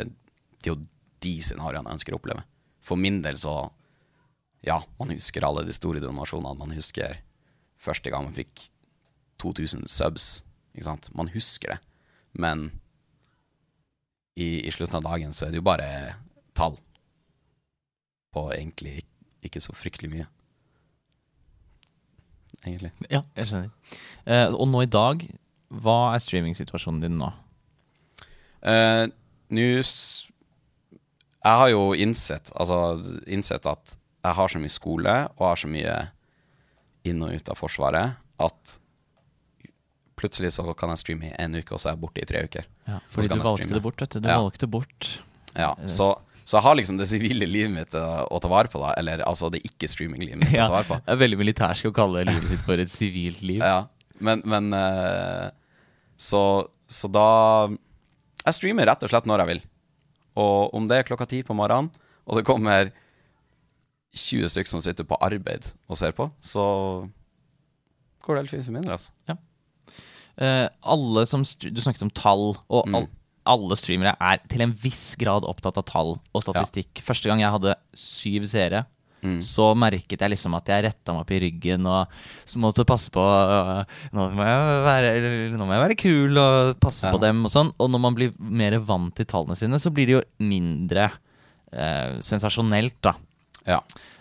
det 0.59 0.67
er 0.67 0.73
jo 0.73 0.81
de 1.23 1.33
scenarioene 1.45 1.87
jeg 1.87 1.99
ønsker 1.99 2.15
å 2.15 2.19
oppleve. 2.19 2.43
For 2.83 2.99
min 2.99 3.21
del 3.25 3.39
så 3.41 3.55
Ja, 4.65 4.79
man 4.97 5.11
husker 5.13 5.45
alle 5.45 5.61
de 5.61 5.73
store 5.77 6.01
donasjonene. 6.01 6.57
Man 6.57 6.73
husker 6.73 7.19
første 7.77 8.09
gang 8.09 8.25
man 8.25 8.35
fikk 8.35 8.65
2000 9.41 9.85
subs. 9.91 10.41
Ikke 10.73 10.87
sant? 10.87 11.11
Man 11.13 11.29
husker 11.31 11.75
det. 11.75 11.79
Men 12.33 12.71
i, 14.35 14.65
i 14.65 14.71
slutten 14.73 14.97
av 14.99 15.05
dagen 15.05 15.35
så 15.37 15.45
er 15.45 15.53
det 15.53 15.61
jo 15.61 15.67
bare 15.69 15.89
tall. 16.57 16.77
På 18.35 18.47
egentlig 18.55 19.03
ikke 19.45 19.61
så 19.63 19.75
fryktelig 19.77 20.09
mye. 20.15 20.27
Egentlig. 22.65 22.91
Ja, 23.13 23.21
jeg 23.37 23.49
skjønner. 23.49 23.97
Eh, 24.25 24.47
og 24.55 24.65
nå 24.71 24.81
i 24.85 24.89
dag, 24.89 25.21
hva 25.83 25.97
er 26.15 26.23
streamingsituasjonen 26.23 27.03
din 27.05 27.19
nå? 27.21 27.29
Eh, 28.65 29.05
Nå 29.53 29.61
Jeg 29.61 31.59
har 31.61 31.67
jo 31.69 31.91
innsett, 31.93 32.49
altså, 32.57 32.97
innsett 33.29 33.67
at 33.69 33.91
jeg 34.25 34.33
har 34.33 34.49
så 34.49 34.57
mye 34.57 34.73
skole 34.73 35.11
og 35.37 35.43
har 35.45 35.59
så 35.61 35.69
mye 35.69 35.97
inn 37.05 37.21
og 37.21 37.35
ut 37.37 37.51
av 37.53 37.59
Forsvaret 37.59 38.15
at 38.41 38.71
plutselig 40.17 40.55
så 40.55 40.65
kan 40.73 40.89
jeg 40.95 41.03
streame 41.03 41.27
i 41.29 41.35
en 41.43 41.53
uke, 41.59 41.75
og 41.75 41.77
så 41.83 41.91
er 41.91 41.93
jeg 41.93 42.01
borte 42.01 42.23
i 42.23 42.25
tre 42.25 42.41
uker. 42.47 42.65
Ja, 42.89 42.97
fordi 43.11 43.29
du 43.29 43.35
valgte 43.35 43.51
streame. 43.67 43.75
det 43.77 43.83
bort, 43.85 44.01
vet 44.01 44.15
du. 44.15 44.19
Du 44.23 44.29
Ja. 44.31 44.39
valgte 44.41 44.67
bort 44.67 45.11
Ja, 45.55 45.75
så, 45.85 46.15
så 46.45 46.59
jeg 46.59 46.65
har 46.67 46.75
liksom 46.77 46.97
det 46.99 47.07
sivile 47.09 47.47
livet 47.49 47.73
mitt 47.73 47.95
å, 47.97 48.05
å 48.29 48.39
ta 48.41 48.49
vare 48.51 48.69
på, 48.69 48.77
da. 48.77 48.93
Eller 49.01 49.23
altså 49.25 49.49
det 49.49 49.63
ikke-streaming-livet 49.65 50.43
mitt 50.43 50.53
ja, 50.53 50.67
å 50.67 50.69
ta 50.69 50.75
vare 50.75 50.89
på. 50.91 50.97
Det 51.01 51.15
er 51.15 51.21
veldig 51.23 51.39
militærsk 51.41 51.89
å 51.89 51.95
kalle 51.95 52.25
livet 52.27 52.51
sitt 52.51 52.65
for 52.67 52.81
et 52.81 52.91
sivilt 52.91 53.41
liv. 53.41 53.63
Ja, 53.65 53.79
men, 54.21 54.43
men 54.45 54.69
eh, 54.77 55.47
så, 56.21 56.41
så 56.87 57.09
da 57.11 57.27
Jeg 58.45 58.55
streamer 58.55 58.87
rett 58.87 59.01
og 59.03 59.11
slett 59.11 59.25
når 59.27 59.41
jeg 59.41 59.51
vil. 59.55 59.63
Og 60.45 60.77
om 60.77 60.85
det 60.87 61.01
er 61.01 61.09
klokka 61.09 61.25
ti 61.31 61.41
på 61.47 61.55
morgenen, 61.57 61.89
og 62.29 62.37
det 62.37 62.45
kommer 62.47 62.93
20 64.15 64.53
stykker 64.53 64.69
som 64.69 64.83
sitter 64.83 65.07
på 65.07 65.17
arbeid 65.23 65.67
og 65.89 65.99
ser 65.99 66.13
på, 66.15 66.29
så 66.45 66.63
går 68.25 68.37
det 68.37 68.43
helt 68.43 68.53
fint 68.53 68.67
for 68.67 68.75
min 68.75 68.85
del, 68.85 68.95
altså. 68.95 69.37
Eh, 70.35 70.67
alle 70.91 71.23
som 71.29 71.43
Du 71.45 71.81
snakket 71.81 72.05
om 72.05 72.13
tall, 72.15 72.53
og 72.67 72.93
all, 72.93 73.09
alle 73.45 73.75
streamere 73.79 74.15
er 74.19 74.41
til 74.49 74.63
en 74.65 74.73
viss 74.81 75.15
grad 75.21 75.45
opptatt 75.47 75.77
av 75.81 75.85
tall 75.89 76.11
og 76.33 76.43
statistikk. 76.43 77.01
Første 77.05 77.29
gang 77.29 77.41
jeg 77.43 77.53
hadde 77.55 77.75
syv 77.97 78.45
seere, 78.49 78.85
så 79.41 79.71
merket 79.73 80.21
jeg 80.21 80.29
liksom 80.35 80.53
at 80.53 80.67
jeg 80.69 80.83
retta 80.85 81.13
meg 81.15 81.23
opp 81.23 81.31
i 81.33 81.39
ryggen 81.41 81.87
og 81.89 82.11
så 82.45 82.59
måtte 82.61 82.83
passe 82.85 83.09
på 83.09 83.23
øh, 83.25 83.79
nå, 84.13 84.25
må 84.37 84.45
være, 84.85 85.13
nå 85.55 85.65
må 85.65 85.73
jeg 85.73 85.81
være 85.81 85.97
kul 85.97 86.37
og 86.37 86.75
passe 86.83 87.07
Ja. 87.07 87.13
på 87.15 87.21
dem 87.23 87.39
og 87.47 87.49
sånn. 87.49 87.71
Og 87.81 87.89
når 87.89 88.03
man 88.03 88.13
blir 88.19 88.35
mer 88.37 88.75
vant 88.85 89.15
til 89.17 89.25
tallene 89.25 89.57
sine, 89.57 89.79
så 89.81 89.89
blir 89.89 90.05
det 90.11 90.13
jo 90.19 90.21
mindre 90.45 91.07
eh, 91.73 92.19
sensasjonelt, 92.21 92.99
da. 93.01 93.15
Ja. 93.65 93.79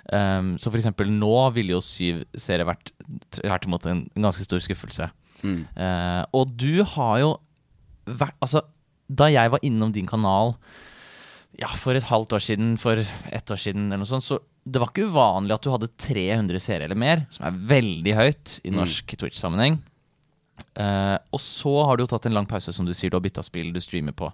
Um, 0.08 0.54
så 0.56 0.70
for 0.72 0.80
eksempel 0.80 1.12
nå 1.12 1.34
ville 1.52 1.76
jo 1.76 1.82
syv 1.84 2.24
seere 2.32 2.64
vært 2.68 2.94
tvert 3.36 3.68
imot 3.68 3.86
en 3.92 4.06
ganske 4.16 4.44
stor 4.48 4.64
skuffelse. 4.64 5.10
Eh, 5.44 6.22
og 6.32 6.48
du 6.56 6.80
har 6.94 7.18
jo 7.20 7.34
vært 8.08 8.36
Altså, 8.40 8.64
da 9.16 9.30
jeg 9.32 9.52
var 9.54 9.62
innom 9.66 9.92
din 9.94 10.08
kanal 10.10 10.54
ja, 11.60 11.70
for 11.78 11.94
et 11.94 12.06
halvt 12.08 12.34
år 12.34 12.42
siden, 12.42 12.74
for 12.80 12.98
ett 12.98 13.50
år 13.50 13.60
siden 13.60 13.86
eller 13.86 14.02
noe 14.02 14.10
sånt, 14.10 14.26
så 14.26 14.40
det 14.64 14.80
var 14.80 14.90
ikke 14.90 15.06
uvanlig 15.12 15.54
at 15.54 15.66
du 15.66 15.70
hadde 15.70 15.90
300 16.00 16.62
seere 16.62 16.88
eller 16.88 16.98
mer, 16.98 17.26
som 17.34 17.46
er 17.46 17.58
veldig 17.74 18.14
høyt 18.16 18.54
i 18.64 18.72
norsk 18.74 19.14
Twitch-sammenheng. 19.20 19.78
Uh, 20.78 21.18
og 21.34 21.40
så 21.42 21.72
har 21.86 21.96
du 21.96 22.04
jo 22.04 22.10
tatt 22.10 22.26
en 22.28 22.34
lang 22.34 22.46
pause, 22.50 22.72
som 22.74 22.86
du 22.86 22.94
sier, 22.94 23.12
du 23.12 23.18
har 23.18 23.24
bytta 23.24 23.44
spill, 23.44 23.72
du 23.74 23.80
streamer 23.82 24.14
på 24.14 24.30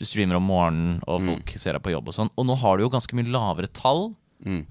Du 0.00 0.06
streamer 0.08 0.38
om 0.38 0.46
morgenen, 0.48 1.00
og 1.10 1.20
folk 1.26 1.50
ser 1.60 1.76
deg 1.76 1.82
på 1.84 1.92
jobb 1.92 2.06
og 2.08 2.16
sånn. 2.16 2.30
Og 2.40 2.46
nå 2.48 2.54
har 2.62 2.78
du 2.78 2.86
jo 2.86 2.92
ganske 2.92 3.16
mye 3.16 3.28
lavere 3.28 3.68
tall, 3.76 4.10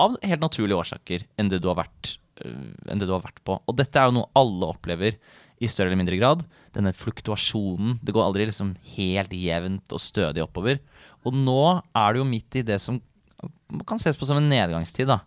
av 0.02 0.16
helt 0.26 0.42
naturlige 0.42 0.80
årsaker, 0.82 1.28
enn 1.38 1.52
det 1.52 1.60
du 1.62 1.68
har 1.70 1.78
vært 1.78 2.16
uh, 2.42 2.72
enn 2.90 3.02
det 3.02 3.06
du 3.06 3.14
har 3.14 3.22
vært 3.22 3.44
på. 3.46 3.60
Og 3.60 3.78
dette 3.78 4.00
er 4.00 4.10
jo 4.10 4.16
noe 4.18 4.32
alle 4.40 4.72
opplever 4.74 5.20
i 5.60 5.68
større 5.68 5.92
eller 5.92 6.00
mindre 6.00 6.18
grad. 6.20 6.46
Denne 6.76 6.94
fluktuasjonen. 6.96 7.98
Det 8.04 8.14
går 8.16 8.24
aldri 8.26 8.48
liksom 8.48 8.74
helt 8.96 9.34
jevnt 9.36 9.96
og 9.96 10.02
stødig 10.04 10.44
oppover. 10.46 10.80
Og 11.28 11.36
nå 11.36 11.60
er 11.98 12.14
du 12.16 12.22
jo 12.22 12.28
midt 12.30 12.62
i 12.62 12.66
det 12.66 12.80
som 12.84 13.02
kan 13.88 14.00
ses 14.02 14.18
på 14.20 14.28
som 14.28 14.40
en 14.40 14.50
nedgangstid. 14.52 15.10
da. 15.12 15.20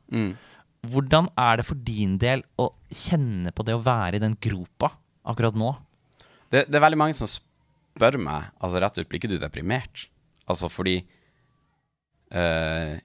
Hvordan 0.92 1.28
er 1.38 1.60
det 1.60 1.66
for 1.68 1.78
din 1.78 2.16
del 2.20 2.42
å 2.60 2.70
kjenne 2.90 3.52
på 3.54 3.64
det 3.66 3.76
å 3.76 3.84
være 3.84 4.18
i 4.18 4.22
den 4.24 4.34
gropa 4.40 4.90
akkurat 5.28 5.54
nå? 5.58 5.70
Det, 6.50 6.66
det 6.68 6.76
er 6.78 6.84
veldig 6.84 7.00
mange 7.00 7.16
som 7.16 7.28
spør 7.30 8.18
meg 8.20 8.50
Altså 8.60 8.80
rett 8.82 8.98
ut, 8.98 9.06
blir 9.08 9.20
ikke 9.22 9.30
du 9.30 9.38
deprimert? 9.40 10.08
Altså 10.50 10.68
fordi 10.72 10.98
eh, 12.34 12.98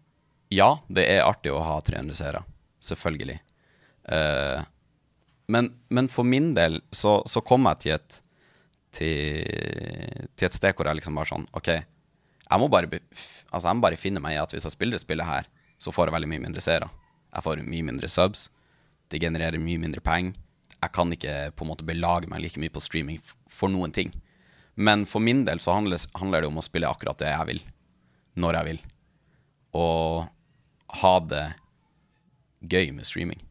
Ja, 0.51 0.69
det 0.89 1.05
er 1.11 1.27
artig 1.27 1.53
å 1.53 1.61
ha 1.63 1.77
300 1.83 2.17
seere. 2.17 2.41
Selvfølgelig. 2.83 3.37
Eh, 4.15 4.65
men, 5.47 5.71
men 5.89 6.09
for 6.11 6.27
min 6.27 6.53
del 6.57 6.81
så, 6.91 7.21
så 7.27 7.43
kom 7.45 7.67
jeg 7.69 7.83
til 7.83 7.97
et 7.97 8.23
til, 8.97 9.43
til 10.35 10.47
et 10.47 10.55
sted 10.55 10.75
hvor 10.75 10.87
jeg 10.89 10.99
liksom 10.99 11.17
bare 11.17 11.29
sånn 11.29 11.45
OK, 11.57 11.69
jeg 12.47 12.61
må 12.61 12.69
bare, 12.71 13.01
altså 13.51 13.67
jeg 13.67 13.77
må 13.77 13.83
bare 13.83 13.99
finne 13.99 14.23
meg 14.23 14.37
i 14.37 14.41
at 14.41 14.53
hvis 14.55 14.65
jeg 14.67 14.75
spiller 14.75 14.97
det 14.97 15.03
spillet 15.03 15.27
her, 15.27 15.49
så 15.77 15.93
får 15.93 16.07
jeg 16.07 16.15
veldig 16.15 16.29
mye 16.31 16.43
mindre 16.47 16.63
seere. 16.63 16.87
Jeg 17.33 17.45
får 17.45 17.63
mye 17.67 17.85
mindre 17.85 18.09
subs. 18.09 18.47
Det 19.11 19.19
genererer 19.21 19.61
mye 19.61 19.81
mindre 19.81 20.01
penger. 20.03 20.37
Jeg 20.77 20.93
kan 20.93 21.11
ikke 21.13 21.35
på 21.57 21.65
en 21.65 21.71
måte 21.71 21.85
belage 21.87 22.29
meg 22.31 22.41
like 22.43 22.61
mye 22.61 22.73
på 22.73 22.81
streaming 22.83 23.19
for 23.51 23.71
noen 23.73 23.93
ting. 23.93 24.13
Men 24.77 25.05
for 25.09 25.23
min 25.23 25.43
del 25.45 25.59
så 25.63 25.75
handler, 25.75 26.01
handler 26.17 26.43
det 26.43 26.49
om 26.51 26.61
å 26.61 26.65
spille 26.65 26.89
akkurat 26.89 27.19
det 27.19 27.31
jeg 27.31 27.49
vil, 27.49 27.61
når 28.37 28.59
jeg 28.59 28.69
vil. 28.69 28.81
Og 29.77 30.27
ha 31.01 31.13
det 31.27 31.45
gøy 32.61 32.93
med 32.95 33.09
streaming. 33.09 33.41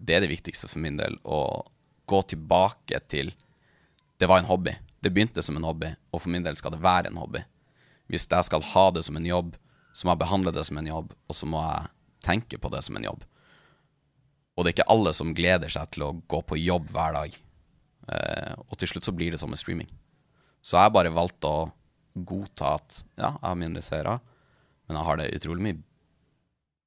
Det 0.00 0.16
er 0.16 0.24
det 0.24 0.32
viktigste 0.32 0.68
for 0.70 0.80
min 0.82 0.96
del. 0.96 1.18
Å 1.24 1.62
gå 2.08 2.22
tilbake 2.32 3.00
til 3.12 3.34
Det 4.20 4.28
var 4.28 4.42
en 4.42 4.50
hobby. 4.50 4.74
Det 5.00 5.08
begynte 5.08 5.40
som 5.40 5.56
en 5.56 5.64
hobby, 5.64 5.94
og 6.12 6.20
for 6.20 6.28
min 6.28 6.44
del 6.44 6.58
skal 6.60 6.74
det 6.74 6.82
være 6.84 7.08
en 7.08 7.16
hobby. 7.16 7.40
Hvis 8.12 8.26
jeg 8.28 8.44
skal 8.44 8.64
ha 8.74 8.82
det 8.92 9.06
som 9.06 9.16
en 9.16 9.24
jobb, 9.24 9.54
så 9.96 10.04
må 10.04 10.12
jeg 10.12 10.20
behandle 10.20 10.52
det 10.52 10.64
som 10.68 10.76
en 10.76 10.90
jobb, 10.90 11.14
og 11.24 11.36
så 11.36 11.48
må 11.48 11.62
jeg 11.64 11.88
tenke 12.26 12.58
på 12.60 12.68
det 12.74 12.82
som 12.84 12.98
en 12.98 13.06
jobb. 13.06 13.22
Og 14.56 14.66
det 14.66 14.70
er 14.70 14.76
ikke 14.76 14.92
alle 14.92 15.14
som 15.16 15.32
gleder 15.32 15.72
seg 15.72 15.88
til 15.94 16.04
å 16.04 16.12
gå 16.28 16.42
på 16.44 16.58
jobb 16.60 16.90
hver 16.92 17.16
dag. 17.16 17.38
Eh, 18.12 18.52
og 18.66 18.76
til 18.76 18.92
slutt 18.92 19.08
så 19.08 19.14
blir 19.16 19.32
det 19.32 19.40
som 19.40 19.48
med 19.48 19.60
streaming. 19.60 19.88
Så 20.60 20.76
jeg 20.76 20.92
bare 20.92 21.14
valgt 21.16 21.46
å 21.48 21.70
godta 22.12 22.74
at 22.76 22.98
ja, 23.14 23.30
jeg 23.30 23.46
har 23.46 23.56
mindre 23.62 23.84
seere, 23.86 24.18
men 24.84 24.98
jeg 24.98 25.08
har 25.08 25.20
det 25.20 25.30
utrolig 25.38 25.64
mye 25.64 25.80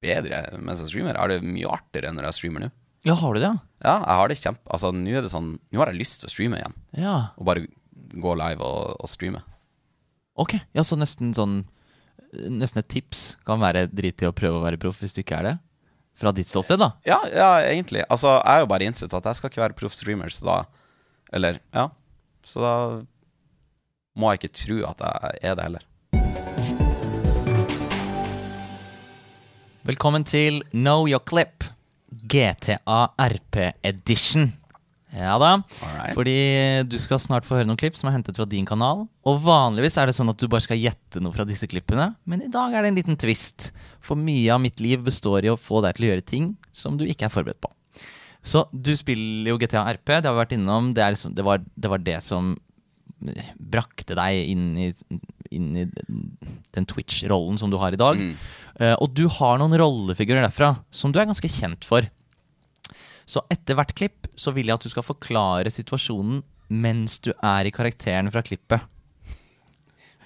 bedre 0.04 0.43
mens 0.60 0.84
jeg 0.84 0.91
streamer. 0.91 1.15
Jeg 1.15 1.23
har 1.23 1.34
det 1.34 1.56
mye 1.56 1.73
artigere 1.73 2.13
når 2.13 2.30
jeg 2.30 2.39
streamer 2.41 2.65
nå. 2.67 2.71
Ja, 3.03 3.13
har 3.19 3.33
du 3.35 3.41
det? 3.43 3.51
Ja, 3.83 3.97
jeg 3.99 4.15
har 4.15 4.29
det 4.31 4.35
kjempe... 4.39 4.63
Altså, 4.71 4.93
nå 4.95 5.11
er 5.11 5.25
det 5.25 5.31
sånn 5.33 5.57
Nå 5.59 5.81
har 5.81 5.89
jeg 5.91 5.99
lyst 5.99 6.21
til 6.21 6.29
å 6.29 6.31
streame 6.31 6.59
igjen. 6.61 6.75
Ja. 6.95 7.15
Og 7.35 7.47
bare 7.49 7.65
gå 8.15 8.35
live 8.39 8.63
og, 8.63 8.93
og 9.03 9.09
streame. 9.11 9.41
Ok, 10.39 10.55
ja, 10.71 10.85
så 10.87 10.95
nesten 10.97 11.33
sånn 11.35 11.59
Nesten 12.33 12.79
et 12.79 12.87
tips 12.89 13.35
kan 13.45 13.59
være 13.61 13.83
drit 13.91 14.23
i 14.23 14.29
å 14.29 14.33
prøve 14.33 14.57
å 14.57 14.63
være 14.63 14.79
proff 14.81 15.03
hvis 15.03 15.13
du 15.13 15.19
ikke 15.21 15.35
er 15.41 15.49
det? 15.49 15.53
Fra 16.17 16.31
ditt 16.33 16.47
ståsted, 16.49 16.79
da? 16.81 16.93
Ja, 17.05 17.19
ja, 17.27 17.49
egentlig. 17.67 18.05
Altså, 18.07 18.31
jeg 18.39 18.55
har 18.55 18.63
jo 18.63 18.71
bare 18.71 18.87
innsett 18.87 19.13
at 19.13 19.27
jeg 19.29 19.37
skal 19.37 19.51
ikke 19.51 19.61
være 19.65 19.77
proff 19.77 19.93
streamer, 19.97 20.33
så 20.33 20.47
da 20.47 20.57
Eller, 21.33 21.59
ja. 21.75 21.89
Så 22.47 22.63
da 22.63 22.73
må 24.17 24.31
jeg 24.31 24.41
ikke 24.43 24.55
tro 24.63 24.79
at 24.87 25.03
jeg 25.03 25.51
er 25.51 25.59
det 25.59 25.67
heller. 25.67 25.85
Velkommen 29.83 30.23
til 30.23 30.63
Know 30.71 31.09
Your 31.09 31.21
Clip, 31.27 31.67
GTA 32.30 33.08
RP 33.19 33.60
Edition. 33.84 34.52
Ja 35.13 35.36
da, 35.38 35.60
Alright. 35.62 36.15
fordi 36.17 36.34
du 36.89 36.95
skal 36.97 37.19
snart 37.21 37.45
få 37.45 37.60
høre 37.60 37.67
noen 37.69 37.78
klipp 37.78 37.93
som 37.99 38.10
er 38.10 38.15
hentet 38.15 38.39
fra 38.39 38.47
din 38.49 38.65
kanal. 38.65 39.04
Og 39.30 39.43
vanligvis 39.45 39.99
er 40.02 40.10
det 40.10 40.15
sånn 40.17 40.32
at 40.32 40.41
du 40.41 40.47
bare 40.49 40.65
skal 40.65 40.82
gjette 40.82 41.21
noe 41.21 41.36
fra 41.36 41.45
disse 41.45 41.69
klippene, 41.69 42.15
men 42.26 42.41
i 42.41 42.49
dag 42.49 42.73
er 42.73 42.82
det 42.82 42.89
en 42.89 42.97
liten 42.97 43.19
twist. 43.21 43.69
For 44.02 44.17
mye 44.17 44.49
av 44.56 44.63
mitt 44.63 44.82
liv 44.82 45.06
består 45.06 45.45
i 45.45 45.54
å 45.54 45.60
få 45.60 45.84
deg 45.86 45.99
til 45.99 46.08
å 46.08 46.12
gjøre 46.13 46.26
ting 46.34 46.52
som 46.73 46.97
du 46.97 47.06
ikke 47.06 47.30
er 47.30 47.36
forberedt 47.36 47.62
på. 47.62 47.69
Så 48.43 48.65
du 48.73 48.91
spiller 48.97 49.54
jo 49.54 49.60
GTA 49.62 49.86
RP, 49.93 50.17
det 50.17 50.28
har 50.28 50.34
vi 50.34 50.41
vært 50.41 50.58
innom. 50.58 50.89
Det, 50.97 51.06
liksom, 51.15 51.38
det, 51.38 51.45
var, 51.45 51.62
det 51.62 51.93
var 51.93 52.02
det 52.04 52.17
som 52.26 52.56
brakte 53.56 54.17
deg 54.17 54.49
inn 54.52 54.65
i, 54.82 54.89
inn 55.56 55.69
i 55.78 55.86
den 56.76 56.88
Twitch-rollen 56.89 57.60
som 57.62 57.71
du 57.71 57.78
har 57.80 57.95
i 57.95 57.99
dag. 58.02 58.19
Eh, 58.19 58.52
og 59.00 59.13
du 59.15 59.28
har 59.39 59.60
noen 59.62 59.76
rollefigurer 59.80 60.43
derfra 60.46 60.74
som 60.91 61.12
du 61.13 61.19
er 61.22 61.28
ganske 61.30 61.50
kjent 61.52 61.86
for. 61.88 62.08
Så 63.26 63.43
etter 63.54 63.78
hvert 63.80 63.93
klipp 63.96 64.28
så 64.36 64.52
vil 64.56 64.67
jeg 64.67 64.76
at 64.80 64.84
du 64.84 64.91
skal 64.91 65.06
forklare 65.08 65.72
situasjonen 65.72 66.41
mens 66.74 67.19
du 67.24 67.32
er 67.38 67.69
i 67.69 67.72
karakteren 67.76 68.32
fra 68.34 68.41
klippet. 68.43 68.82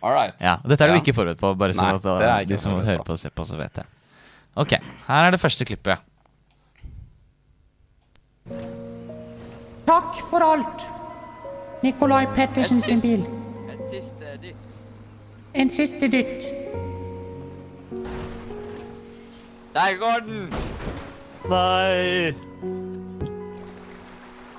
All 0.02 0.14
right. 0.14 0.36
Ja, 0.40 0.58
Dette 0.64 0.86
er 0.86 0.94
du 0.94 0.98
Ja. 0.98 1.02
ikke 1.02 1.14
forberedt 1.18 1.40
på, 1.42 1.52
bare 1.58 1.74
sånn 1.74 1.88
Nei, 1.90 1.96
at 1.98 2.04
det 2.06 2.28
er 2.30 2.46
de 2.46 2.58
som 2.62 2.72
hører 2.80 3.02
på. 3.02 3.10
på 3.12 3.16
og 3.18 3.20
ser 3.20 3.34
på, 3.36 3.46
så 3.50 3.58
vet 3.58 3.74
det. 3.82 3.86
Ok, 4.58 4.78
her 5.08 5.28
er 5.28 5.32
det 5.34 5.40
første 5.42 5.66
klippet. 5.66 6.00
Takk 9.88 10.20
for 10.30 10.44
alt. 10.44 10.82
Nikolai 11.84 12.26
Pettersen 12.36 12.82
sin 12.82 13.00
bil. 13.04 13.26
En 13.70 13.84
siste 13.92 14.38
dytt. 14.42 14.80
En 15.54 15.70
siste 15.74 16.10
dytt. 16.12 16.48
Der 19.78 19.94
går 20.02 20.20
den! 20.26 20.54
Nei. 21.50 22.34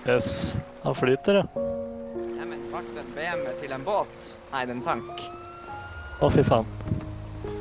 Yes. 0.06 0.54
Han 0.84 0.94
flyter, 0.94 1.40
ja. 1.40 1.64
Neimen, 2.36 2.60
ble 2.70 3.02
en 3.02 3.10
BMW 3.16 3.48
til 3.58 3.74
en 3.74 3.82
båt? 3.88 4.30
Nei, 4.52 4.62
den 4.70 4.78
sank. 4.84 5.24
Å, 6.22 6.30
fy 6.30 6.44
faen. 6.46 6.70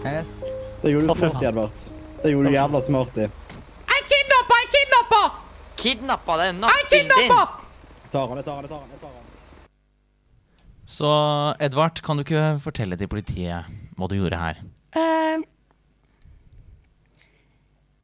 Det 0.06 0.94
gjorde 0.94 1.10
Å, 1.10 1.16
du 1.16 1.18
fy 1.18 1.26
smart 1.26 1.40
faen. 1.40 1.50
Edvard. 1.50 1.88
Det 2.22 2.36
gjorde 2.36 2.54
du 2.54 2.60
jævla 2.60 2.84
smart 2.86 3.18
i. 3.18 3.26
Jeg 3.26 4.06
kidnappa! 4.14 4.62
Jeg 4.62 4.72
kidnappa! 4.78 5.24
Kidnappa 5.82 6.38
den 6.44 6.48
Jeg 6.54 6.62
nakken 6.68 6.94
din! 6.94 7.12
kidnappa! 7.18 7.42
Tar 8.14 8.30
han, 8.30 8.38
jeg 8.44 8.46
tar 8.52 8.62
han, 8.62 8.70
jeg 8.70 8.72
tar 8.76 8.86
han. 8.86 8.94
Jeg 8.94 9.02
tar 9.02 9.18
han. 9.18 9.26
Så 10.88 11.10
Edvard, 11.72 12.06
kan 12.06 12.22
du 12.22 12.24
ikke 12.24 12.46
fortelle 12.64 13.02
til 13.02 13.10
politiet 13.12 13.66
hva 13.98 14.08
du 14.14 14.16
gjorde 14.22 14.46
her? 14.46 14.62
Eh, 14.94 15.42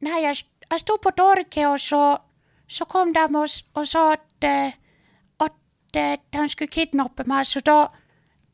nei, 0.02 0.22
jeg, 0.24 0.44
jeg 0.70 0.82
sto 0.82 0.96
på 0.98 1.12
torget, 1.16 1.60
og 1.68 1.78
så, 1.80 2.02
så 2.66 2.86
kom 2.90 3.12
de 3.14 3.24
og, 3.28 3.58
og 3.78 3.86
sa 3.88 4.04
at, 4.16 4.48
at 5.44 5.58
de 5.94 6.46
skulle 6.48 6.72
kidnappe 6.72 7.26
meg. 7.30 7.46
Så 7.46 7.62
da, 7.64 7.88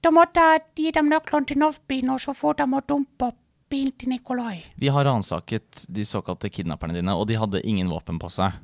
da 0.03 0.13
måtte 0.15 0.41
jeg 0.41 0.65
gi 0.77 0.95
dem 0.97 1.09
nøklene 1.13 1.49
til 1.49 1.61
NAF-bilen, 1.63 2.13
og 2.15 2.21
så 2.21 2.35
får 2.37 2.61
de 2.61 2.69
å 2.69 2.83
dumpe 2.87 3.33
bilen 3.71 3.95
til 3.99 4.11
Nikolai. 4.11 4.65
Vi 4.83 4.91
har 4.91 5.07
ransaket 5.07 5.85
de 5.89 6.05
såkalte 6.05 6.51
kidnapperne 6.51 6.97
dine, 6.97 7.15
og 7.15 7.29
de 7.31 7.39
hadde 7.39 7.63
ingen 7.63 7.91
våpen 7.91 8.19
på 8.19 8.31
seg. 8.33 8.59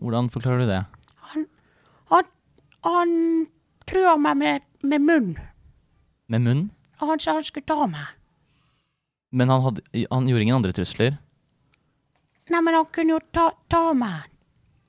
Hvordan 0.00 0.30
forklarer 0.32 0.64
du 0.64 0.70
det? 0.70 0.82
Han, 1.32 1.46
han 2.84 3.16
trua 3.88 4.16
meg 4.20 4.38
med, 4.40 4.68
med 4.84 5.04
munn. 5.04 5.32
Med 6.30 6.44
munn? 6.44 6.62
Han 7.00 7.20
sa 7.20 7.38
han 7.38 7.46
skulle 7.46 7.68
ta 7.68 7.86
meg. 7.88 8.16
Men 9.32 9.48
han, 9.52 9.62
hadde, 9.64 9.84
han 10.10 10.28
gjorde 10.28 10.44
ingen 10.44 10.58
andre 10.58 10.74
trusler? 10.76 11.16
Nei, 12.50 12.60
men 12.66 12.74
han 12.74 12.86
kunne 12.90 13.16
jo 13.16 13.20
ta, 13.32 13.50
ta 13.70 13.90
meg. 13.94 14.30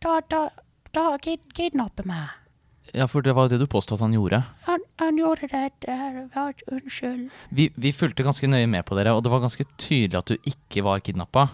Ta, 0.01 0.19
ta, 0.25 0.45
ta, 0.91 1.05
kid, 1.21 1.43
kidnappe 1.53 2.05
meg. 2.09 2.37
Ja, 2.91 3.05
for 3.07 3.23
det 3.23 3.35
var 3.37 3.47
jo 3.47 3.53
det 3.53 3.61
du 3.61 3.69
påstod 3.71 3.99
at 3.99 4.03
han 4.03 4.15
gjorde. 4.17 4.41
Han, 4.65 4.81
han 4.99 5.19
gjorde 5.19 5.47
det. 5.51 5.67
det 5.85 5.97
var, 6.33 6.55
unnskyld. 6.67 7.29
Vi, 7.55 7.69
vi 7.75 7.91
fulgte 7.95 8.25
ganske 8.25 8.49
nøye 8.49 8.67
med 8.67 8.83
på 8.87 8.97
dere, 8.97 9.13
og 9.15 9.23
det 9.23 9.31
var 9.31 9.43
ganske 9.45 9.65
tydelig 9.77 10.17
at 10.19 10.33
du 10.33 10.49
ikke 10.49 10.83
var 10.83 11.03
kidnappa. 11.05 11.45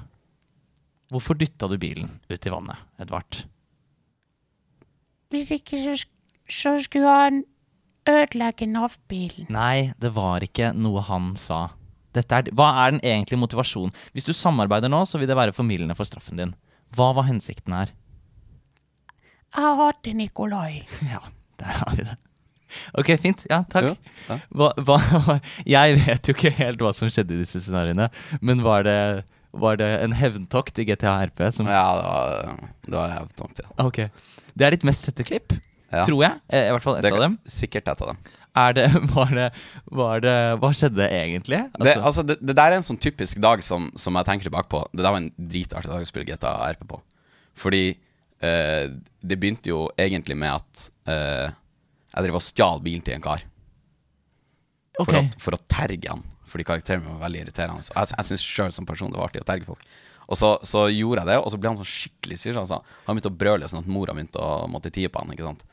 Hvorfor 1.13 1.37
dytta 1.39 1.69
du 1.71 1.77
bilen 1.79 2.09
ut 2.31 2.47
i 2.47 2.51
vannet, 2.51 2.87
Edvard? 2.99 3.43
Hvis 5.31 5.51
ikke 5.55 5.79
så, 5.83 5.93
så 6.49 6.73
skulle 6.83 7.11
han 7.11 7.43
ødelegge 8.07 8.67
NAV-bilen. 8.71 9.51
Nei, 9.53 9.91
det 9.99 10.13
var 10.15 10.43
ikke 10.43 10.71
noe 10.75 11.03
han 11.05 11.33
sa. 11.39 11.67
Dette 12.17 12.41
er, 12.41 12.51
hva 12.57 12.71
er 12.83 12.95
den 12.95 13.03
egentlige 13.05 13.41
motivasjonen? 13.41 13.93
Hvis 14.15 14.27
du 14.27 14.33
samarbeider 14.35 14.91
nå, 14.91 15.03
så 15.07 15.21
vil 15.21 15.29
det 15.29 15.37
være 15.37 15.55
formildende 15.55 15.95
for 15.97 16.09
straffen 16.09 16.39
din. 16.41 16.53
Hva 16.97 17.11
var 17.17 17.27
hensikten 17.29 17.75
her? 17.75 17.93
Jeg 19.57 19.75
hater 19.81 20.17
Nikolai. 20.17 20.83
Ja, 21.13 21.21
der 21.61 21.77
har 21.81 21.95
vi 21.95 22.05
det. 22.07 22.17
Ok, 22.99 23.13
fint. 23.23 23.45
Ja, 23.49 23.61
takk. 23.71 23.93
Ja. 24.27 24.37
Hva, 24.59 24.67
hva, 24.83 24.97
jeg 25.65 25.97
vet 26.03 26.27
jo 26.27 26.35
ikke 26.35 26.51
helt 26.59 26.81
hva 26.83 26.91
som 26.95 27.09
skjedde 27.09 27.37
i 27.37 27.41
disse 27.45 27.61
scenarioene, 27.63 28.09
men 28.43 28.61
var 28.65 28.83
det, 28.85 28.97
var 29.55 29.79
det 29.79 29.87
en 30.03 30.15
hevntokt 30.19 30.81
i 30.83 30.85
GTA 30.89 31.15
RP 31.29 31.45
som 31.55 31.69
Ja, 31.71 31.85
det 31.95 32.03
var, 32.11 32.67
det 32.89 32.97
var 32.97 33.15
hevntokt, 33.15 33.63
ja. 33.63 33.71
Ok. 33.87 34.01
Det 34.57 34.67
er 34.67 34.75
ditt 34.75 34.85
mest 34.87 35.07
sette 35.07 35.25
klipp, 35.27 35.55
Ja. 35.91 36.03
tror 36.03 36.23
jeg. 36.23 36.39
Eh, 36.51 36.67
I 36.67 36.73
hvert 36.75 36.83
fall 36.83 36.97
ett 36.99 37.07
av 37.09 37.21
dem. 37.23 37.37
sikkert 37.47 37.87
et 37.87 38.01
av 38.03 38.11
dem. 38.11 38.17
Er 38.57 38.73
det, 38.73 38.87
var 39.15 39.33
det, 39.33 39.47
var 39.93 40.23
det 40.23 40.35
Hva 40.61 40.71
skjedde 40.75 41.07
egentlig? 41.13 41.61
Det, 41.77 41.93
altså, 41.95 42.25
det, 42.27 42.39
det 42.41 42.55
der 42.57 42.73
er 42.73 42.79
en 42.79 42.87
sånn 42.87 42.99
typisk 43.01 43.39
dag 43.43 43.63
som, 43.65 43.91
som 43.99 44.17
jeg 44.19 44.29
tenker 44.29 44.49
tilbake 44.49 44.71
på. 44.71 44.81
Det 44.91 45.03
der 45.03 45.13
var 45.13 45.21
en 45.21 45.31
dritartig 45.37 45.91
dag 45.91 46.03
å 46.03 46.09
spille 46.09 46.27
GTA 46.27 46.55
RP 46.73 46.87
på. 46.89 47.01
Fordi 47.57 47.83
eh, 47.91 48.87
det 49.21 49.37
begynte 49.39 49.71
jo 49.71 49.85
egentlig 49.97 50.37
med 50.39 50.57
at 50.57 50.89
eh, 51.09 51.53
jeg 52.13 52.25
drev 52.25 52.39
og 52.39 52.43
stjal 52.45 52.83
bilen 52.83 53.05
til 53.05 53.17
en 53.17 53.27
kar. 53.27 53.45
For, 54.97 55.13
okay. 55.13 55.29
å, 55.29 55.39
for 55.41 55.57
å 55.57 55.61
terge 55.69 56.09
han. 56.09 56.25
Fordi 56.47 56.65
karakteren 56.65 57.03
min 57.03 57.15
var 57.15 57.27
veldig 57.27 57.45
irriterende. 57.45 57.85
Så 57.85 57.93
jeg 57.93 58.15
jeg 58.15 58.29
syns 58.31 58.45
sjøl 58.49 58.75
som 58.75 58.87
person 58.89 59.11
det 59.13 59.19
var 59.19 59.29
artig 59.29 59.43
å 59.43 59.47
terge 59.47 59.67
folk. 59.67 59.83
Og 60.27 60.35
så, 60.35 60.57
så 60.67 60.87
gjorde 60.91 61.23
jeg 61.23 61.29
det, 61.29 61.37
og 61.39 61.51
så 61.53 61.59
ble 61.61 61.69
han 61.71 61.77
sånn 61.79 61.87
skikkelig 61.87 62.37
sur. 62.41 62.57
Altså. 62.59 62.81
Han 63.05 63.15
begynte 63.15 63.31
å 63.31 63.39
brøle 63.43 63.69
sånn 63.69 63.85
at 63.85 63.91
mora 63.91 64.15
begynte 64.15 64.41
å 64.43 64.65
måtte 64.71 64.91
tie 64.91 65.11
på 65.11 65.21
han. 65.21 65.31
ikke 65.31 65.45
sant? 65.45 65.63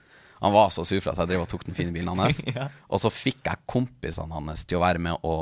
Han 0.45 0.53
var 0.53 0.73
så 0.75 0.85
sur 0.85 1.01
for 1.01 1.15
at 1.15 1.23
jeg 1.23 1.31
drev 1.31 1.43
og 1.47 1.49
tok 1.49 1.63
den 1.65 1.77
fine 1.77 1.93
bilen 1.95 2.11
hans. 2.21 2.43
Ja. 2.53 2.69
Og 2.93 3.01
så 3.01 3.09
fikk 3.13 3.47
jeg 3.47 3.65
kompisene 3.71 4.37
hans 4.37 4.67
til 4.69 4.77
å 4.77 4.83
være 4.85 5.01
med 5.01 5.25
å 5.25 5.37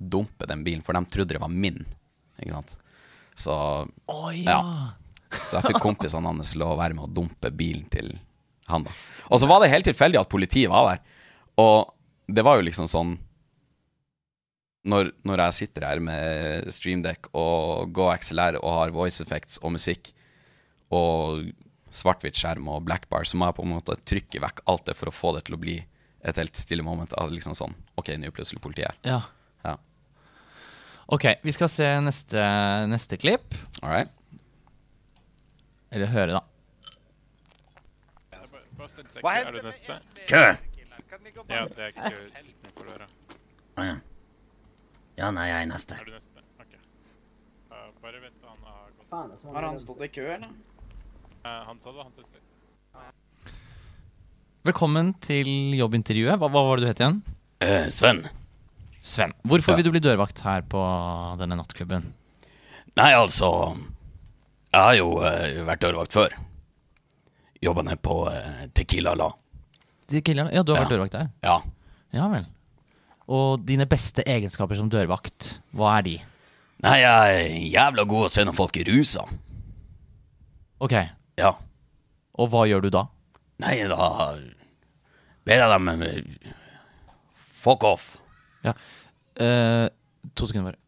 dumpe 0.00 0.48
den 0.48 0.62
bilen, 0.64 0.80
for 0.80 0.96
de 0.96 1.02
trodde 1.12 1.36
det 1.36 1.42
var 1.42 1.52
min. 1.52 1.82
Ikke 2.40 2.54
sant? 2.54 2.78
Så, 3.36 3.54
oh, 4.08 4.30
ja. 4.32 4.56
Ja. 4.56 5.36
så 5.36 5.58
jeg 5.58 5.70
fikk 5.70 5.82
kompisene 5.84 6.32
hans 6.32 6.54
til 6.54 6.64
å 6.64 6.72
være 6.78 6.96
med 6.96 7.04
å 7.04 7.12
dumpe 7.20 7.52
bilen 7.52 7.84
til 7.92 8.14
han. 8.70 8.88
da 8.88 8.96
Og 9.28 9.42
så 9.42 9.48
var 9.50 9.60
det 9.60 9.72
helt 9.74 9.88
tilfeldig 9.90 10.22
at 10.22 10.32
politiet 10.32 10.72
var 10.72 10.88
der. 10.88 11.04
Og 11.60 11.92
det 12.32 12.44
var 12.46 12.56
jo 12.56 12.64
liksom 12.64 12.88
sånn 12.88 13.18
når, 14.88 15.10
når 15.28 15.44
jeg 15.44 15.58
sitter 15.58 15.84
her 15.90 16.00
med 16.00 16.70
streamdeck 16.72 17.28
og 17.36 17.92
Go 17.92 18.08
XLR 18.14 18.56
og 18.62 18.76
har 18.78 18.94
voice 18.96 19.20
effects 19.20 19.60
og 19.60 19.74
musikk 19.76 20.14
og 20.96 21.50
svart-hvitt-skjerm 21.90 22.68
og 22.70 22.84
black 22.86 23.08
bar, 23.10 23.26
så 23.26 23.38
må 23.38 23.48
jeg 23.50 23.58
på 23.58 23.66
en 23.66 23.74
måte 23.74 23.96
trykke 24.06 24.42
vekk 24.46 24.62
alt 24.70 24.86
det 24.86 24.96
for 24.98 25.10
å 25.10 25.14
få 25.14 25.34
det 25.36 25.44
til 25.48 25.56
å 25.58 25.60
bli 25.62 25.76
et 26.20 26.36
helt 26.40 26.56
stille 26.58 26.84
moment. 26.86 27.12
Av 27.18 27.32
liksom 27.32 27.56
sånn 27.56 27.74
OK, 28.00 28.12
nå 28.16 28.30
er 28.30 28.34
plutselig 28.34 28.62
politiet 28.64 28.92
her. 28.92 28.98
ja. 29.16 29.20
Ja. 29.66 29.76
Ok, 31.10 31.24
vi 31.42 31.52
skal 31.52 31.68
se 31.68 31.86
neste, 32.00 32.40
neste 32.88 33.16
klipp. 33.18 33.56
All 33.82 33.90
right. 33.90 34.12
Eller 35.90 36.06
høre, 36.06 36.38
da. 36.38 36.44
Hva 39.20 39.32
er 39.36 39.50
det 39.52 39.64
neste? 39.66 39.96
Kø! 40.30 40.44
Ja, 41.50 41.64
det 41.66 41.88
er 41.88 41.92
kø 41.96 42.14
utenfor 42.14 42.86
døra. 42.86 43.08
Å 43.76 43.84
ja. 43.88 43.96
Ja, 45.18 45.28
nei, 45.34 45.48
jeg 45.50 45.66
er 45.66 45.68
neste. 45.68 45.98
Er 45.98 46.06
du 46.08 46.14
neste? 46.14 46.44
Ok. 46.62 46.76
Uh, 47.74 47.88
bare 48.00 48.22
vent 48.22 48.38
til 48.38 48.48
han 48.48 48.62
har 48.70 48.86
gått. 48.94 49.44
Har 49.50 49.66
han 49.66 49.80
stått 49.82 50.06
i 50.06 50.10
kø, 50.14 50.24
eller? 50.38 50.54
Eh, 51.44 51.62
Han 51.66 51.80
sa 51.80 51.90
det 51.90 51.96
var 51.96 52.04
hans 52.04 52.16
søster. 52.16 52.40
Velkommen 54.66 55.14
til 55.24 55.48
jobbintervjuet. 55.78 56.36
Hva, 56.36 56.50
hva 56.52 56.62
var 56.66 56.76
det 56.80 56.84
du 56.84 56.90
het 56.90 57.00
igjen? 57.00 57.20
Eh, 57.64 57.86
Sven. 57.92 58.26
Sven. 59.00 59.32
Hvorfor 59.48 59.72
Ja. 59.72 59.76
vil 59.76 59.84
du 59.88 59.90
bli 59.94 60.00
dørvakt 60.04 60.40
her 60.44 60.60
på 60.62 60.80
denne 61.40 61.56
nattklubben? 61.56 62.12
Nei, 62.96 63.12
altså 63.14 63.76
Jeg 64.72 64.80
har 64.80 64.94
jo 64.94 65.18
eh, 65.24 65.64
vært 65.66 65.80
dørvakt 65.80 66.12
før. 66.12 66.28
Jobba 67.62 67.82
ned 67.82 68.00
på 68.02 68.28
eh, 68.32 68.66
Tequila 68.74 69.14
La. 69.16 69.30
Tequila- 70.06 70.52
Ja, 70.52 70.62
du 70.62 70.74
har 70.74 70.84
vært 70.84 70.90
Ja. 70.90 70.96
dørvakt 70.96 71.12
der? 71.12 71.30
Ja. 71.42 71.60
Ja 72.12 72.28
vel. 72.28 72.46
Og 73.28 73.64
dine 73.64 73.86
beste 73.86 74.22
egenskaper 74.26 74.76
som 74.76 74.88
dørvakt, 74.90 75.60
hva 75.74 75.98
er 75.98 76.02
de? 76.02 76.22
Nei, 76.82 76.98
jeg 77.00 77.34
er 77.34 77.70
jævla 77.70 78.04
god 78.06 78.26
å 78.26 78.30
se 78.30 78.44
når 78.44 78.54
folk 78.54 78.76
er 78.76 78.84
rusa. 78.84 79.24
Ok, 80.80 80.92
Ja. 81.40 81.54
og 82.40 82.50
hva 82.52 82.66
gjør 82.68 82.84
du 82.86 82.90
da? 82.94 83.06
Nei, 83.60 83.74
da 83.90 84.06
ber 85.44 85.60
jeg 85.60 85.70
dem 85.72 85.88
eh, 86.06 86.52
Fuck 87.60 87.84
off. 87.84 88.04
Ja. 88.64 88.72
Eh, 89.36 89.88
to 90.36 90.46
sekunder 90.48 90.70
bare. 90.72 90.80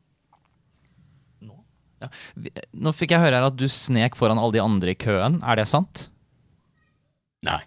Nå? 1.44 1.56
Ja. 2.00 2.08
Nå 2.72 2.92
fikk 2.96 3.12
jeg 3.12 3.20
høre 3.20 3.36
her 3.40 3.48
at 3.50 3.58
du 3.60 3.66
snek 3.68 4.16
foran 4.16 4.40
alle 4.40 4.56
de 4.56 4.62
andre 4.64 4.94
i 4.94 4.96
køen. 4.96 5.40
Er 5.44 5.60
det 5.60 5.66
sant? 5.68 6.06
Nei. 7.44 7.60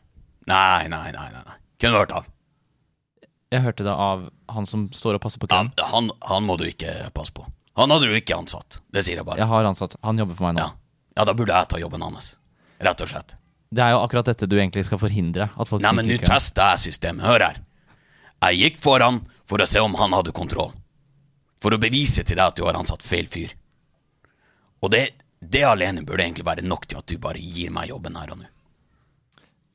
Nei, 0.49 0.87
nei, 0.89 1.11
nei. 1.13 1.27
nei, 1.35 1.43
nei. 1.45 1.57
Kunne 1.81 2.01
hørt 2.01 2.15
han. 2.15 2.31
Jeg 3.53 3.61
hørte 3.61 3.85
det 3.85 3.93
av 3.93 4.25
han 4.55 4.65
som 4.69 4.87
står 4.93 5.19
og 5.19 5.21
passer 5.25 5.41
på 5.41 5.49
Ja, 5.51 5.61
køen. 5.61 5.69
han. 5.93 6.09
Han 6.31 6.47
må 6.49 6.57
du 6.57 6.65
ikke 6.69 6.95
passe 7.13 7.33
på. 7.35 7.45
Han 7.77 7.91
hadde 7.93 8.07
du 8.09 8.15
ikke 8.17 8.37
ansatt. 8.39 8.79
Det 8.93 9.03
sier 9.05 9.19
jeg 9.21 9.27
bare. 9.27 9.37
Jeg 9.41 9.51
har 9.51 9.67
ansatt. 9.69 9.97
Han 10.01 10.17
jobber 10.17 10.37
for 10.39 10.47
meg 10.49 10.57
nå. 10.57 10.65
Ja, 10.65 10.73
ja 11.19 11.25
da 11.29 11.33
burde 11.37 11.53
jeg 11.53 11.69
ta 11.73 11.77
jobben 11.81 12.01
hans. 12.05 12.33
Rett 12.83 13.03
og 13.05 13.11
slett. 13.11 13.35
Det 13.75 13.83
er 13.83 13.95
jo 13.95 14.01
akkurat 14.03 14.27
dette 14.29 14.47
du 14.47 14.55
egentlig 14.57 14.85
skal 14.87 14.99
forhindre. 15.01 15.49
At 15.55 15.69
folk 15.69 15.83
Nei, 15.83 15.93
men 15.97 16.09
nå 16.09 16.17
testa 16.23 16.71
jeg 16.73 16.89
systemet. 16.89 17.25
Hør 17.27 17.47
her. 17.47 17.61
Jeg 18.45 18.61
gikk 18.61 18.81
foran 18.83 19.21
for 19.47 19.61
å 19.61 19.67
se 19.69 19.81
om 19.83 19.95
han 19.99 20.15
hadde 20.15 20.33
kontroll. 20.35 20.73
For 21.63 21.73
å 21.73 21.79
bevise 21.81 22.23
til 22.23 22.37
deg 22.37 22.45
at 22.45 22.59
du 22.59 22.65
har 22.67 22.77
ansatt 22.77 23.03
feil 23.05 23.29
fyr. 23.31 23.55
Og 24.85 24.91
det, 24.93 25.07
det 25.41 25.63
alene 25.65 26.03
burde 26.05 26.23
egentlig 26.25 26.45
være 26.47 26.65
nok 26.65 26.85
til 26.89 26.99
at 26.99 27.09
du 27.09 27.17
bare 27.21 27.41
gir 27.41 27.73
meg 27.73 27.89
jobben 27.89 28.19
her 28.19 28.35
og 28.35 28.43
nå. 28.43 28.51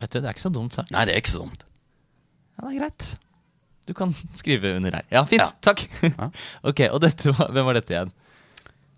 Vet 0.01 0.15
du, 0.15 0.21
Det 0.21 0.29
er 0.29 0.37
ikke 0.37 0.47
så 0.47 0.55
dumt 0.55 0.77
sagt. 0.77 0.93
Nei, 0.95 1.03
det 1.09 1.17
er 1.17 1.21
ikke 1.21 1.35
så 1.35 1.43
dumt. 1.43 1.67
Ja, 2.57 2.63
det 2.63 2.71
er 2.71 2.79
greit. 2.79 3.09
Du 3.89 3.95
kan 3.97 4.15
skrive 4.39 4.77
under 4.79 4.95
her. 4.97 5.07
Ja, 5.13 5.25
fint. 5.29 5.43
Ja. 5.43 5.51
Takk. 5.65 5.83
ok, 6.69 6.87
Og 6.93 7.01
dette, 7.03 7.33
hvem 7.33 7.67
var 7.67 7.77
dette 7.77 7.97
igjen? 7.97 8.13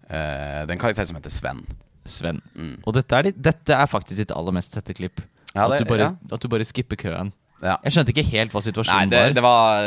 Uh, 0.05 0.12
det 0.12 0.69
er 0.69 0.75
en 0.77 0.83
karakter 0.83 1.09
som 1.09 1.17
heter 1.19 1.33
Sven. 1.33 1.62
Sven. 2.09 2.41
Og 2.83 2.97
dette 2.97 3.19
er, 3.19 3.31
ditt, 3.31 3.38
dette 3.38 3.77
er 3.77 3.91
faktisk 3.91 4.25
ditt 4.25 4.35
aller 4.35 4.55
mest 4.57 4.75
sette 4.75 4.95
klipp. 4.97 5.23
Ja, 5.53 5.67
at, 5.69 5.83
du 5.83 5.88
bare, 5.88 6.12
ja. 6.12 6.35
at 6.35 6.43
du 6.43 6.49
bare 6.51 6.67
skipper 6.67 6.99
køen. 6.99 7.33
Ja. 7.62 7.77
Jeg 7.85 7.95
skjønte 7.95 8.11
ikke 8.11 8.25
helt 8.27 8.55
hva 8.55 8.59
Nei, 8.59 8.67
situasjonen 8.67 9.11
det, 9.12 9.19
var. 9.21 9.35
det 9.37 9.43
var 9.45 9.85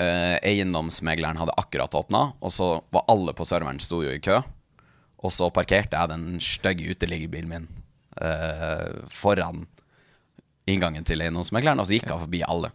eh, 0.00 0.36
Eiendomsmegleren 0.48 1.40
hadde 1.40 1.56
akkurat 1.60 1.96
åpna, 1.98 2.22
og 2.40 2.54
så 2.54 2.70
var 2.94 3.04
alle 3.12 3.34
på 3.36 3.44
serveren 3.48 3.80
sto 3.84 4.00
jo 4.04 4.14
i 4.14 4.22
kø. 4.24 4.38
Og 5.18 5.34
så 5.34 5.50
parkerte 5.52 5.98
jeg 5.98 6.12
den 6.12 6.38
stygge 6.40 6.94
uteliggerbilen 6.94 7.50
min 7.52 7.66
eh, 8.22 9.02
foran 9.12 9.66
inngangen 10.68 11.04
til 11.04 11.20
eiendomsmegleren, 11.24 11.80
og 11.82 11.88
så 11.88 11.98
gikk 11.98 12.08
han 12.14 12.22
forbi 12.24 12.40
alle. 12.48 12.72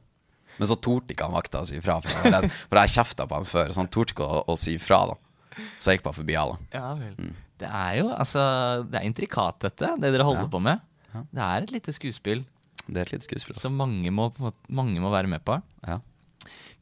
Men 0.60 0.69
så 0.69 0.77
torde 0.77 1.15
ikke 1.15 1.25
han 1.25 1.34
vakta 1.34 1.63
å 1.63 1.65
si 1.65 1.79
ifra, 1.79 1.97
for, 2.03 2.29
jeg 2.29 2.51
for 2.67 2.82
jeg 2.84 2.93
kjefta 2.93 3.25
på 3.29 3.39
han 3.39 3.49
før, 3.49 3.73
så 3.73 3.82
han 3.82 3.89
torde 3.93 4.13
ikke 4.13 4.27
å, 4.27 4.43
å 4.53 4.58
si 4.60 4.75
ifra. 4.77 5.01
da 5.10 5.63
Så 5.79 5.89
jeg 5.89 5.97
gikk 5.97 6.06
bare 6.12 6.19
forbi 6.19 6.38
alle. 6.38 6.60
Ja 6.75 6.91
vel. 6.99 7.34
Det 7.63 7.69
er 7.71 7.97
jo 8.02 8.10
altså 8.12 8.41
Det 8.91 8.99
er 8.99 9.06
intrikat, 9.08 9.60
dette, 9.63 9.93
det 10.02 10.10
dere 10.13 10.26
holder 10.28 10.45
Ja. 10.47 10.52
på 10.52 10.60
med. 10.62 10.82
Det 11.32 11.43
er 11.45 11.62
et 11.63 11.71
lite 11.71 11.93
skuespill 11.93 12.41
Det 12.88 12.97
er 12.97 13.06
et 13.08 13.12
lite 13.13 13.28
skuespill. 13.28 13.56
som 13.56 13.71
altså. 13.73 13.78
mange 13.80 14.12
må, 14.12 14.26
mange 14.69 14.99
må 14.99 15.12
være 15.13 15.30
med 15.32 15.43
på. 15.45 15.56
Ja. 15.88 15.99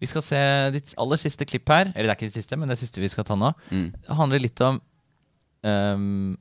Vi 0.02 0.08
skal 0.10 0.24
se 0.26 0.40
ditt 0.74 0.96
aller 0.98 1.20
siste 1.22 1.46
klipp 1.46 1.70
her. 1.70 1.92
Eller 1.94 2.10
det 2.10 2.14
er 2.16 2.18
ikke 2.18 2.32
det 2.32 2.40
siste, 2.40 2.58
men 2.58 2.72
det 2.72 2.80
siste 2.82 2.98
vi 3.04 3.10
skal 3.12 3.24
ta 3.28 3.36
nå. 3.38 3.52
Mm. 3.70 3.92
Det 4.08 4.16
handler 4.18 4.42
litt 4.42 4.62
om 4.66 4.80
um, 5.62 6.38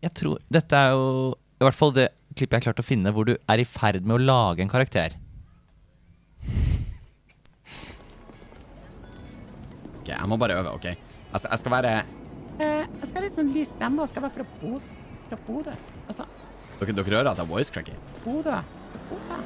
Jeg 0.00 0.14
tror 0.16 0.38
Dette 0.50 0.72
er 0.78 0.94
jo 0.96 1.34
i 1.60 1.64
hvert 1.66 1.76
fall 1.76 1.92
det 1.94 2.08
klippet 2.34 2.56
jeg 2.56 2.64
klarte 2.64 2.80
å 2.82 2.86
finne 2.88 3.12
hvor 3.12 3.28
du 3.28 3.34
er 3.36 3.60
i 3.60 3.66
ferd 3.68 4.00
med 4.08 4.16
å 4.16 4.22
lage 4.24 4.64
en 4.64 4.72
karakter. 4.72 5.12
Ok, 10.00 10.08
jeg 10.10 10.28
må 10.30 10.38
bare 10.40 10.56
øve, 10.58 10.72
ok? 10.74 10.86
Altså, 11.32 11.48
jeg 11.52 11.60
skal 11.62 11.74
være 11.76 11.92
Eh, 12.60 12.84
jeg 12.84 13.08
skal 13.08 13.18
ha 13.20 13.24
litt 13.26 13.36
sånn 13.38 13.52
lys 13.54 13.72
stemme 13.74 14.04
og 14.04 14.10
skal 14.10 14.26
være 14.26 14.36
fra 14.40 14.46
Bodø. 14.60 15.00
fra 15.30 15.38
Bodø. 15.46 15.74
Altså, 16.08 16.26
Dere, 16.80 16.94
dere 16.98 17.04
hører 17.14 17.30
at 17.32 17.38
jeg 17.40 17.48
voice 17.48 17.72
cracker? 17.72 17.98
Bodø. 18.24 18.58
Bodø. 19.10 19.40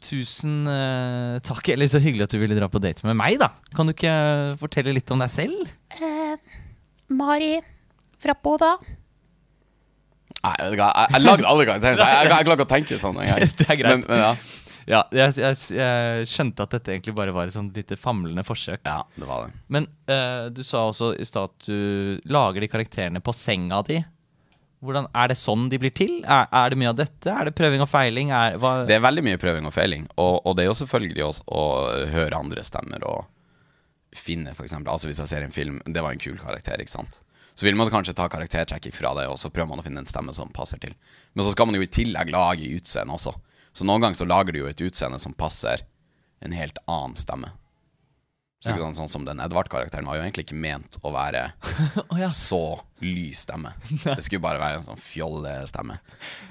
Tusen 0.00 0.64
eh, 0.70 1.36
takk. 1.44 1.68
Eller 1.74 1.90
så 1.92 2.00
hyggelig 2.00 2.24
at 2.26 2.34
du 2.34 2.40
ville 2.40 2.56
dra 2.56 2.70
på 2.72 2.80
date 2.82 3.04
med 3.06 3.18
meg, 3.20 3.36
da. 3.42 3.50
Kan 3.76 3.90
du 3.90 3.92
ikke 3.94 4.14
fortelle 4.60 4.94
litt 4.96 5.10
om 5.12 5.20
deg 5.20 5.30
selv? 5.32 5.68
Eh, 6.00 6.56
Mari 7.12 7.58
fra 8.20 8.34
Bodø. 8.34 8.72
Nei, 10.40 10.54
du 10.72 10.78
jeg, 10.78 11.08
jeg 11.12 11.20
lagde 11.20 11.44
alle 11.44 11.66
karakteren, 11.68 11.98
så 12.00 12.06
jeg, 12.06 12.16
jeg, 12.16 12.30
jeg 12.32 12.46
klarer 12.48 12.56
ikke 12.56 12.64
å 12.64 12.70
tenke 12.70 12.98
sånn 13.02 13.18
engang. 13.20 13.50
Det 13.60 13.66
er 13.66 13.76
greit. 13.82 13.92
Men, 13.92 14.06
men 14.08 14.22
ja. 14.24 14.30
Ja, 14.90 15.04
jeg, 15.14 15.36
jeg, 15.38 15.58
jeg 15.76 16.30
skjønte 16.30 16.64
at 16.66 16.72
dette 16.74 16.90
egentlig 16.96 17.14
bare 17.14 17.34
var 17.34 17.46
et 17.46 17.54
sånt 17.54 17.76
lite 17.78 17.98
famlende 18.00 18.42
forsøk. 18.46 18.82
ja, 18.84 19.00
det 19.14 19.28
var 19.28 19.46
det. 19.46 19.60
Men 19.70 19.86
uh, 20.10 20.48
du 20.50 20.64
sa 20.66 20.88
også 20.88 21.12
i 21.14 21.26
stad 21.28 21.52
at 21.52 21.68
du 21.68 22.32
lager 22.32 22.64
de 22.64 22.70
karakterene 22.72 23.22
på 23.22 23.34
senga 23.36 23.82
di. 23.86 24.00
Hvordan, 24.80 25.10
Er 25.12 25.28
det 25.28 25.36
sånn 25.36 25.68
de 25.68 25.76
blir 25.78 25.92
til? 25.92 26.22
Er, 26.24 26.46
er 26.56 26.72
det 26.72 26.78
mye 26.80 26.90
av 26.90 26.96
dette? 26.96 27.28
Er 27.28 27.50
det 27.50 27.54
prøving 27.58 27.82
og 27.84 27.90
feiling? 27.92 28.30
Er, 28.32 28.56
Det 28.88 28.96
er 28.96 29.02
veldig 29.04 29.24
mye 29.26 29.40
prøving 29.40 29.68
og 29.68 29.74
feiling, 29.76 30.06
og, 30.16 30.40
og 30.48 30.56
det 30.56 30.64
er 30.64 30.70
jo 30.70 30.78
selvfølgelig 30.78 31.26
også 31.26 31.44
å 31.52 31.64
høre 32.14 32.38
andre 32.40 32.64
stemmer 32.64 33.04
og 33.04 33.26
finne, 34.16 34.54
eksempel. 34.56 34.88
Altså 34.90 35.10
hvis 35.10 35.20
jeg 35.20 35.30
ser 35.30 35.44
en 35.44 35.52
film, 35.54 35.82
det 35.84 36.02
var 36.02 36.16
en 36.16 36.22
kul 36.22 36.40
karakter, 36.40 36.80
ikke 36.80 36.96
sant. 36.96 37.20
Så 37.54 37.66
vil 37.68 37.76
man 37.76 37.92
kanskje 37.92 38.14
ta 38.16 38.24
karaktertrekk 38.32 38.88
fra 38.96 39.12
det, 39.18 39.26
og 39.28 39.36
så 39.38 39.52
prøver 39.52 39.68
man 39.68 39.82
å 39.82 39.84
finne 39.84 40.00
en 40.00 40.08
stemme 40.08 40.32
som 40.32 40.48
passer 40.54 40.80
til. 40.80 40.96
Men 41.36 41.44
så 41.44 41.52
skal 41.52 41.68
man 41.68 41.76
jo 41.76 41.84
i 41.84 41.90
tillegg 41.92 42.32
lage 42.32 42.72
utseende 42.78 43.14
også. 43.20 43.34
Så 43.72 43.86
noen 43.86 44.02
ganger 44.02 44.18
så 44.18 44.26
lager 44.26 44.54
du 44.54 44.62
jo 44.62 44.68
et 44.70 44.82
utseende 44.82 45.20
som 45.22 45.34
passer 45.36 45.84
en 46.40 46.54
helt 46.56 46.78
annen 46.86 47.16
stemme. 47.18 47.52
Så 48.60 48.74
ja. 48.74 48.76
sånn, 48.76 48.96
sånn 48.96 49.08
som 49.08 49.24
den 49.24 49.40
Edvard-karakteren 49.40 50.04
var 50.04 50.18
jo 50.18 50.24
egentlig 50.26 50.44
ikke 50.44 50.58
ment 50.60 50.98
å 51.00 51.14
være 51.14 51.46
oh, 52.10 52.18
ja. 52.20 52.28
så 52.28 52.80
lys 53.00 53.46
stemme. 53.46 53.72
Det 54.04 54.20
skulle 54.26 54.44
bare 54.44 54.60
være 54.60 54.82
en 54.82 54.88
sånn 54.90 55.00
fjollestemme. 55.00 55.96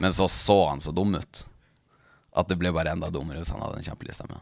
Men 0.02 0.16
så 0.16 0.26
så 0.32 0.64
han 0.72 0.82
så 0.82 0.94
dum 0.96 1.14
ut 1.20 1.44
at 2.40 2.50
det 2.50 2.58
ble 2.62 2.72
bare 2.74 2.94
enda 2.94 3.10
dummere 3.14 3.42
hvis 3.42 3.52
han 3.54 3.62
hadde 3.62 3.82
en 3.82 3.86
kjempelys 3.86 4.18
stemme. 4.22 4.42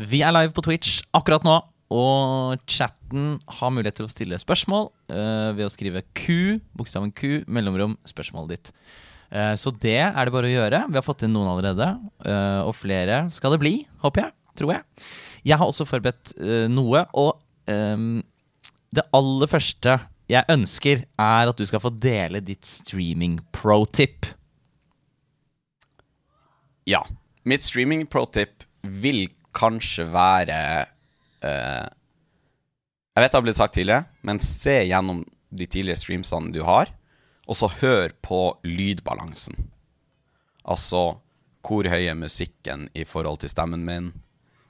Vi 0.00 0.20
er 0.26 0.34
live 0.34 0.52
på 0.56 0.64
Twitch 0.66 0.98
akkurat 1.14 1.44
nå, 1.46 1.54
og 1.94 2.60
chatten 2.66 3.36
har 3.60 3.72
mulighet 3.72 4.00
til 4.00 4.08
å 4.08 4.12
stille 4.12 4.40
spørsmål 4.40 4.88
uh, 5.12 5.52
ved 5.54 5.68
å 5.68 5.72
skrive 5.72 6.02
Q, 6.16 6.58
bokstaven 6.74 7.12
Q, 7.14 7.44
mellomrom, 7.46 7.94
spørsmålet 8.08 8.56
ditt. 8.56 8.72
Eh, 9.34 9.54
så 9.58 9.72
det 9.82 9.98
er 10.04 10.26
det 10.26 10.34
bare 10.34 10.48
å 10.48 10.52
gjøre. 10.54 10.84
Vi 10.90 10.98
har 10.98 11.06
fått 11.06 11.24
inn 11.26 11.34
noen 11.34 11.50
allerede, 11.50 11.88
eh, 12.22 12.60
og 12.62 12.76
flere 12.78 13.24
skal 13.34 13.54
det 13.54 13.62
bli, 13.64 13.74
håper 14.04 14.26
jeg. 14.26 14.36
Tror 14.54 14.70
jeg. 14.70 14.84
Jeg 15.42 15.58
har 15.58 15.66
også 15.66 15.86
forberedt 15.88 16.36
eh, 16.38 16.66
noe, 16.70 17.06
og 17.18 17.40
det 17.64 19.02
aller 19.16 19.48
første 19.48 19.94
jeg 20.28 20.44
ønsker, 20.52 21.00
er 21.16 21.48
at 21.48 21.56
du 21.56 21.64
skal 21.64 21.80
få 21.80 21.90
dele 21.96 22.42
ditt 22.44 22.66
streaming-pro-tip. 22.68 24.28
Ja. 26.84 27.00
Mitt 27.48 27.64
streaming 27.64 28.04
pro-tip 28.12 28.66
vil 28.84 29.26
kanskje 29.56 30.04
være 30.12 30.58
Jeg 31.40 33.22
vet 33.22 33.32
det 33.32 33.38
har 33.38 33.46
blitt 33.46 33.60
sagt 33.62 33.74
tidligere, 33.78 34.04
men 34.20 34.42
se 34.44 34.76
gjennom 34.84 35.24
de 35.48 35.64
tidligere 35.64 36.02
streamsene 36.04 36.52
du 36.52 36.60
har, 36.68 36.92
og 37.44 37.58
så 37.58 37.68
hør 37.80 38.14
på 38.24 38.40
lydbalansen. 38.64 39.68
Altså 40.64 41.20
hvor 41.64 41.88
høy 41.88 42.08
er 42.10 42.18
musikken 42.18 42.88
i 42.96 43.06
forhold 43.08 43.40
til 43.42 43.52
stemmen 43.52 43.84
min, 43.86 44.10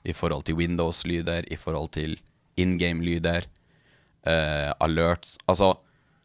i 0.05 0.13
forhold 0.15 0.45
til 0.47 0.59
Windows-lyder, 0.59 1.47
i 1.51 1.57
forhold 1.59 1.91
til 1.95 2.15
in 2.61 2.77
game-lyder, 2.79 3.47
uh, 4.27 4.71
alerts? 4.79 5.35
Altså, 5.47 5.73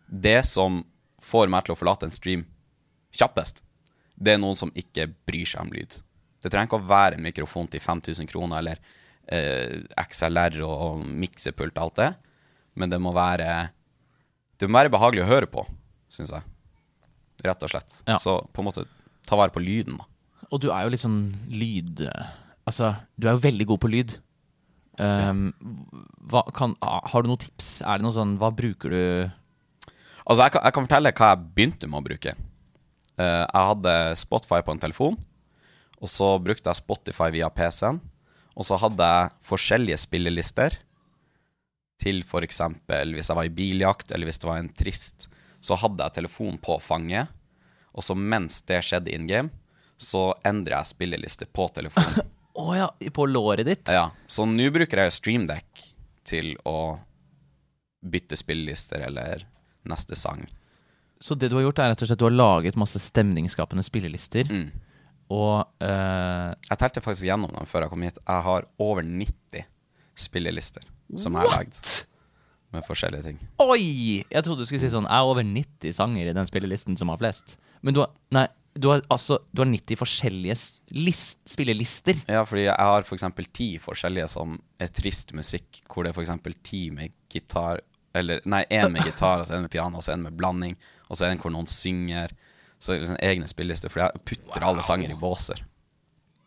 det 0.07 0.45
som 0.47 0.83
får 1.23 1.51
meg 1.51 1.67
til 1.67 1.75
å 1.75 1.81
forlate 1.81 2.07
en 2.07 2.15
stream 2.15 2.47
kjappest, 3.17 3.65
det 4.15 4.37
er 4.37 4.43
noen 4.43 4.59
som 4.59 4.73
ikke 4.79 5.09
bryr 5.27 5.49
seg 5.49 5.65
om 5.65 5.75
lyd. 5.75 5.99
Det 6.41 6.53
trenger 6.53 6.71
ikke 6.71 6.81
å 6.81 6.91
være 6.91 7.19
en 7.19 7.25
mikrofon 7.25 7.69
til 7.71 7.83
5000 7.83 8.29
kroner 8.31 8.61
eller 8.61 8.81
eh, 9.33 9.81
XLR 10.07 10.61
og 10.67 11.03
miksepult 11.05 11.77
og 11.77 11.83
alt 11.87 12.01
det, 12.01 12.11
men 12.79 12.93
det 12.93 13.01
må 13.03 13.13
være 13.17 13.73
Det 14.61 14.69
må 14.69 14.77
være 14.77 14.93
behagelig 14.93 15.23
å 15.25 15.29
høre 15.31 15.49
på, 15.49 15.65
syns 16.13 16.35
jeg. 16.35 16.47
Rett 17.47 17.63
og 17.65 17.73
slett. 17.73 18.01
Ja. 18.09 18.19
Så 18.21 18.41
på 18.53 18.63
en 18.63 18.69
måte 18.69 18.87
ta 19.27 19.39
vare 19.39 19.55
på 19.55 19.63
lyden, 19.63 20.01
da. 20.01 20.09
Og 20.51 20.63
du 20.63 20.71
er 20.73 20.85
jo 20.85 20.95
litt 20.95 21.05
sånn 21.05 21.23
lyd... 21.53 22.03
Altså, 22.69 22.93
du 23.17 23.27
er 23.27 23.37
jo 23.37 23.45
veldig 23.47 23.67
god 23.71 23.81
på 23.83 23.91
lyd. 23.91 24.17
Um, 25.01 25.47
hva 26.31 26.43
kan, 26.55 26.75
har 26.83 27.23
du 27.23 27.31
noen 27.31 27.41
tips? 27.41 27.79
Er 27.87 27.99
det 27.99 28.05
noe 28.05 28.13
sånn 28.13 28.35
Hva 28.37 28.51
bruker 28.53 28.93
du 28.93 29.03
Altså, 30.29 30.43
jeg 30.43 30.53
kan, 30.53 30.65
jeg 30.67 30.75
kan 30.77 30.85
fortelle 30.85 31.13
hva 31.17 31.31
jeg 31.31 31.47
begynte 31.57 31.89
med 31.89 31.99
å 32.03 32.05
bruke. 32.05 32.35
Uh, 33.17 33.47
jeg 33.47 33.69
hadde 33.71 33.95
Spotify 34.21 34.61
på 34.63 34.75
en 34.75 34.83
telefon, 34.83 35.17
og 35.99 36.11
så 36.13 36.29
brukte 36.43 36.71
jeg 36.71 36.79
Spotify 36.79 37.31
via 37.35 37.49
PC-en. 37.51 37.99
Og 38.55 38.67
så 38.69 38.77
hadde 38.79 39.09
jeg 39.09 39.33
forskjellige 39.49 39.99
spillelister 40.05 40.77
til 42.01 42.21
f.eks. 42.23 42.61
hvis 43.17 43.33
jeg 43.33 43.39
var 43.39 43.49
i 43.49 43.53
biljakt, 43.57 44.13
eller 44.13 44.29
hvis 44.29 44.39
det 44.43 44.49
var 44.49 44.61
en 44.61 44.71
trist, 44.77 45.27
så 45.61 45.77
hadde 45.81 46.07
jeg 46.07 46.17
telefonen 46.21 46.59
på 46.63 46.79
fanget. 46.83 47.31
Og 47.93 48.05
så 48.07 48.17
mens 48.17 48.61
det 48.69 48.83
skjedde 48.87 49.13
in 49.15 49.27
game, 49.29 49.51
så 50.01 50.31
endra 50.47 50.81
jeg 50.81 50.95
spilleliste 50.95 51.49
på 51.53 51.69
telefonen. 51.75 52.29
Å 52.61 52.75
ja, 52.77 52.89
på 53.15 53.25
låret 53.31 53.67
ditt? 53.69 53.89
Ja, 53.89 54.11
Så 54.27 54.45
nå 54.49 54.67
bruker 54.75 55.05
jeg 55.05 55.15
streamdekk 55.15 55.85
til 56.27 56.53
å 56.69 56.99
bytte 58.01 58.37
spillelister 58.37 59.05
eller 59.07 59.47
neste 59.89 60.17
sang. 60.19 60.43
Så 61.21 61.37
det 61.37 61.51
du 61.53 61.59
har 61.59 61.67
gjort, 61.69 61.81
er 61.81 61.93
rett 61.93 62.03
og 62.05 62.11
slett 62.11 62.21
du 62.21 62.27
har 62.27 62.35
laget 62.35 62.79
masse 62.81 63.01
stemningsskapende 63.01 63.85
spillelister. 63.85 64.49
Mm. 64.51 64.69
Og 65.31 65.57
uh, 65.85 66.51
Jeg 66.67 66.81
telte 66.81 67.03
faktisk 67.05 67.29
gjennom 67.29 67.53
dem 67.55 67.69
før 67.69 67.87
jeg 67.87 67.93
kom 67.93 68.07
hit. 68.07 68.21
Jeg 68.25 68.47
har 68.49 68.67
over 68.83 69.07
90 69.07 69.67
spillelister 70.19 70.87
som 71.17 71.37
jeg 71.37 71.47
har 71.47 71.61
lagd! 71.61 71.93
Med 72.75 72.87
forskjellige 72.87 73.27
ting. 73.27 73.39
Oi! 73.63 74.23
Jeg 74.31 74.47
trodde 74.47 74.63
du 74.63 74.69
skulle 74.69 74.83
si 74.83 74.93
sånn 74.93 75.09
Jeg 75.09 75.17
har 75.17 75.29
over 75.29 75.47
90 75.47 75.95
sanger 75.97 76.31
i 76.31 76.35
den 76.37 76.49
spillelisten 76.49 76.99
som 77.01 77.11
har 77.13 77.21
flest. 77.21 77.57
Men 77.83 77.97
du 77.97 78.03
har 78.05 78.11
Nei, 78.35 78.47
du 78.79 78.89
har 78.93 79.03
altså 79.11 79.41
Du 79.51 79.63
har 79.65 79.71
90 79.71 79.99
forskjellige 79.99 80.57
list, 80.95 81.41
spillelister. 81.49 82.21
Ja, 82.31 82.45
fordi 82.47 82.67
jeg 82.69 82.77
har 82.79 83.07
f.eks. 83.07 83.27
ti 83.57 83.71
forskjellige 83.83 84.29
som 84.31 84.59
er 84.81 84.93
trist 84.95 85.35
musikk, 85.37 85.83
hvor 85.91 86.07
det 86.07 86.13
er 86.13 86.21
f.eks. 86.21 86.61
ti 86.67 86.85
med 86.95 87.15
gitar 87.33 87.83
Eller 88.15 88.43
nei, 88.45 88.65
én 88.71 88.91
med 88.91 89.07
gitar, 89.07 89.43
og 89.43 89.49
så 89.49 89.57
en 89.57 89.67
med 89.67 89.71
piano, 89.71 89.99
og 89.99 90.07
så 90.07 90.15
en 90.15 90.25
med 90.27 90.35
blanding, 90.39 90.79
og 91.09 91.19
så 91.19 91.29
en 91.29 91.39
hvor 91.39 91.53
noen 91.55 91.69
synger. 91.71 92.33
Så 92.81 92.93
det 92.93 92.97
er 92.97 93.05
liksom 93.05 93.21
egne 93.23 93.51
spillelister, 93.51 93.93
for 93.93 94.03
jeg 94.03 94.25
putter 94.27 94.65
alle 94.67 94.83
sanger 94.83 95.13
i 95.13 95.19
båser. 95.19 95.63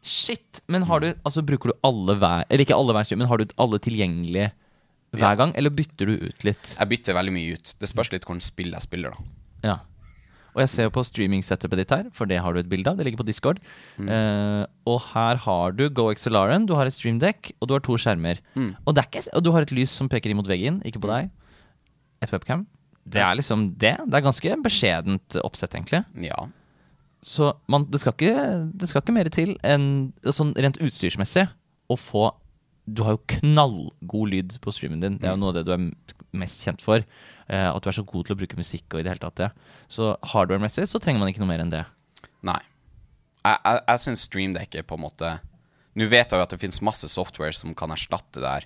Shit! 0.03 0.59
Men 0.67 0.83
har 0.89 0.99
du 0.99 1.13
Altså 1.23 1.39
bruker 1.47 1.71
du 1.71 1.77
alle 1.87 2.17
hver 2.19 2.41
Eller 2.49 2.65
ikke 2.65 2.75
alle 2.75 2.91
hver 2.91 3.07
men 3.15 3.29
har 3.29 3.39
du 3.39 3.53
alle 3.55 3.77
tilgjengelige 3.79 4.49
hver 5.13 5.39
gang? 5.39 5.53
Eller 5.59 5.73
bytter 5.73 6.09
du 6.09 6.27
ut 6.27 6.45
litt? 6.47 6.75
Jeg 6.75 6.89
bytter 6.91 7.17
veldig 7.17 7.33
mye 7.35 7.57
ut. 7.57 7.73
Det 7.79 7.89
spørs 7.89 8.11
litt 8.13 8.27
hvilket 8.27 8.47
spill 8.47 8.73
jeg 8.73 8.85
spiller, 8.85 9.13
da. 9.13 9.33
Ja. 9.63 9.79
Og 10.53 10.61
jeg 10.61 10.69
ser 10.69 10.87
jo 10.87 10.93
på 10.93 11.03
streaming-setupet 11.05 11.79
ditt 11.81 11.93
her, 11.93 12.09
for 12.13 12.29
det 12.29 12.37
har 12.45 12.53
du 12.53 12.61
et 12.61 12.69
bilde 12.69 12.91
av. 12.91 12.97
Det 12.97 13.07
ligger 13.07 13.23
på 13.23 13.25
Discord. 13.25 13.61
Eh, 13.97 14.63
og 14.89 14.99
her 15.09 15.39
har 15.47 15.73
du 15.73 15.87
Go 15.89 16.11
XLR-en, 16.13 16.67
du 16.69 16.75
har 16.77 16.89
et 16.89 16.93
streamdekk, 16.93 17.55
og 17.57 17.69
du 17.69 17.73
har 17.73 17.83
to 17.85 17.97
skjermer. 17.97 18.41
Og, 18.85 18.91
det 18.93 19.01
er 19.01 19.09
ikke, 19.09 19.23
og 19.33 19.45
du 19.45 19.49
har 19.55 19.65
et 19.65 19.73
lys 19.73 19.93
som 19.97 20.09
peker 20.11 20.33
imot 20.33 20.49
veggen, 20.49 20.77
ikke 20.85 21.01
på 21.01 21.09
deg. 21.09 21.31
Et 22.21 22.33
webcam. 22.33 22.67
Det 23.03 23.19
er 23.19 23.33
liksom 23.35 23.71
det. 23.81 23.95
Det 24.05 24.19
er 24.19 24.27
ganske 24.27 24.59
beskjedent 24.63 25.39
oppsett, 25.41 25.73
egentlig. 25.75 26.03
Ja. 26.29 26.45
Så 27.23 27.49
man, 27.71 27.87
det, 27.89 28.03
skal 28.03 28.13
ikke, 28.13 28.45
det 28.77 28.91
skal 28.91 29.01
ikke 29.01 29.15
mer 29.15 29.29
til 29.33 29.55
enn 29.65 29.87
sånn 30.27 30.53
rent 30.59 30.79
utstyrsmessig 30.83 31.47
å 31.91 31.97
få 31.99 32.29
Du 32.85 33.03
har 33.05 33.15
jo 33.15 33.21
knallgod 33.37 34.29
lyd 34.33 34.57
på 34.63 34.71
streamen 34.75 34.99
din. 35.03 35.17
Det 35.21 35.29
er 35.29 35.35
jo 35.37 35.39
noe 35.39 35.53
av 35.53 35.59
det 35.59 35.63
du 35.67 35.71
er 35.75 35.85
mest 36.35 36.65
kjent 36.65 36.81
for. 36.83 37.03
eh, 37.47 37.69
at 37.69 37.83
du 37.83 37.89
er 37.89 37.95
så 37.95 38.03
god 38.03 38.25
til 38.25 38.35
å 38.35 38.39
bruke 38.39 38.57
musikk 38.59 38.93
og 38.93 38.99
i 38.99 39.03
det 39.05 39.13
hele 39.13 39.23
tatt 39.23 39.39
det. 39.39 39.49
Så 39.87 40.13
hardware-messig 40.33 40.87
så 40.89 40.99
trenger 40.99 41.19
man 41.21 41.31
ikke 41.31 41.43
noe 41.43 41.51
mer 41.51 41.63
enn 41.63 41.71
det. 41.71 41.83
Nei. 42.43 42.59
Jeg, 43.43 43.57
jeg, 43.63 43.79
jeg 43.87 43.99
syns 44.03 44.25
StreamDeck 44.27 44.75
er 44.79 44.85
på 44.87 44.95
en 44.95 45.03
måte 45.03 45.33
Nå 45.99 46.05
vet 46.09 46.31
jeg 46.31 46.39
jo 46.39 46.43
at 46.45 46.53
det 46.55 46.57
finnes 46.61 46.79
masse 46.81 47.05
software 47.11 47.53
som 47.53 47.75
kan 47.77 47.91
erstatte 47.93 48.39
det 48.39 48.47
der 48.47 48.63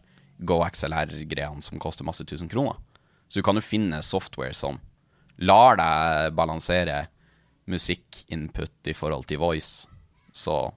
Go 0.47 0.61
XLR-greiene 0.63 1.65
som 1.65 1.81
koster 1.81 2.05
masse 2.07 2.23
tusen 2.23 2.47
kroner. 2.47 2.77
Så 3.27 3.41
du 3.41 3.43
kan 3.43 3.57
jo 3.57 3.65
finne 3.65 3.99
software 4.05 4.53
som 4.55 4.77
lar 5.43 5.75
deg 5.81 6.35
balansere 6.37 7.07
musikkinput 7.67 8.87
i 8.87 8.95
forhold 8.95 9.27
til 9.27 9.41
voice. 9.41 9.89
Så 10.31 10.71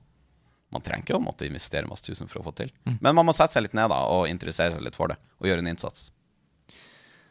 man 0.71 0.85
trenger 0.87 1.07
ikke 1.07 1.19
å 1.19 1.25
måtte 1.25 1.49
investere 1.49 1.89
masse 1.91 2.07
tusen 2.07 2.31
for 2.31 2.41
å 2.41 2.47
få 2.47 2.55
til. 2.63 2.71
Men 3.03 3.17
man 3.17 3.27
må 3.27 3.35
sette 3.35 3.57
seg 3.57 3.67
litt 3.67 3.77
ned 3.77 3.91
da 3.91 4.05
og 4.13 4.29
interessere 4.31 4.77
seg 4.77 4.85
litt 4.87 4.99
for 4.99 5.13
det, 5.13 5.19
og 5.43 5.51
gjøre 5.51 5.65
en 5.65 5.71
innsats. 5.73 6.11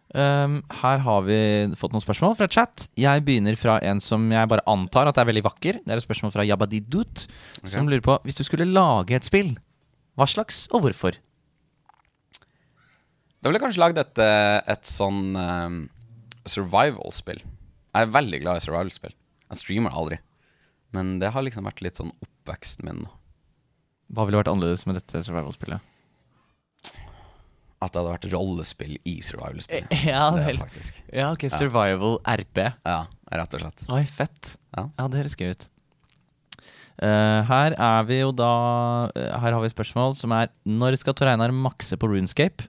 Um, 0.10 0.56
her 0.82 1.04
har 1.06 1.21
vi 1.28 1.38
fått 1.78 1.93
noen 1.93 2.02
spørsmål 2.02 2.34
fra 2.39 2.47
chat. 2.49 2.88
Jeg 2.97 3.21
begynner 3.28 3.54
fra 3.60 3.78
en 3.86 4.02
som 4.02 4.23
jeg 4.34 4.49
bare 4.49 4.65
antar 4.69 5.10
at 5.10 5.19
er 5.21 5.28
veldig 5.30 5.45
vakker. 5.45 5.80
Det 5.86 5.93
er 5.93 6.02
et 6.02 6.06
spørsmål 6.06 6.34
fra 6.34 6.45
Jabadidut, 6.49 7.28
som 7.62 7.89
lurer 7.89 8.02
på 8.06 8.17
Hvis 8.25 8.39
du 8.39 8.43
skulle 8.47 8.65
lage 8.65 9.13
et 9.15 9.28
spill, 9.28 9.54
hva 10.17 10.25
slags 10.28 10.65
og 10.73 10.88
hvorfor? 10.88 11.19
Da 13.39 13.47
ville 13.47 13.60
jeg 13.60 13.67
kanskje 13.67 13.84
lagd 13.84 14.02
et, 14.02 14.19
eh, 14.19 14.58
et 14.73 14.89
sånn 14.89 15.38
um, 15.38 15.78
survival-spill. 16.49 17.39
Jeg 17.39 18.08
er 18.08 18.12
veldig 18.17 18.41
glad 18.41 18.60
i 18.60 18.65
survival-spill. 18.65 19.13
Jeg 19.49 19.62
streamer 19.62 19.95
aldri. 19.95 20.19
Men 20.91 21.19
det 21.21 21.32
har 21.36 21.45
liksom 21.45 21.69
vært 21.69 21.84
litt 21.86 22.02
sånn 22.02 22.12
oppveksten 22.17 22.89
min. 22.89 23.06
Hva 24.10 24.26
ville 24.26 24.39
vært 24.41 24.52
annerledes 24.52 24.86
med 24.89 24.98
dette 24.98 25.22
survival-spillet? 25.26 25.86
At 27.80 27.93
det 27.93 28.02
hadde 28.02 28.12
vært 28.12 28.30
rollespill 28.34 28.95
i 29.08 29.19
survival-spill. 29.24 29.86
Ja 30.10 30.30
vel. 30.36 30.60
Ja, 31.13 31.30
ok, 31.32 31.48
Survival 31.54 32.17
RP. 32.28 32.63
Ja, 32.84 33.04
rett 33.32 33.56
og 33.56 33.63
slett. 33.63 33.86
Oi, 33.88 34.04
fett. 34.10 34.56
Ja. 34.76 34.89
Ja, 34.98 35.08
det 35.08 35.22
høres 35.22 35.38
gøy 35.39 35.54
ut. 35.56 35.69
Uh, 37.00 37.45
her 37.48 37.78
er 37.80 38.08
vi 38.10 38.17
jo 38.19 38.34
da 38.36 38.50
uh, 39.08 39.36
Her 39.39 39.54
har 39.56 39.62
vi 39.63 39.69
et 39.69 39.72
spørsmål 39.72 40.17
som 40.19 40.34
er 40.36 40.50
Når 40.67 40.98
skal 41.00 41.15
Tor 41.15 41.30
Einar 41.32 41.54
makse 41.56 41.95
på 41.95 42.10
Runescape? 42.12 42.65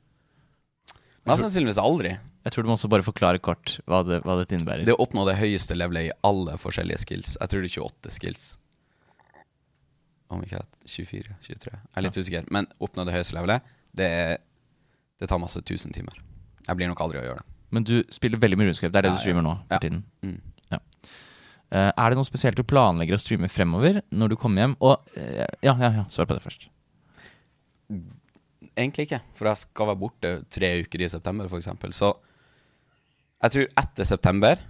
Mest 1.26 1.42
sannsynligvis 1.42 1.81
aldri. 1.83 2.12
Jeg 2.46 2.55
tror 2.55 2.64
du 2.64 2.70
må 2.70 2.76
også 2.79 2.88
bare 2.92 3.05
forklare 3.05 3.40
kort 3.42 3.74
hva, 3.90 4.05
det, 4.07 4.20
hva 4.24 4.38
dette 4.38 4.55
innebærer. 4.57 4.87
Det 4.87 4.94
å 4.94 5.03
oppnå 5.03 5.26
det 5.29 5.35
høyeste 5.40 5.74
levelet 5.76 6.09
i 6.09 6.14
alle 6.26 6.55
forskjellige 6.62 7.03
skills. 7.03 7.35
Jeg 7.37 7.53
tror 7.53 7.64
det 7.66 7.72
er 7.72 7.83
28 7.83 8.14
skills. 8.14 8.44
Om 10.31 10.43
ikke 10.47 10.59
jeg 10.61 10.66
24? 10.95 11.37
23? 11.43 11.73
Jeg 11.75 11.97
er 11.99 12.05
litt 12.07 12.19
usikker. 12.21 12.45
Men 12.55 12.69
oppnå 12.83 13.05
det 13.09 13.14
høyeste 13.16 13.35
levelet, 13.35 13.66
det, 13.99 14.11
det 15.19 15.29
tar 15.31 15.40
masse 15.43 15.61
tusen 15.66 15.93
timer. 15.95 16.14
Jeg 16.69 16.79
blir 16.79 16.90
nok 16.93 17.01
aldri 17.03 17.19
å 17.19 17.25
gjøre 17.25 17.40
det. 17.43 17.47
Men 17.75 17.87
du 17.87 17.97
spiller 18.14 18.38
veldig 18.43 18.59
mye 18.59 18.69
Runescape. 18.71 18.93
Det 18.95 18.99
er 19.01 19.07
det 19.09 19.11
Ja, 19.12 19.16
du 19.19 19.23
streamer 19.25 19.43
ja. 19.43 19.49
nå 19.49 19.55
for 19.62 19.75
Ja. 19.75 19.81
tiden. 19.83 20.05
Mm. 20.27 20.38
Ja. 20.71 20.79
Eh, 21.71 21.90
er 21.90 22.11
det 22.11 22.19
noe 22.19 22.27
spesielt 22.27 22.59
du 22.59 22.64
planlegger 22.66 23.14
å 23.14 23.23
streame 23.23 23.51
fremover 23.51 24.01
når 24.11 24.33
du 24.33 24.37
kommer 24.38 24.64
hjem? 24.64 24.77
Og 24.83 24.97
uh, 25.16 25.47
Ja, 25.62 25.75
ja, 25.79 25.90
ja, 26.01 26.05
svar 26.11 26.27
på 26.31 26.35
det 26.38 26.43
først. 26.47 26.66
Egentlig 28.79 29.09
ikke, 29.09 29.21
for 29.38 29.51
jeg 29.51 29.61
skal 29.64 29.90
være 29.90 30.01
borte 30.01 30.33
tre 30.53 30.71
uker 30.85 31.03
i 31.05 31.09
september, 31.11 31.47
f.eks. 31.51 31.69
Så 31.99 32.11
jeg 33.40 33.55
tror 33.55 33.71
etter 33.83 34.07
september, 34.09 34.61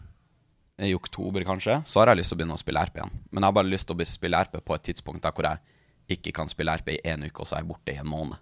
i 0.87 0.95
oktober 0.97 1.45
kanskje, 1.47 1.81
så 1.85 2.01
har 2.01 2.13
jeg 2.13 2.21
lyst 2.21 2.33
til 2.33 2.39
å 2.39 2.41
begynne 2.41 2.57
å 2.57 2.61
spille 2.61 2.83
RP 2.87 3.01
igjen. 3.01 3.13
Men 3.31 3.45
jeg 3.45 3.53
har 3.53 3.57
bare 3.59 3.71
lyst 3.71 3.89
til 3.89 3.97
å 3.97 4.07
spille 4.09 4.41
RP 4.47 4.61
på 4.65 4.77
et 4.77 4.87
tidspunkt 4.89 5.25
der 5.27 5.35
hvor 5.37 5.49
jeg 5.49 6.17
ikke 6.17 6.35
kan 6.41 6.51
spille 6.51 6.75
RP 6.81 6.95
i 6.97 7.01
én 7.13 7.27
uke, 7.27 7.43
og 7.43 7.49
så 7.49 7.57
er 7.59 7.65
jeg 7.65 7.71
borte 7.71 7.95
i 7.95 8.01
en 8.01 8.09
måned. 8.11 8.41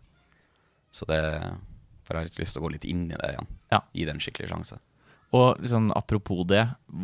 Så 0.94 1.08
det 1.08 1.22
For 2.06 2.16
jeg 2.16 2.22
har 2.22 2.28
litt 2.30 2.38
lyst 2.40 2.56
til 2.56 2.62
å 2.62 2.64
gå 2.64 2.70
litt 2.72 2.86
inn 2.88 3.02
i 3.10 3.16
det 3.18 3.34
igjen. 3.34 3.48
Ja. 3.68 3.82
Gi 3.92 4.04
det 4.08 4.12
en 4.14 4.22
skikkelig 4.24 4.48
sjanse. 4.48 4.78
Og 5.36 5.58
liksom, 5.60 5.90
apropos 5.92 6.46
det, 6.48 6.62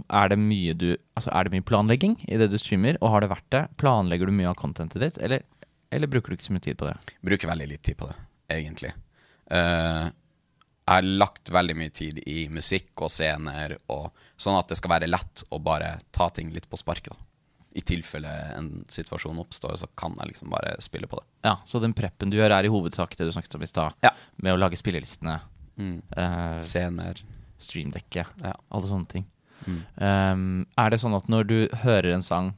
er 0.09 0.31
det 0.33 0.39
mye 0.41 0.73
du 0.73 0.87
Altså, 1.13 1.29
er 1.29 1.45
det 1.45 1.53
mye 1.53 1.67
planlegging 1.69 2.15
i 2.25 2.39
det 2.41 2.49
du 2.49 2.57
streamer? 2.57 2.97
Og 3.03 3.13
har 3.13 3.21
det 3.21 3.29
vært 3.35 3.51
det? 3.53 3.67
Planlegger 3.77 4.31
du 4.31 4.33
mye 4.33 4.49
av 4.49 4.57
contentet 4.57 5.03
ditt, 5.03 5.19
eller, 5.21 5.45
eller 5.93 6.09
bruker 6.09 6.33
du 6.33 6.39
ikke 6.39 6.49
så 6.49 6.57
mye 6.57 6.65
tid 6.65 6.81
på 6.81 6.89
det? 6.89 7.17
Bruker 7.21 7.53
veldig 7.53 7.69
litt 7.75 7.85
tid 7.85 7.99
på 8.01 8.09
det, 8.09 8.17
egentlig. 8.57 8.95
Eh, 9.53 10.07
jeg 10.87 10.95
har 10.95 11.03
lagt 11.03 11.49
veldig 11.51 11.77
mye 11.77 11.93
tid 11.97 12.19
i 12.29 12.49
musikk 12.53 13.01
og 13.03 13.09
scener, 13.11 13.79
og 13.89 14.11
sånn 14.37 14.59
at 14.59 14.69
det 14.69 14.77
skal 14.77 14.91
være 14.91 15.09
lett 15.09 15.45
å 15.51 15.59
bare 15.65 15.99
ta 16.13 16.29
ting 16.29 16.51
litt 16.53 16.69
på 16.69 16.77
sparket. 16.77 17.13
da. 17.15 17.17
I 17.75 17.81
tilfelle 17.83 18.31
en 18.55 18.85
situasjon 18.87 19.39
oppstår, 19.41 19.75
så 19.81 19.87
kan 19.97 20.15
jeg 20.21 20.29
liksom 20.35 20.51
bare 20.53 20.77
spille 20.85 21.09
på 21.11 21.17
det. 21.19 21.25
Ja, 21.45 21.57
Så 21.67 21.81
den 21.81 21.93
preppen 21.95 22.31
du 22.31 22.37
gjør, 22.37 22.53
er 22.53 22.65
i 22.65 22.69
hovedsak 22.71 23.17
det 23.17 23.25
du 23.27 23.33
snakket 23.33 23.55
om 23.57 23.63
i 23.63 23.67
stad, 23.67 23.95
Ja. 24.03 24.11
med 24.43 24.53
å 24.55 24.59
lage 24.59 24.77
spillelistene, 24.77 25.41
Mm. 25.79 26.03
eh, 26.17 26.61
Scener. 26.61 27.23
streamdekket, 27.59 28.27
Ja. 28.45 28.53
alle 28.71 28.87
sånne 28.87 29.09
ting. 29.09 29.25
Mm. 29.67 29.83
Um, 29.97 30.67
er 30.77 30.91
det 30.91 31.01
sånn 31.01 31.17
at 31.17 31.27
når 31.29 31.47
du 31.47 31.69
hører 31.69 32.13
en 32.13 32.23
sang 32.23 32.55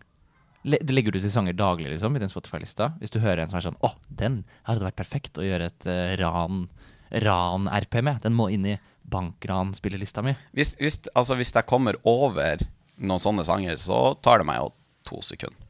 le- 0.65 0.79
Legger 0.83 1.13
du 1.13 1.21
til 1.21 1.31
sanger 1.31 1.53
daglig 1.55 1.93
liksom, 1.93 2.17
i 2.17 2.19
den 2.19 2.29
Spotify-lista? 2.29 2.99
Hvis 2.99 3.11
du 3.11 3.21
hører 3.21 3.41
en 3.43 3.49
som 3.49 3.59
er 3.59 3.71
sånn 3.71 3.77
Å, 3.85 3.95
den 4.11 4.45
hadde 4.65 4.81
vært 4.81 4.97
perfekt 4.97 5.39
å 5.39 5.45
gjøre 5.47 5.67
et 5.67 5.87
uh, 5.87 6.17
ran 6.17 6.69
ran-RP 7.11 8.01
med. 8.03 8.23
Den 8.25 8.37
må 8.37 8.49
inn 8.53 8.67
i 8.67 8.77
bankran-spillelista 9.07 10.25
mi. 10.27 10.35
Hvis, 10.57 10.75
hvis, 10.81 10.99
altså, 11.15 11.37
hvis 11.39 11.55
jeg 11.55 11.69
kommer 11.69 11.99
over 12.07 12.65
noen 12.97 13.23
sånne 13.23 13.45
sanger, 13.47 13.79
så 13.81 14.17
tar 14.25 14.43
det 14.43 14.49
meg 14.49 14.63
jo 14.63 14.73
to 15.07 15.23
sekunder. 15.25 15.63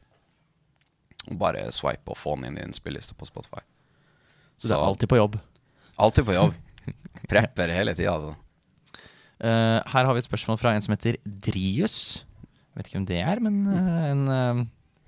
Bare 1.37 1.67
swipe 1.75 2.13
og 2.13 2.17
få 2.17 2.37
den 2.37 2.51
inn 2.51 2.61
i 2.61 2.65
en 2.65 2.75
spilleliste 2.75 3.17
på 3.17 3.27
Spotify. 3.27 3.61
Så, 4.57 4.69
det 4.69 4.77
er 4.77 4.85
alltid 4.87 5.11
på 5.11 5.19
jobb. 5.19 5.37
alltid 5.95 6.25
på 6.25 6.37
jobb. 6.37 6.55
Prepper 7.31 7.73
hele 7.75 7.93
tida, 7.97 8.15
altså. 8.15 8.33
Uh, 9.37 9.83
her 9.85 10.07
har 10.07 10.15
vi 10.15 10.23
et 10.23 10.25
spørsmål 10.25 10.57
fra 10.57 10.71
en 10.73 10.81
som 10.81 10.95
heter 10.95 11.19
Drius. 11.21 12.23
Jeg 12.23 12.79
vet 12.79 12.89
ikke 12.89 12.97
hvem 12.97 13.09
det 13.09 13.19
er, 13.21 13.41
men 13.43 13.59
uh, 13.69 14.07
en, 14.07 14.23
eh, 14.33 14.63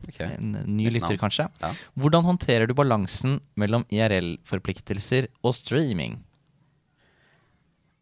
Ok. 0.08 0.20
en 0.22 0.52
ny 0.66 0.88
lytter, 0.90 1.16
navn. 1.16 1.22
kanskje. 1.26 1.48
Ja. 1.62 1.74
Hvordan 2.00 2.24
håndterer 2.24 2.68
du 2.68 2.74
balansen 2.78 3.40
mellom 3.60 3.84
IRL-forpliktelser 3.92 5.28
og 5.44 5.54
streaming? 5.58 6.20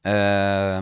Eh, 0.07 0.81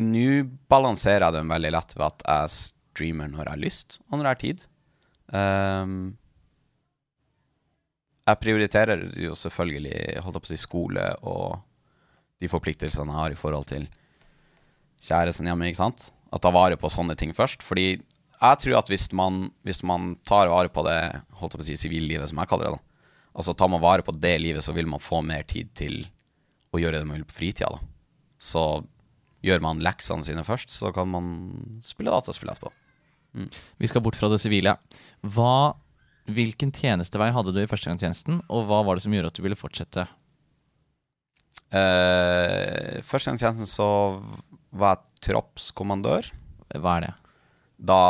Nå 0.00 0.26
balanserer 0.70 1.24
jeg 1.26 1.34
den 1.40 1.48
veldig 1.50 1.70
lett 1.74 1.94
ved 1.96 2.04
at 2.06 2.22
jeg 2.22 2.50
streamer 2.54 3.30
når 3.30 3.40
jeg 3.42 3.50
har 3.50 3.62
lyst, 3.64 3.96
og 4.06 4.18
når 4.20 4.26
jeg 4.28 4.30
har 4.30 4.40
tid. 4.44 4.60
Ehm, 5.34 5.96
jeg 8.28 8.40
prioriterer 8.44 9.02
jo 9.18 9.34
selvfølgelig 9.34 10.22
holdt 10.22 10.36
jeg 10.38 10.44
på 10.44 10.46
å 10.46 10.52
si, 10.52 10.60
skole 10.62 11.06
og 11.26 11.58
de 12.40 12.50
forpliktelsene 12.52 13.10
jeg 13.10 13.18
har 13.18 13.34
i 13.34 13.40
forhold 13.40 13.66
til 13.72 13.88
kjæresten 15.02 15.48
hjemme, 15.50 15.66
ikke 15.72 15.82
sant? 15.82 16.10
At 16.30 16.44
ta 16.44 16.52
vare 16.54 16.78
på 16.78 16.90
sånne 16.92 17.16
ting 17.18 17.34
først. 17.34 17.64
Fordi 17.66 17.96
jeg 18.40 18.60
tror 18.62 18.78
at 18.78 18.90
hvis 18.92 19.10
man, 19.16 19.42
hvis 19.66 19.82
man 19.86 20.14
tar 20.26 20.48
vare 20.48 20.72
på 20.72 20.84
det 20.86 20.98
holdt 21.40 21.54
jeg 21.54 21.60
på 21.60 21.64
å 21.64 21.68
si, 21.68 21.76
sivillivet, 21.80 22.30
som 22.30 22.40
jeg 22.40 22.50
kaller 22.50 22.70
det, 22.70 22.78
da. 22.78 23.12
Altså 23.40 23.54
tar 23.54 23.70
man 23.70 23.82
vare 23.82 24.04
på 24.04 24.14
det 24.16 24.34
livet, 24.42 24.64
så 24.64 24.74
vil 24.76 24.88
man 24.90 25.02
få 25.02 25.20
mer 25.24 25.44
tid 25.48 25.70
til 25.78 26.02
å 26.74 26.80
gjøre 26.80 27.00
det 27.00 27.08
man 27.08 27.20
vil 27.20 27.28
på 27.28 27.38
fritida, 27.42 27.70
da. 27.76 27.80
Så 28.40 28.64
gjør 29.44 29.62
man 29.64 29.82
leksene 29.84 30.24
sine 30.24 30.44
først, 30.44 30.72
så 30.72 30.92
kan 30.96 31.08
man 31.12 31.28
spille 31.84 32.12
dataspill 32.12 32.52
etterpå. 32.52 32.72
Vi 33.80 33.88
skal 33.88 34.02
bort 34.04 34.18
fra 34.18 34.28
det 34.32 34.40
sivile. 34.42 34.74
Hva, 35.22 35.76
hvilken 36.30 36.72
tjenestevei 36.74 37.30
hadde 37.34 37.54
du 37.54 37.60
i 37.62 37.68
førstegangstjenesten, 37.70 38.42
og 38.48 38.66
hva 38.68 38.82
var 38.86 38.96
det 38.96 39.04
som 39.04 39.14
gjorde 39.14 39.32
at 39.32 39.38
du 39.38 39.44
ville 39.44 39.58
fortsette? 39.58 40.06
Uh, 41.70 42.98
Førstegangstjenesten 43.06 43.68
så 43.68 43.88
var 44.70 44.96
jeg 44.96 45.30
troppskommandør. 45.30 46.30
Hva 46.78 46.96
er 46.98 47.08
det? 47.08 47.14
Da 47.80 48.00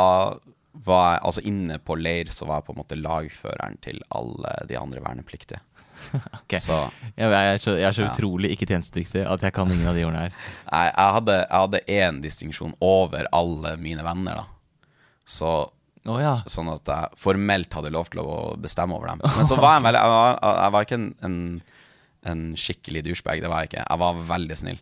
var 0.85 1.05
jeg 1.15 1.21
altså 1.27 1.41
inne 1.45 1.77
på 1.83 1.95
leir, 1.99 2.29
så 2.31 2.45
var 2.47 2.61
jeg 2.61 2.65
på 2.69 2.73
en 2.75 2.79
måte 2.81 2.97
lagføreren 2.99 3.75
til 3.83 3.99
alle 4.15 4.53
de 4.69 4.77
andre 4.79 5.03
vernepliktige. 5.03 5.59
Ok. 6.33 6.55
Så 6.57 6.73
Jeg, 7.17 7.27
jeg, 7.29 7.49
er 7.53 7.57
så, 7.61 7.75
jeg 7.77 7.85
er 7.85 7.93
så 7.93 8.01
Ja. 8.07 8.09
utrolig 8.09 8.49
ikke 8.55 8.65
tjenestedyktig 8.71 9.21
at 9.29 9.43
jeg 9.45 9.53
kan 9.53 9.69
ingen 9.69 9.85
av 9.91 9.93
de 9.95 10.05
ordene 10.07 10.23
her. 10.23 10.33
Nei, 10.71 10.85
jeg 10.87 11.13
hadde 11.17 11.35
jeg 11.37 11.59
hadde 11.61 11.81
én 11.99 12.21
distinksjon 12.23 12.73
over 12.81 13.27
alle 13.31 13.75
mine 13.77 14.01
venner, 14.07 14.41
da. 14.41 14.47
Så 15.25 15.51
Oh, 16.09 16.17
ja. 16.17 16.39
Sånn 16.49 16.65
at 16.73 16.81
jeg 16.89 17.13
formelt 17.21 17.75
hadde 17.77 17.91
lov 17.93 18.07
til 18.09 18.23
å 18.23 18.55
bestemme 18.57 18.95
over 18.97 19.11
dem. 19.11 19.19
Men 19.37 19.45
så 19.45 19.53
var 19.61 19.75
jeg 19.75 19.83
veldig 19.85 19.99
Jeg 20.01 20.09
var, 20.15 20.39
jeg 20.63 20.73
var 20.73 20.87
ikke 20.87 20.97
en, 20.97 21.05
en, 21.27 21.35
en 22.29 22.55
skikkelig 22.59 23.03
douchebag, 23.05 23.41
det 23.41 23.49
var 23.49 23.63
jeg 23.63 23.71
ikke. 23.71 23.85
Jeg 23.87 24.01
var 24.03 24.19
veldig 24.29 24.57
snill. 24.57 24.81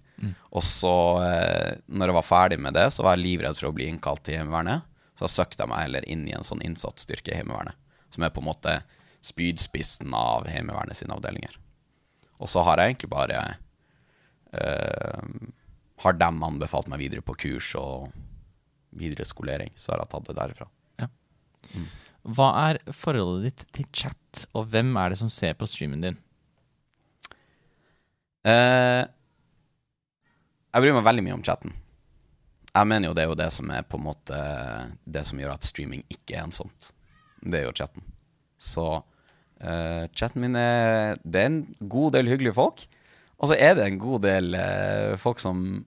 Og 0.52 0.64
så, 0.66 0.94
eh, 1.24 1.78
når 1.88 2.12
jeg 2.12 2.18
var 2.18 2.28
ferdig 2.28 2.60
med 2.60 2.74
det, 2.76 2.90
så 2.92 3.04
var 3.06 3.16
jeg 3.16 3.26
livredd 3.26 3.58
for 3.58 3.70
å 3.70 3.76
bli 3.76 3.88
innkalt 3.88 4.24
til 4.24 4.40
Heimevernet. 4.40 4.84
Så 5.16 5.26
da 5.26 5.32
søkte 5.32 5.64
jeg 5.64 5.72
meg 5.72 5.86
heller 5.86 6.08
inn 6.08 6.28
i 6.28 6.36
en 6.36 6.44
sånn 6.44 6.64
innsatsstyrke 6.64 7.32
i 7.32 7.40
Heimevernet, 7.40 7.76
som 8.10 8.24
er 8.24 8.34
på 8.36 8.44
en 8.44 8.50
måte 8.50 8.82
spydspissen 9.26 10.14
av 10.16 10.48
Heimevernet 10.48 10.96
sine 11.00 11.16
avdelinger. 11.16 11.56
Og 12.40 12.48
så 12.52 12.64
har 12.64 12.80
jeg 12.80 12.94
egentlig 12.94 13.12
bare 13.12 13.40
eh, 14.56 15.24
Har 16.00 16.14
dem 16.16 16.44
anbefalt 16.44 16.88
meg 16.88 17.02
videre 17.02 17.22
på 17.22 17.36
kurs 17.36 17.74
og 17.76 18.14
videre 18.96 19.26
skolering, 19.28 19.72
så 19.76 19.92
har 19.92 20.00
jeg 20.00 20.12
tatt 20.14 20.30
det 20.30 20.38
derifra. 20.38 20.70
Hva 22.24 22.48
er 22.70 22.80
forholdet 22.96 23.44
ditt 23.50 23.66
til 23.76 23.88
chat, 23.92 24.46
og 24.56 24.70
hvem 24.72 24.96
er 24.98 25.12
det 25.12 25.20
som 25.20 25.30
ser 25.30 25.54
på 25.60 25.68
streamen 25.68 26.02
din? 26.02 26.18
Eh, 28.48 29.04
jeg 30.70 30.84
bryr 30.84 30.96
meg 30.96 31.08
veldig 31.08 31.26
mye 31.26 31.38
om 31.40 31.46
chatten. 31.46 31.74
Jeg 32.70 32.88
mener 32.88 33.10
jo 33.10 33.16
det 33.18 33.24
er 33.24 33.32
jo 33.32 33.40
det 33.40 33.50
som 33.52 33.72
er 33.74 33.88
på 33.90 33.98
en 33.98 34.06
måte 34.06 34.40
det 35.10 35.26
som 35.28 35.40
gjør 35.42 35.56
at 35.56 35.66
streaming 35.66 36.04
ikke 36.14 36.38
er 36.38 36.46
ensomt. 36.46 36.92
Det 37.42 37.62
er 37.62 37.66
jo 37.66 37.76
chatten. 37.76 38.06
Så 38.60 38.86
uh, 39.00 40.04
chatten 40.14 40.44
min 40.44 40.58
er 40.60 41.18
Det 41.24 41.42
er 41.42 41.50
en 41.50 41.62
god 41.80 42.14
del 42.18 42.30
hyggelige 42.30 42.58
folk. 42.58 42.84
Og 43.40 43.50
så 43.50 43.58
er 43.58 43.78
det 43.78 43.88
en 43.88 44.00
god 44.02 44.22
del 44.28 44.54
uh, 44.54 45.18
folk 45.18 45.42
som 45.42 45.82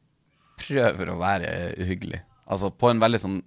prøver 0.58 1.12
å 1.12 1.20
være 1.20 1.52
uhyggelig. 1.78 2.22
Altså 2.50 2.72
på 2.74 2.90
en 2.90 3.02
veldig 3.02 3.20
sånn, 3.22 3.38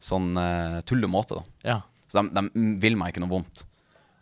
sånn 0.00 0.32
uh, 0.38 0.80
tullemåte, 0.88 1.42
da. 1.42 1.60
Ja. 1.74 1.78
Så 2.08 2.24
de, 2.24 2.46
de 2.48 2.66
vil 2.80 2.96
meg 2.96 3.12
ikke 3.12 3.26
noe 3.26 3.34
vondt. 3.34 3.66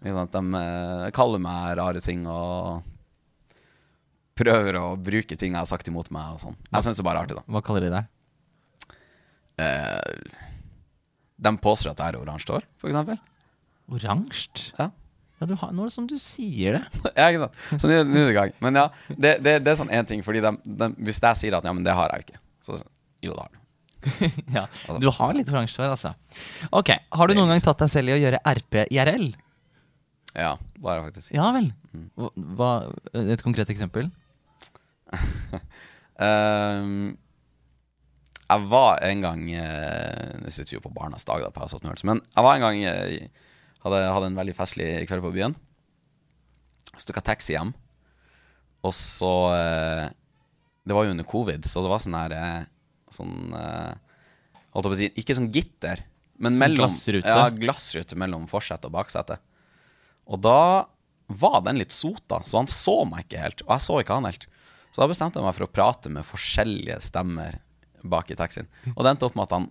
Ikke? 0.02 0.26
De 0.34 1.12
kaller 1.14 1.42
meg 1.42 1.76
rare 1.78 2.02
ting 2.02 2.26
og 2.26 2.82
prøver 4.36 4.76
å 4.80 4.84
bruke 5.00 5.36
ting 5.38 5.54
jeg 5.54 5.60
har 5.62 5.68
sagt 5.68 5.88
imot 5.90 6.10
meg 6.14 6.36
sånn. 6.42 6.56
Jeg 6.72 6.84
syns 6.86 6.98
det 7.00 7.06
bare 7.06 7.22
er 7.22 7.28
artig, 7.28 7.38
da. 7.38 7.44
Hva 7.54 7.62
kaller 7.64 7.86
de 7.86 7.92
deg? 7.94 8.12
Eh, 9.56 10.36
de 11.46 11.52
påstår 11.62 11.92
at 11.94 12.02
jeg 12.02 12.14
er 12.14 12.20
oransje 12.20 12.52
hår, 12.52 12.64
eksempel. 12.84 13.18
Oransje? 13.92 14.70
Ja. 14.78 14.90
Ja, 15.36 15.44
du 15.50 15.52
har, 15.60 15.72
nå 15.76 15.84
er 15.84 15.90
det 15.90 15.92
som 15.92 16.06
du 16.08 16.14
sier 16.22 16.78
det. 16.78 17.00
ja, 17.18 17.26
ikke 17.28 17.42
sant. 17.44 17.82
Så 17.82 17.88
nå 17.90 17.96
er 17.98 18.06
det 18.08 18.22
i 18.32 18.36
gang. 18.36 18.54
Men 18.64 18.78
ja, 18.80 18.86
det, 19.12 19.34
det, 19.44 19.58
det 19.66 19.72
er 19.74 19.78
sånn 19.82 19.92
én 19.92 20.06
ting, 20.08 20.22
fordi 20.24 20.40
de, 20.44 20.52
de, 20.64 20.88
hvis 21.04 21.20
jeg 21.20 21.40
sier 21.42 21.56
at 21.58 21.66
ja, 21.68 21.74
men 21.76 21.84
det 21.84 21.92
har 21.96 22.12
jeg 22.14 22.22
jo 22.22 22.28
ikke, 22.30 22.40
så 22.64 22.78
jo, 23.24 23.34
det 23.34 23.40
har 23.42 23.52
du. 23.52 23.62
ja. 24.56 24.62
Du 25.02 25.08
har 25.12 25.34
litt 25.36 25.50
oransje 25.52 25.82
hår, 25.82 25.92
altså. 25.96 26.14
Ok, 26.78 26.92
Har 27.18 27.28
du 27.28 27.36
noen 27.36 27.52
gang 27.52 27.64
tatt 27.64 27.84
deg 27.84 27.92
selv 27.92 28.12
i 28.12 28.16
å 28.16 28.20
gjøre 28.22 28.40
RP 28.52 28.78
IRL? 28.94 29.26
Ja, 30.36 30.54
det 30.56 30.84
har 30.88 30.98
jeg 31.00 31.06
faktisk. 31.10 31.32
Ja 31.36 31.48
vel. 31.56 31.68
Hva, 32.16 32.30
hva- 32.56 33.22
et 33.36 33.44
konkret 33.44 33.70
eksempel? 33.72 34.08
Ehm, 36.16 37.16
jeg 38.46 38.62
var 38.70 39.02
en 39.04 39.20
gang 39.20 39.40
eh, 39.52 40.30
Nå 40.40 40.48
sitter 40.48 40.70
vi 40.70 40.78
jo 40.78 40.84
på 40.86 40.92
Barnas 40.94 41.26
dag, 41.28 41.42
da, 41.44 41.50
på 41.52 41.60
House 41.60 41.76
of 41.76 41.82
Nerds, 41.84 42.06
men 42.08 42.22
jeg 42.24 42.46
var 42.46 42.56
en 42.56 42.64
gang 42.64 42.78
jeg 42.80 43.26
hadde, 43.82 43.98
hadde 44.14 44.30
en 44.30 44.38
veldig 44.38 44.54
festlig 44.56 44.88
kveld 45.10 45.24
på 45.26 45.34
byen. 45.34 45.56
Så 46.96 47.10
tok 47.10 47.20
jeg 47.20 47.28
taxi 47.28 47.56
hjem, 47.56 47.74
og 48.86 48.94
så 48.96 49.34
eh, 49.58 50.06
Det 50.86 50.96
var 50.96 51.04
jo 51.04 51.12
under 51.16 51.28
covid, 51.28 51.68
så 51.68 51.84
det 51.84 51.92
var 51.92 52.00
sånn 52.02 52.16
her 52.16 52.34
eh, 52.36 52.64
Sånn 53.12 53.52
eh, 53.56 55.12
Ikke 55.20 55.36
sånn 55.36 55.52
gitter, 55.52 56.04
men 56.40 56.56
Sånn 56.56 56.62
mellom 56.64 56.86
glassrute? 56.86 57.28
Ja, 57.28 57.48
glassrute 57.52 58.18
mellom 58.18 58.48
forsete 58.50 58.88
og 58.88 58.96
baksete. 58.96 59.36
Og 60.26 60.40
da 60.42 60.86
var 61.26 61.62
den 61.66 61.80
litt 61.80 61.94
sota, 61.94 62.40
så 62.46 62.60
han 62.60 62.70
så 62.70 63.00
meg 63.08 63.26
ikke 63.26 63.42
helt. 63.42 63.62
Og 63.66 63.72
jeg 63.74 63.84
så 63.84 63.98
ikke 64.00 64.18
han 64.18 64.28
helt. 64.28 64.46
Så 64.96 65.02
da 65.02 65.10
bestemte 65.10 65.36
jeg 65.36 65.44
meg 65.44 65.52
for 65.52 65.66
å 65.66 65.68
prate 65.76 66.08
med 66.08 66.24
forskjellige 66.24 66.94
stemmer 67.04 67.58
bak 68.08 68.30
i 68.32 68.36
taxien. 68.38 68.64
Og 68.94 69.02
det 69.04 69.10
endte 69.12 69.26
opp 69.28 69.34
med 69.36 69.44
at 69.44 69.52
han 69.52 69.66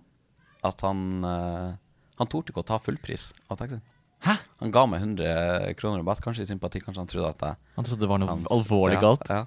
At 0.66 0.82
han 0.86 1.00
uh, 1.26 1.72
Han 2.20 2.28
torde 2.30 2.52
ikke 2.52 2.62
å 2.62 2.66
ta 2.68 2.78
fullpris 2.78 3.32
av 3.50 3.58
taxien. 3.58 3.82
Hæ? 4.22 4.36
Han 4.62 4.70
ga 4.72 4.84
meg 4.86 5.02
100 5.02 5.74
kroner 5.80 5.98
rabatt, 6.00 6.22
kanskje 6.22 6.46
i 6.46 6.48
sympati. 6.52 6.78
Kanskje 6.84 7.02
han 7.02 7.10
trodde 7.10 7.32
at 7.34 7.42
jeg 7.42 7.74
Han 7.74 7.88
trodde 7.88 8.04
det 8.04 8.10
var 8.12 8.22
noe 8.22 8.30
hans- 8.30 8.46
alvorlig 8.54 9.00
ja, 9.00 9.02
galt. 9.02 9.26
Ja. 9.26 9.42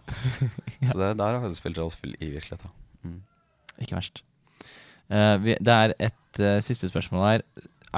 Så 0.92 1.00
det, 1.00 1.14
der 1.22 1.32
har 1.32 1.40
faktisk 1.46 1.64
spilt 1.64 1.80
rollespill 1.80 2.14
i 2.20 2.30
virkeligheten. 2.36 2.76
Mm. 3.08 3.22
Ikke 3.80 3.96
verst. 4.02 4.22
Uh, 5.08 5.40
vi, 5.48 5.56
det 5.64 5.80
er 5.86 5.96
et 6.12 6.44
uh, 6.44 6.60
siste 6.66 6.92
spørsmål 6.92 7.26
her. 7.30 7.48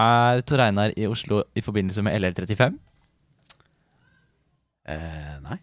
Er 0.05 0.45
Tor 0.47 0.61
Einar 0.63 0.93
i 0.95 1.09
Oslo 1.09 1.41
i 1.57 1.65
forbindelse 1.65 2.05
med 2.05 2.21
LL35? 2.21 2.77
Eh, 4.91 5.35
nei, 5.43 5.57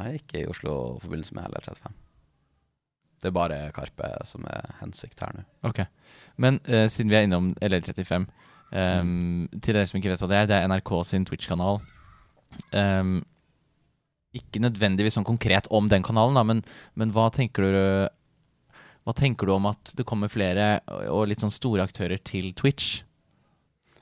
er 0.00 0.18
ikke 0.18 0.42
i 0.42 0.48
Oslo 0.50 0.74
i 0.96 1.04
forbindelse 1.04 1.36
med 1.36 1.52
LL35. 1.52 1.92
Det 3.22 3.30
er 3.30 3.36
bare 3.36 3.58
Karpe 3.72 4.10
som 4.28 4.44
er 4.50 4.74
hensikt 4.82 5.22
her 5.24 5.32
nå. 5.36 5.44
Ok. 5.64 5.84
Men 6.36 6.58
uh, 6.68 6.86
siden 6.92 7.12
vi 7.12 7.18
er 7.18 7.28
innom 7.28 7.52
LL35 7.62 8.26
ehm, 8.76 9.46
Til 9.54 9.76
dere 9.76 9.86
som 9.88 9.96
ikke 10.00 10.12
vet 10.12 10.24
hva 10.24 10.28
det 10.28 10.40
er, 10.40 10.50
det 10.50 10.58
er 10.58 10.68
NRK 10.68 10.92
sin 11.08 11.24
Twitch-kanal. 11.24 11.80
Um, 12.74 13.22
ikke 14.34 14.60
nødvendigvis 14.60 15.16
sånn 15.16 15.26
konkret 15.26 15.70
om 15.74 15.88
den 15.90 16.04
kanalen, 16.04 16.36
da, 16.36 16.44
men, 16.46 16.60
men 16.98 17.14
hva 17.14 17.30
tenker 17.34 17.64
du 17.64 17.80
Hva 19.06 19.14
tenker 19.16 19.46
du 19.46 19.54
om 19.56 19.70
at 19.70 19.94
det 19.96 20.06
kommer 20.08 20.32
flere 20.32 20.82
og 21.08 21.28
litt 21.30 21.42
sånn 21.42 21.54
store 21.54 21.86
aktører 21.86 22.20
til 22.20 22.52
Twitch? 22.58 23.04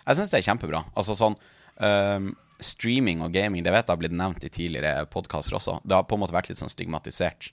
Jeg 0.02 0.18
syns 0.18 0.32
det 0.32 0.40
er 0.40 0.48
kjempebra. 0.48 0.82
Altså 0.98 1.14
sånn 1.18 1.36
ehm, 1.78 2.32
Streaming 2.66 3.22
og 3.24 3.34
gaming, 3.34 3.64
det 3.64 3.72
vet 3.74 3.86
jeg 3.86 3.92
har 3.92 4.00
blitt 4.00 4.14
nevnt 4.16 4.44
i 4.46 4.52
tidligere 4.52 5.06
podkaster 5.10 5.56
også. 5.58 5.80
Det 5.84 5.96
har 5.96 6.06
på 6.08 6.16
en 6.16 6.22
måte 6.24 6.36
vært 6.36 6.50
litt 6.50 6.60
sånn 6.60 6.72
stigmatisert. 6.72 7.50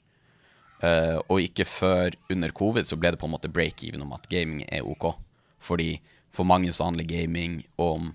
Uh, 0.80 1.20
og 1.28 1.44
ikke 1.44 1.66
før 1.68 2.16
under 2.32 2.54
covid 2.56 2.88
så 2.88 2.96
ble 2.96 3.12
det 3.12 3.20
på 3.20 3.28
en 3.28 3.34
måte 3.34 3.52
break-even 3.52 4.06
om 4.06 4.14
at 4.16 4.30
gaming 4.32 4.64
er 4.72 4.88
ok. 4.88 5.12
Fordi 5.60 5.98
for 6.32 6.48
mange 6.48 6.72
så 6.76 6.88
handler 6.88 7.08
gaming 7.10 7.60
om 7.76 8.14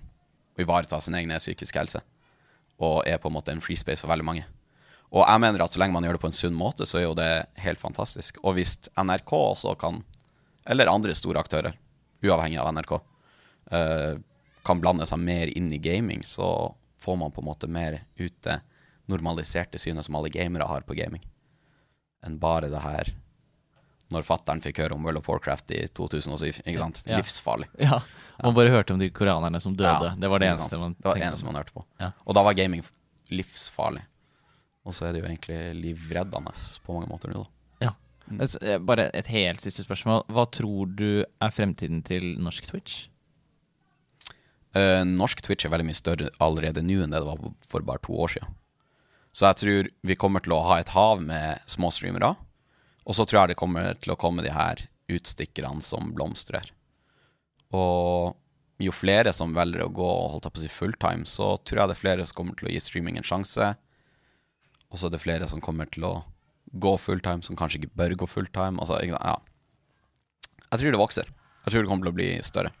å 0.55 0.63
ivareta 0.63 0.97
sin 1.03 1.17
egen 1.19 1.35
psykiske 1.37 1.79
helse. 1.79 2.01
Og 2.81 3.03
er 3.07 3.19
på 3.21 3.29
en 3.29 3.37
måte 3.37 3.53
en 3.53 3.63
free 3.63 3.79
space 3.79 4.01
for 4.01 4.11
veldig 4.11 4.25
mange. 4.25 4.45
Og 5.13 5.21
jeg 5.21 5.41
mener 5.43 5.63
at 5.63 5.75
så 5.75 5.79
lenge 5.79 5.95
man 5.95 6.07
gjør 6.07 6.17
det 6.17 6.23
på 6.23 6.31
en 6.31 6.35
sunn 6.35 6.55
måte, 6.57 6.87
så 6.89 6.99
er 6.99 7.05
jo 7.05 7.17
det 7.17 7.45
helt 7.61 7.79
fantastisk. 7.79 8.39
Og 8.43 8.57
hvis 8.57 8.77
NRK 8.97 9.35
også 9.37 9.75
kan, 9.79 10.01
eller 10.67 10.91
andre 10.91 11.13
store 11.15 11.43
aktører, 11.43 11.77
uavhengig 12.25 12.59
av 12.59 12.71
NRK, 12.73 12.95
uh, 13.75 14.15
kan 14.65 14.81
blande 14.81 15.05
seg 15.07 15.21
mer 15.21 15.51
inn 15.53 15.69
i 15.71 15.79
gaming, 15.79 16.25
så 16.25 16.73
får 17.05 17.19
man 17.21 17.33
på 17.35 17.43
en 17.43 17.49
måte 17.51 17.69
mer 17.71 17.99
ut 18.17 18.35
det 18.47 18.59
normaliserte 19.11 19.77
synet 19.81 20.07
som 20.07 20.17
alle 20.17 20.31
gamere 20.33 20.65
har 20.69 20.81
på 20.87 20.97
gaming, 20.97 21.21
enn 22.25 22.39
bare 22.41 22.71
det 22.73 22.81
her 22.81 23.13
når 24.13 24.25
fattern 24.25 24.61
fikk 24.61 24.83
høre 24.83 24.93
om 24.97 25.05
World 25.05 25.17
of 25.21 25.29
Warcraft 25.29 25.71
i 25.73 25.79
2007. 25.97 26.61
Ikke 26.65 26.77
sant? 26.77 27.01
Ja. 27.09 27.17
Livsfarlig. 27.21 27.69
Ja, 27.81 28.01
Man 28.43 28.53
bare 28.57 28.69
hørte 28.73 28.93
om 28.93 28.99
de 29.01 29.09
koreanerne 29.09 29.61
som 29.63 29.73
døde. 29.77 30.11
Ja, 30.11 30.13
det 30.19 30.29
var 30.29 30.43
det 30.43 30.51
eneste 30.51 30.77
man 30.77 30.93
Det 30.99 31.07
var 31.07 31.17
det 31.17 31.25
eneste 31.29 31.47
man 31.47 31.57
hørte 31.57 31.73
på. 31.73 31.85
Ja. 32.01 32.11
Og 32.25 32.37
da 32.37 32.43
var 32.45 32.57
gaming 32.57 32.83
livsfarlig. 33.33 34.03
Og 34.85 34.93
så 34.93 35.07
er 35.07 35.15
det 35.15 35.23
jo 35.23 35.29
egentlig 35.29 35.59
livreddende 35.79 36.53
på 36.85 36.93
mange 36.97 37.09
måter 37.09 37.33
nå, 37.33 37.41
da. 37.41 37.87
Ja. 37.87 37.93
Altså, 38.37 38.61
eh, 38.61 38.77
Bare 38.77 39.07
et 39.17 39.31
helt 39.33 39.63
siste 39.63 39.85
spørsmål. 39.87 40.25
Hva 40.29 40.45
tror 40.53 40.91
du 40.99 41.23
er 41.25 41.55
fremtiden 41.55 42.03
til 42.05 42.35
norsk 42.41 42.69
Twitch? 42.69 43.07
Eh, 44.75 45.01
norsk 45.07 45.41
Twitch 45.45 45.65
er 45.65 45.71
veldig 45.71 45.87
mye 45.87 45.97
større 45.97 46.31
allerede 46.43 46.83
nå 46.83 46.99
enn 47.03 47.13
det 47.13 47.21
det 47.23 47.29
var 47.29 47.51
for 47.65 47.85
bare 47.87 48.03
to 48.03 48.15
år 48.25 48.33
siden. 48.35 48.55
Så 49.35 49.49
jeg 49.49 49.59
tror 49.61 49.89
vi 50.07 50.15
kommer 50.19 50.43
til 50.43 50.55
å 50.55 50.63
ha 50.67 50.79
et 50.79 50.93
hav 50.95 51.21
med 51.23 51.63
små 51.71 51.91
streamere. 51.91 52.33
Og 53.05 53.15
så 53.17 53.25
tror 53.27 53.41
jeg 53.43 53.53
det 53.53 53.59
kommer 53.61 53.95
til 54.01 54.13
å 54.13 54.19
komme 54.19 54.43
de 54.43 54.51
her 54.51 54.87
utstikkerne 55.11 55.83
som 55.85 56.13
blomstrer. 56.15 56.71
Og 57.75 58.35
jo 58.81 58.91
flere 58.91 59.31
som 59.35 59.53
velger 59.55 59.85
å 59.85 59.91
gå 59.93 60.07
holdt 60.07 60.47
holde 60.47 60.51
på 60.51 60.59
å 60.59 60.63
si 60.63 60.71
fulltime, 60.71 61.27
så 61.27 61.53
tror 61.63 61.81
jeg 61.81 61.91
det 61.91 61.95
er 61.95 62.01
flere 62.01 62.27
som 62.27 62.39
kommer 62.39 62.57
til 62.59 62.69
å 62.69 62.73
gi 62.73 62.81
streaming 62.83 63.19
en 63.19 63.27
sjanse. 63.27 63.73
Og 64.91 64.99
så 64.99 65.07
er 65.07 65.15
det 65.15 65.23
flere 65.23 65.47
som 65.51 65.63
kommer 65.63 65.87
til 65.91 66.07
å 66.07 66.15
gå 66.75 66.95
fulltime, 66.99 67.43
som 67.45 67.55
kanskje 67.59 67.83
ikke 67.83 67.95
bør 67.95 68.17
gå 68.23 68.27
fulltime. 68.27 68.79
Altså, 68.81 68.99
ja. 69.03 69.35
Jeg 70.71 70.81
tror 70.81 70.95
det 70.95 71.03
vokser. 71.03 71.31
Jeg 71.63 71.71
tror 71.71 71.83
det 71.83 71.91
kommer 71.91 72.07
til 72.07 72.15
å 72.15 72.19
bli 72.19 72.31
større. 72.43 72.73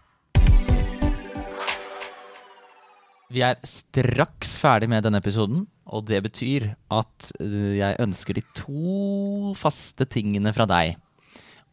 Vi 3.33 3.41
er 3.41 3.57
straks 3.65 4.57
ferdig 4.61 4.89
med 4.91 5.05
denne 5.05 5.19
episoden, 5.21 5.65
og 5.89 6.05
det 6.09 6.21
betyr 6.25 6.67
at 6.93 7.31
øh, 7.41 7.73
jeg 7.77 7.97
ønsker 8.01 8.37
de 8.37 8.43
to 8.57 9.53
faste 9.57 10.05
tingene 10.05 10.53
fra 10.53 10.67
deg. 10.69 10.99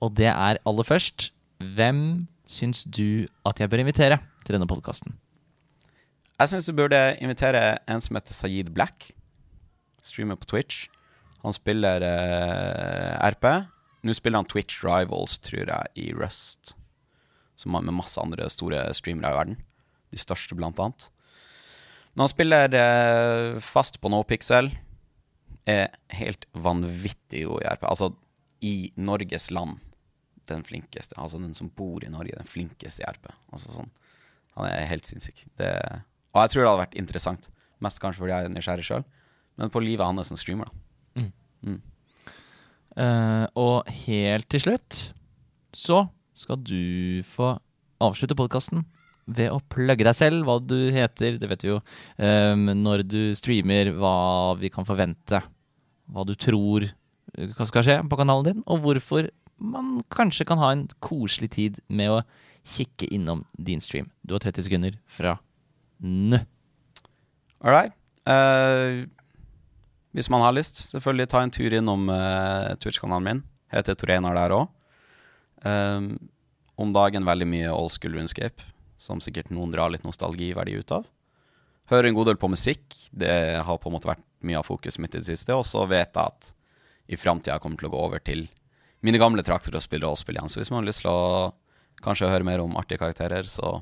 Og 0.00 0.14
det 0.16 0.30
er 0.32 0.60
aller 0.64 0.86
først 0.86 1.30
Hvem 1.62 2.26
syns 2.48 2.82
du 2.82 3.28
at 3.46 3.60
jeg 3.60 3.70
bør 3.70 3.84
invitere 3.84 4.18
til 4.42 4.56
denne 4.56 4.66
podkasten? 4.66 5.14
Jeg 6.40 6.50
syns 6.50 6.66
du 6.66 6.74
burde 6.74 6.98
invitere 7.22 7.76
en 7.86 8.02
som 8.02 8.18
heter 8.18 8.34
Sayid 8.34 8.72
Black. 8.74 9.12
Streamer 10.02 10.40
på 10.40 10.48
Twitch. 10.50 10.88
Han 11.44 11.54
spiller 11.54 12.02
eh, 12.02 13.30
RP. 13.30 13.46
Nå 14.02 14.16
spiller 14.18 14.42
han 14.42 14.50
Twitch 14.50 14.82
Rivals, 14.82 15.36
tror 15.38 15.68
jeg, 15.70 15.92
i 15.94 16.08
Rust. 16.18 16.74
Som 17.54 17.78
har 17.78 17.86
med 17.86 17.94
masse 17.94 18.18
andre 18.18 18.50
store 18.50 18.88
streamere 18.98 19.30
i 19.30 19.38
verden. 19.38 19.60
De 20.10 20.18
største, 20.18 20.58
blant 20.58 20.82
annet. 20.82 21.12
Men 22.12 22.24
han 22.24 22.32
spiller 22.32 22.74
eh, 22.76 23.60
fast 23.64 24.00
på 24.00 24.10
NoPixel. 24.12 24.70
Er 25.68 25.94
helt 26.12 26.44
vanvittig 26.52 27.46
god 27.48 27.62
i 27.64 27.70
RP. 27.72 27.86
Altså, 27.88 28.12
i 28.62 28.92
Norges 29.00 29.50
land 29.54 29.80
den 30.50 30.64
flinkeste. 30.66 31.16
Altså 31.20 31.40
den 31.40 31.54
som 31.54 31.70
bor 31.70 32.04
i 32.04 32.10
Norge, 32.10 32.36
den 32.36 32.48
flinkeste 32.48 33.02
i 33.02 33.08
RP. 33.08 33.30
Altså 33.54 33.72
sånn. 33.74 33.90
Han 34.58 34.68
er 34.68 34.88
helt 34.90 35.08
sinnssyk. 35.08 35.46
Det, 35.58 35.72
og 36.34 36.44
jeg 36.44 36.52
tror 36.52 36.62
det 36.62 36.70
hadde 36.70 36.84
vært 36.84 37.00
interessant. 37.00 37.48
Mest 37.82 38.02
kanskje 38.02 38.22
fordi 38.22 38.34
jeg 38.34 38.48
er 38.48 38.54
nysgjerrig 38.54 38.86
sjøl. 38.86 39.06
Men 39.60 39.72
på 39.72 39.82
livet 39.84 40.06
hans 40.06 40.28
som 40.32 40.40
streamer, 40.40 40.68
da. 40.68 40.78
Eh, 42.92 43.44
og 43.56 43.88
helt 44.04 44.48
til 44.52 44.60
slutt 44.60 44.96
så 45.72 46.02
skal 46.36 46.58
du 46.60 47.22
få 47.24 47.54
avslutte 48.04 48.36
podkasten 48.36 48.82
ved 49.30 49.52
å 49.52 49.60
plugge 49.70 50.06
deg 50.06 50.16
selv, 50.16 50.46
hva 50.46 50.58
du 50.58 50.90
heter, 50.94 51.36
det 51.38 51.48
vet 51.50 51.62
du 51.62 51.68
jo. 51.68 51.78
Um, 52.18 52.66
når 52.82 53.04
du 53.06 53.20
streamer, 53.38 53.92
hva 53.94 54.54
vi 54.58 54.70
kan 54.72 54.86
forvente. 54.88 55.42
Hva 56.12 56.26
du 56.26 56.34
tror 56.34 56.88
uh, 56.88 57.52
hva 57.54 57.68
skal 57.68 57.86
skje 57.86 57.98
på 58.10 58.18
kanalen 58.18 58.48
din, 58.48 58.64
og 58.66 58.82
hvorfor 58.86 59.30
man 59.62 60.00
kanskje 60.10 60.46
kan 60.48 60.58
ha 60.58 60.72
en 60.74 60.88
koselig 61.04 61.52
tid 61.54 61.78
med 61.86 62.10
å 62.10 62.22
kikke 62.66 63.08
innom 63.14 63.44
din 63.54 63.82
stream. 63.82 64.10
Du 64.26 64.34
har 64.34 64.42
30 64.42 64.66
sekunder 64.66 64.98
fra 65.06 65.36
nå. 66.02 66.42
All 67.62 67.74
right. 67.74 67.94
Uh, 68.26 69.06
hvis 70.12 70.28
man 70.30 70.42
har 70.44 70.54
lyst, 70.54 70.82
selvfølgelig 70.90 71.30
ta 71.30 71.40
en 71.42 71.54
tur 71.54 71.72
innom 71.78 72.10
uh, 72.10 72.74
Twitch-kanalen 72.82 73.28
min. 73.28 73.46
Heter 73.72 73.96
Toreinar 73.96 74.36
der 74.36 74.52
òg. 74.58 74.68
om 76.82 76.90
dagen 76.92 77.24
veldig 77.24 77.46
mye 77.46 77.70
old 77.70 77.92
school 77.94 78.16
runescape, 78.18 78.64
som 79.02 79.20
sikkert 79.22 79.50
noen 79.50 79.72
drar 79.74 79.90
litt 79.92 80.06
nostalgiverdi 80.06 80.78
ut 80.78 80.94
av. 80.94 81.06
Hører 81.90 82.08
en 82.08 82.16
god 82.16 82.30
del 82.30 82.38
på 82.40 82.50
musikk. 82.52 82.94
Det 83.10 83.62
har 83.66 83.80
på 83.82 83.90
en 83.90 83.96
måte 83.96 84.08
vært 84.08 84.22
mye 84.46 84.60
av 84.60 84.68
fokuset 84.68 85.02
mitt 85.02 85.16
i 85.16 85.22
det 85.22 85.28
siste. 85.28 85.54
Og 85.58 85.66
så 85.66 85.84
vet 85.90 86.14
jeg 86.14 86.22
at 86.22 86.52
i 87.12 87.18
framtida 87.18 87.58
kommer 87.60 87.80
til 87.80 87.90
å 87.90 87.94
gå 87.94 88.02
over 88.06 88.22
til 88.22 88.46
mine 89.02 89.18
gamle 89.18 89.42
trakter 89.42 89.74
og 89.74 89.82
spille 89.84 90.06
rollespill 90.06 90.38
igjen. 90.38 90.52
Så 90.52 90.62
hvis 90.62 90.70
man 90.70 90.82
har 90.82 90.90
lyst 90.92 91.02
til 91.02 91.10
å 91.10 91.50
kanskje 92.02 92.30
høre 92.30 92.46
mer 92.46 92.62
om 92.62 92.78
artige 92.78 93.02
karakterer, 93.02 93.48
så 93.50 93.80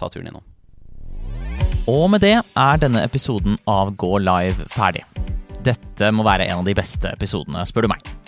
ta 0.00 0.08
turen 0.08 0.32
innom. 0.32 0.46
Og 1.90 2.06
med 2.12 2.24
det 2.24 2.36
er 2.40 2.80
denne 2.80 3.04
episoden 3.04 3.58
av 3.68 3.92
Gå 4.00 4.16
live 4.22 4.68
ferdig. 4.72 5.04
Dette 5.64 6.10
må 6.16 6.24
være 6.24 6.48
en 6.48 6.62
av 6.62 6.68
de 6.68 6.76
beste 6.76 7.12
episodene, 7.12 7.66
spør 7.68 7.84
du 7.84 7.92
meg. 7.92 8.19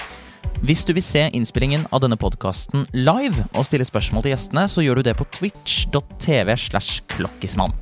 Hvis 0.63 0.85
du 0.87 0.93
vil 0.95 1.03
se 1.03 1.25
innspillingen 1.35 1.89
av 1.91 2.05
denne 2.05 2.15
podkasten 2.15 2.85
live 2.95 3.49
og 3.59 3.65
stille 3.67 3.87
spørsmål 3.87 4.23
til 4.23 4.31
gjestene, 4.31 4.63
så 4.71 4.85
gjør 4.85 5.01
du 5.01 5.09
det 5.09 5.17
på 5.19 5.27
twitch.tv 5.35 6.55
slash 6.55 7.03
klokkismann. 7.11 7.75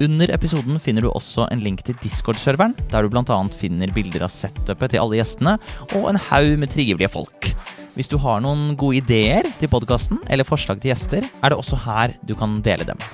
Under 0.00 0.30
episoden 0.32 0.78
finner 0.80 1.02
du 1.02 1.10
også 1.10 1.48
en 1.50 1.64
link 1.64 1.82
til 1.84 1.98
Discord-serveren, 1.98 2.76
der 2.92 3.02
du 3.02 3.10
bl.a. 3.10 3.40
finner 3.50 3.90
bilder 3.96 4.28
av 4.28 4.30
setupet 4.30 4.94
til 4.94 5.02
alle 5.02 5.18
gjestene 5.18 5.56
og 5.98 6.06
en 6.12 6.20
haug 6.30 6.54
med 6.62 6.70
trivelige 6.70 7.10
folk. 7.10 7.50
Hvis 7.98 8.12
du 8.12 8.14
har 8.22 8.38
noen 8.46 8.78
gode 8.78 9.02
ideer 9.02 9.50
til 9.58 9.72
podkasten 9.74 10.22
eller 10.30 10.46
forslag 10.46 10.78
til 10.78 10.94
gjester, 10.94 11.26
er 11.26 11.50
det 11.50 11.58
også 11.58 11.82
her 11.82 12.14
du 12.22 12.36
kan 12.38 12.60
dele 12.62 12.86
dem. 12.94 13.04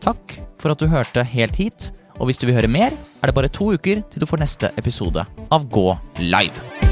Takk 0.00 0.38
for 0.56 0.72
at 0.72 0.80
du 0.80 0.88
hørte 0.88 1.28
helt 1.36 1.60
hit, 1.60 1.92
og 2.16 2.30
hvis 2.30 2.40
du 2.40 2.48
vil 2.48 2.56
høre 2.56 2.72
mer, 2.72 2.96
er 3.20 3.28
det 3.28 3.36
bare 3.36 3.52
to 3.52 3.68
uker 3.76 4.00
til 4.00 4.24
du 4.24 4.32
får 4.32 4.46
neste 4.46 4.72
episode 4.80 5.28
av 5.52 5.68
Gå 5.68 5.90
live. 6.24 6.85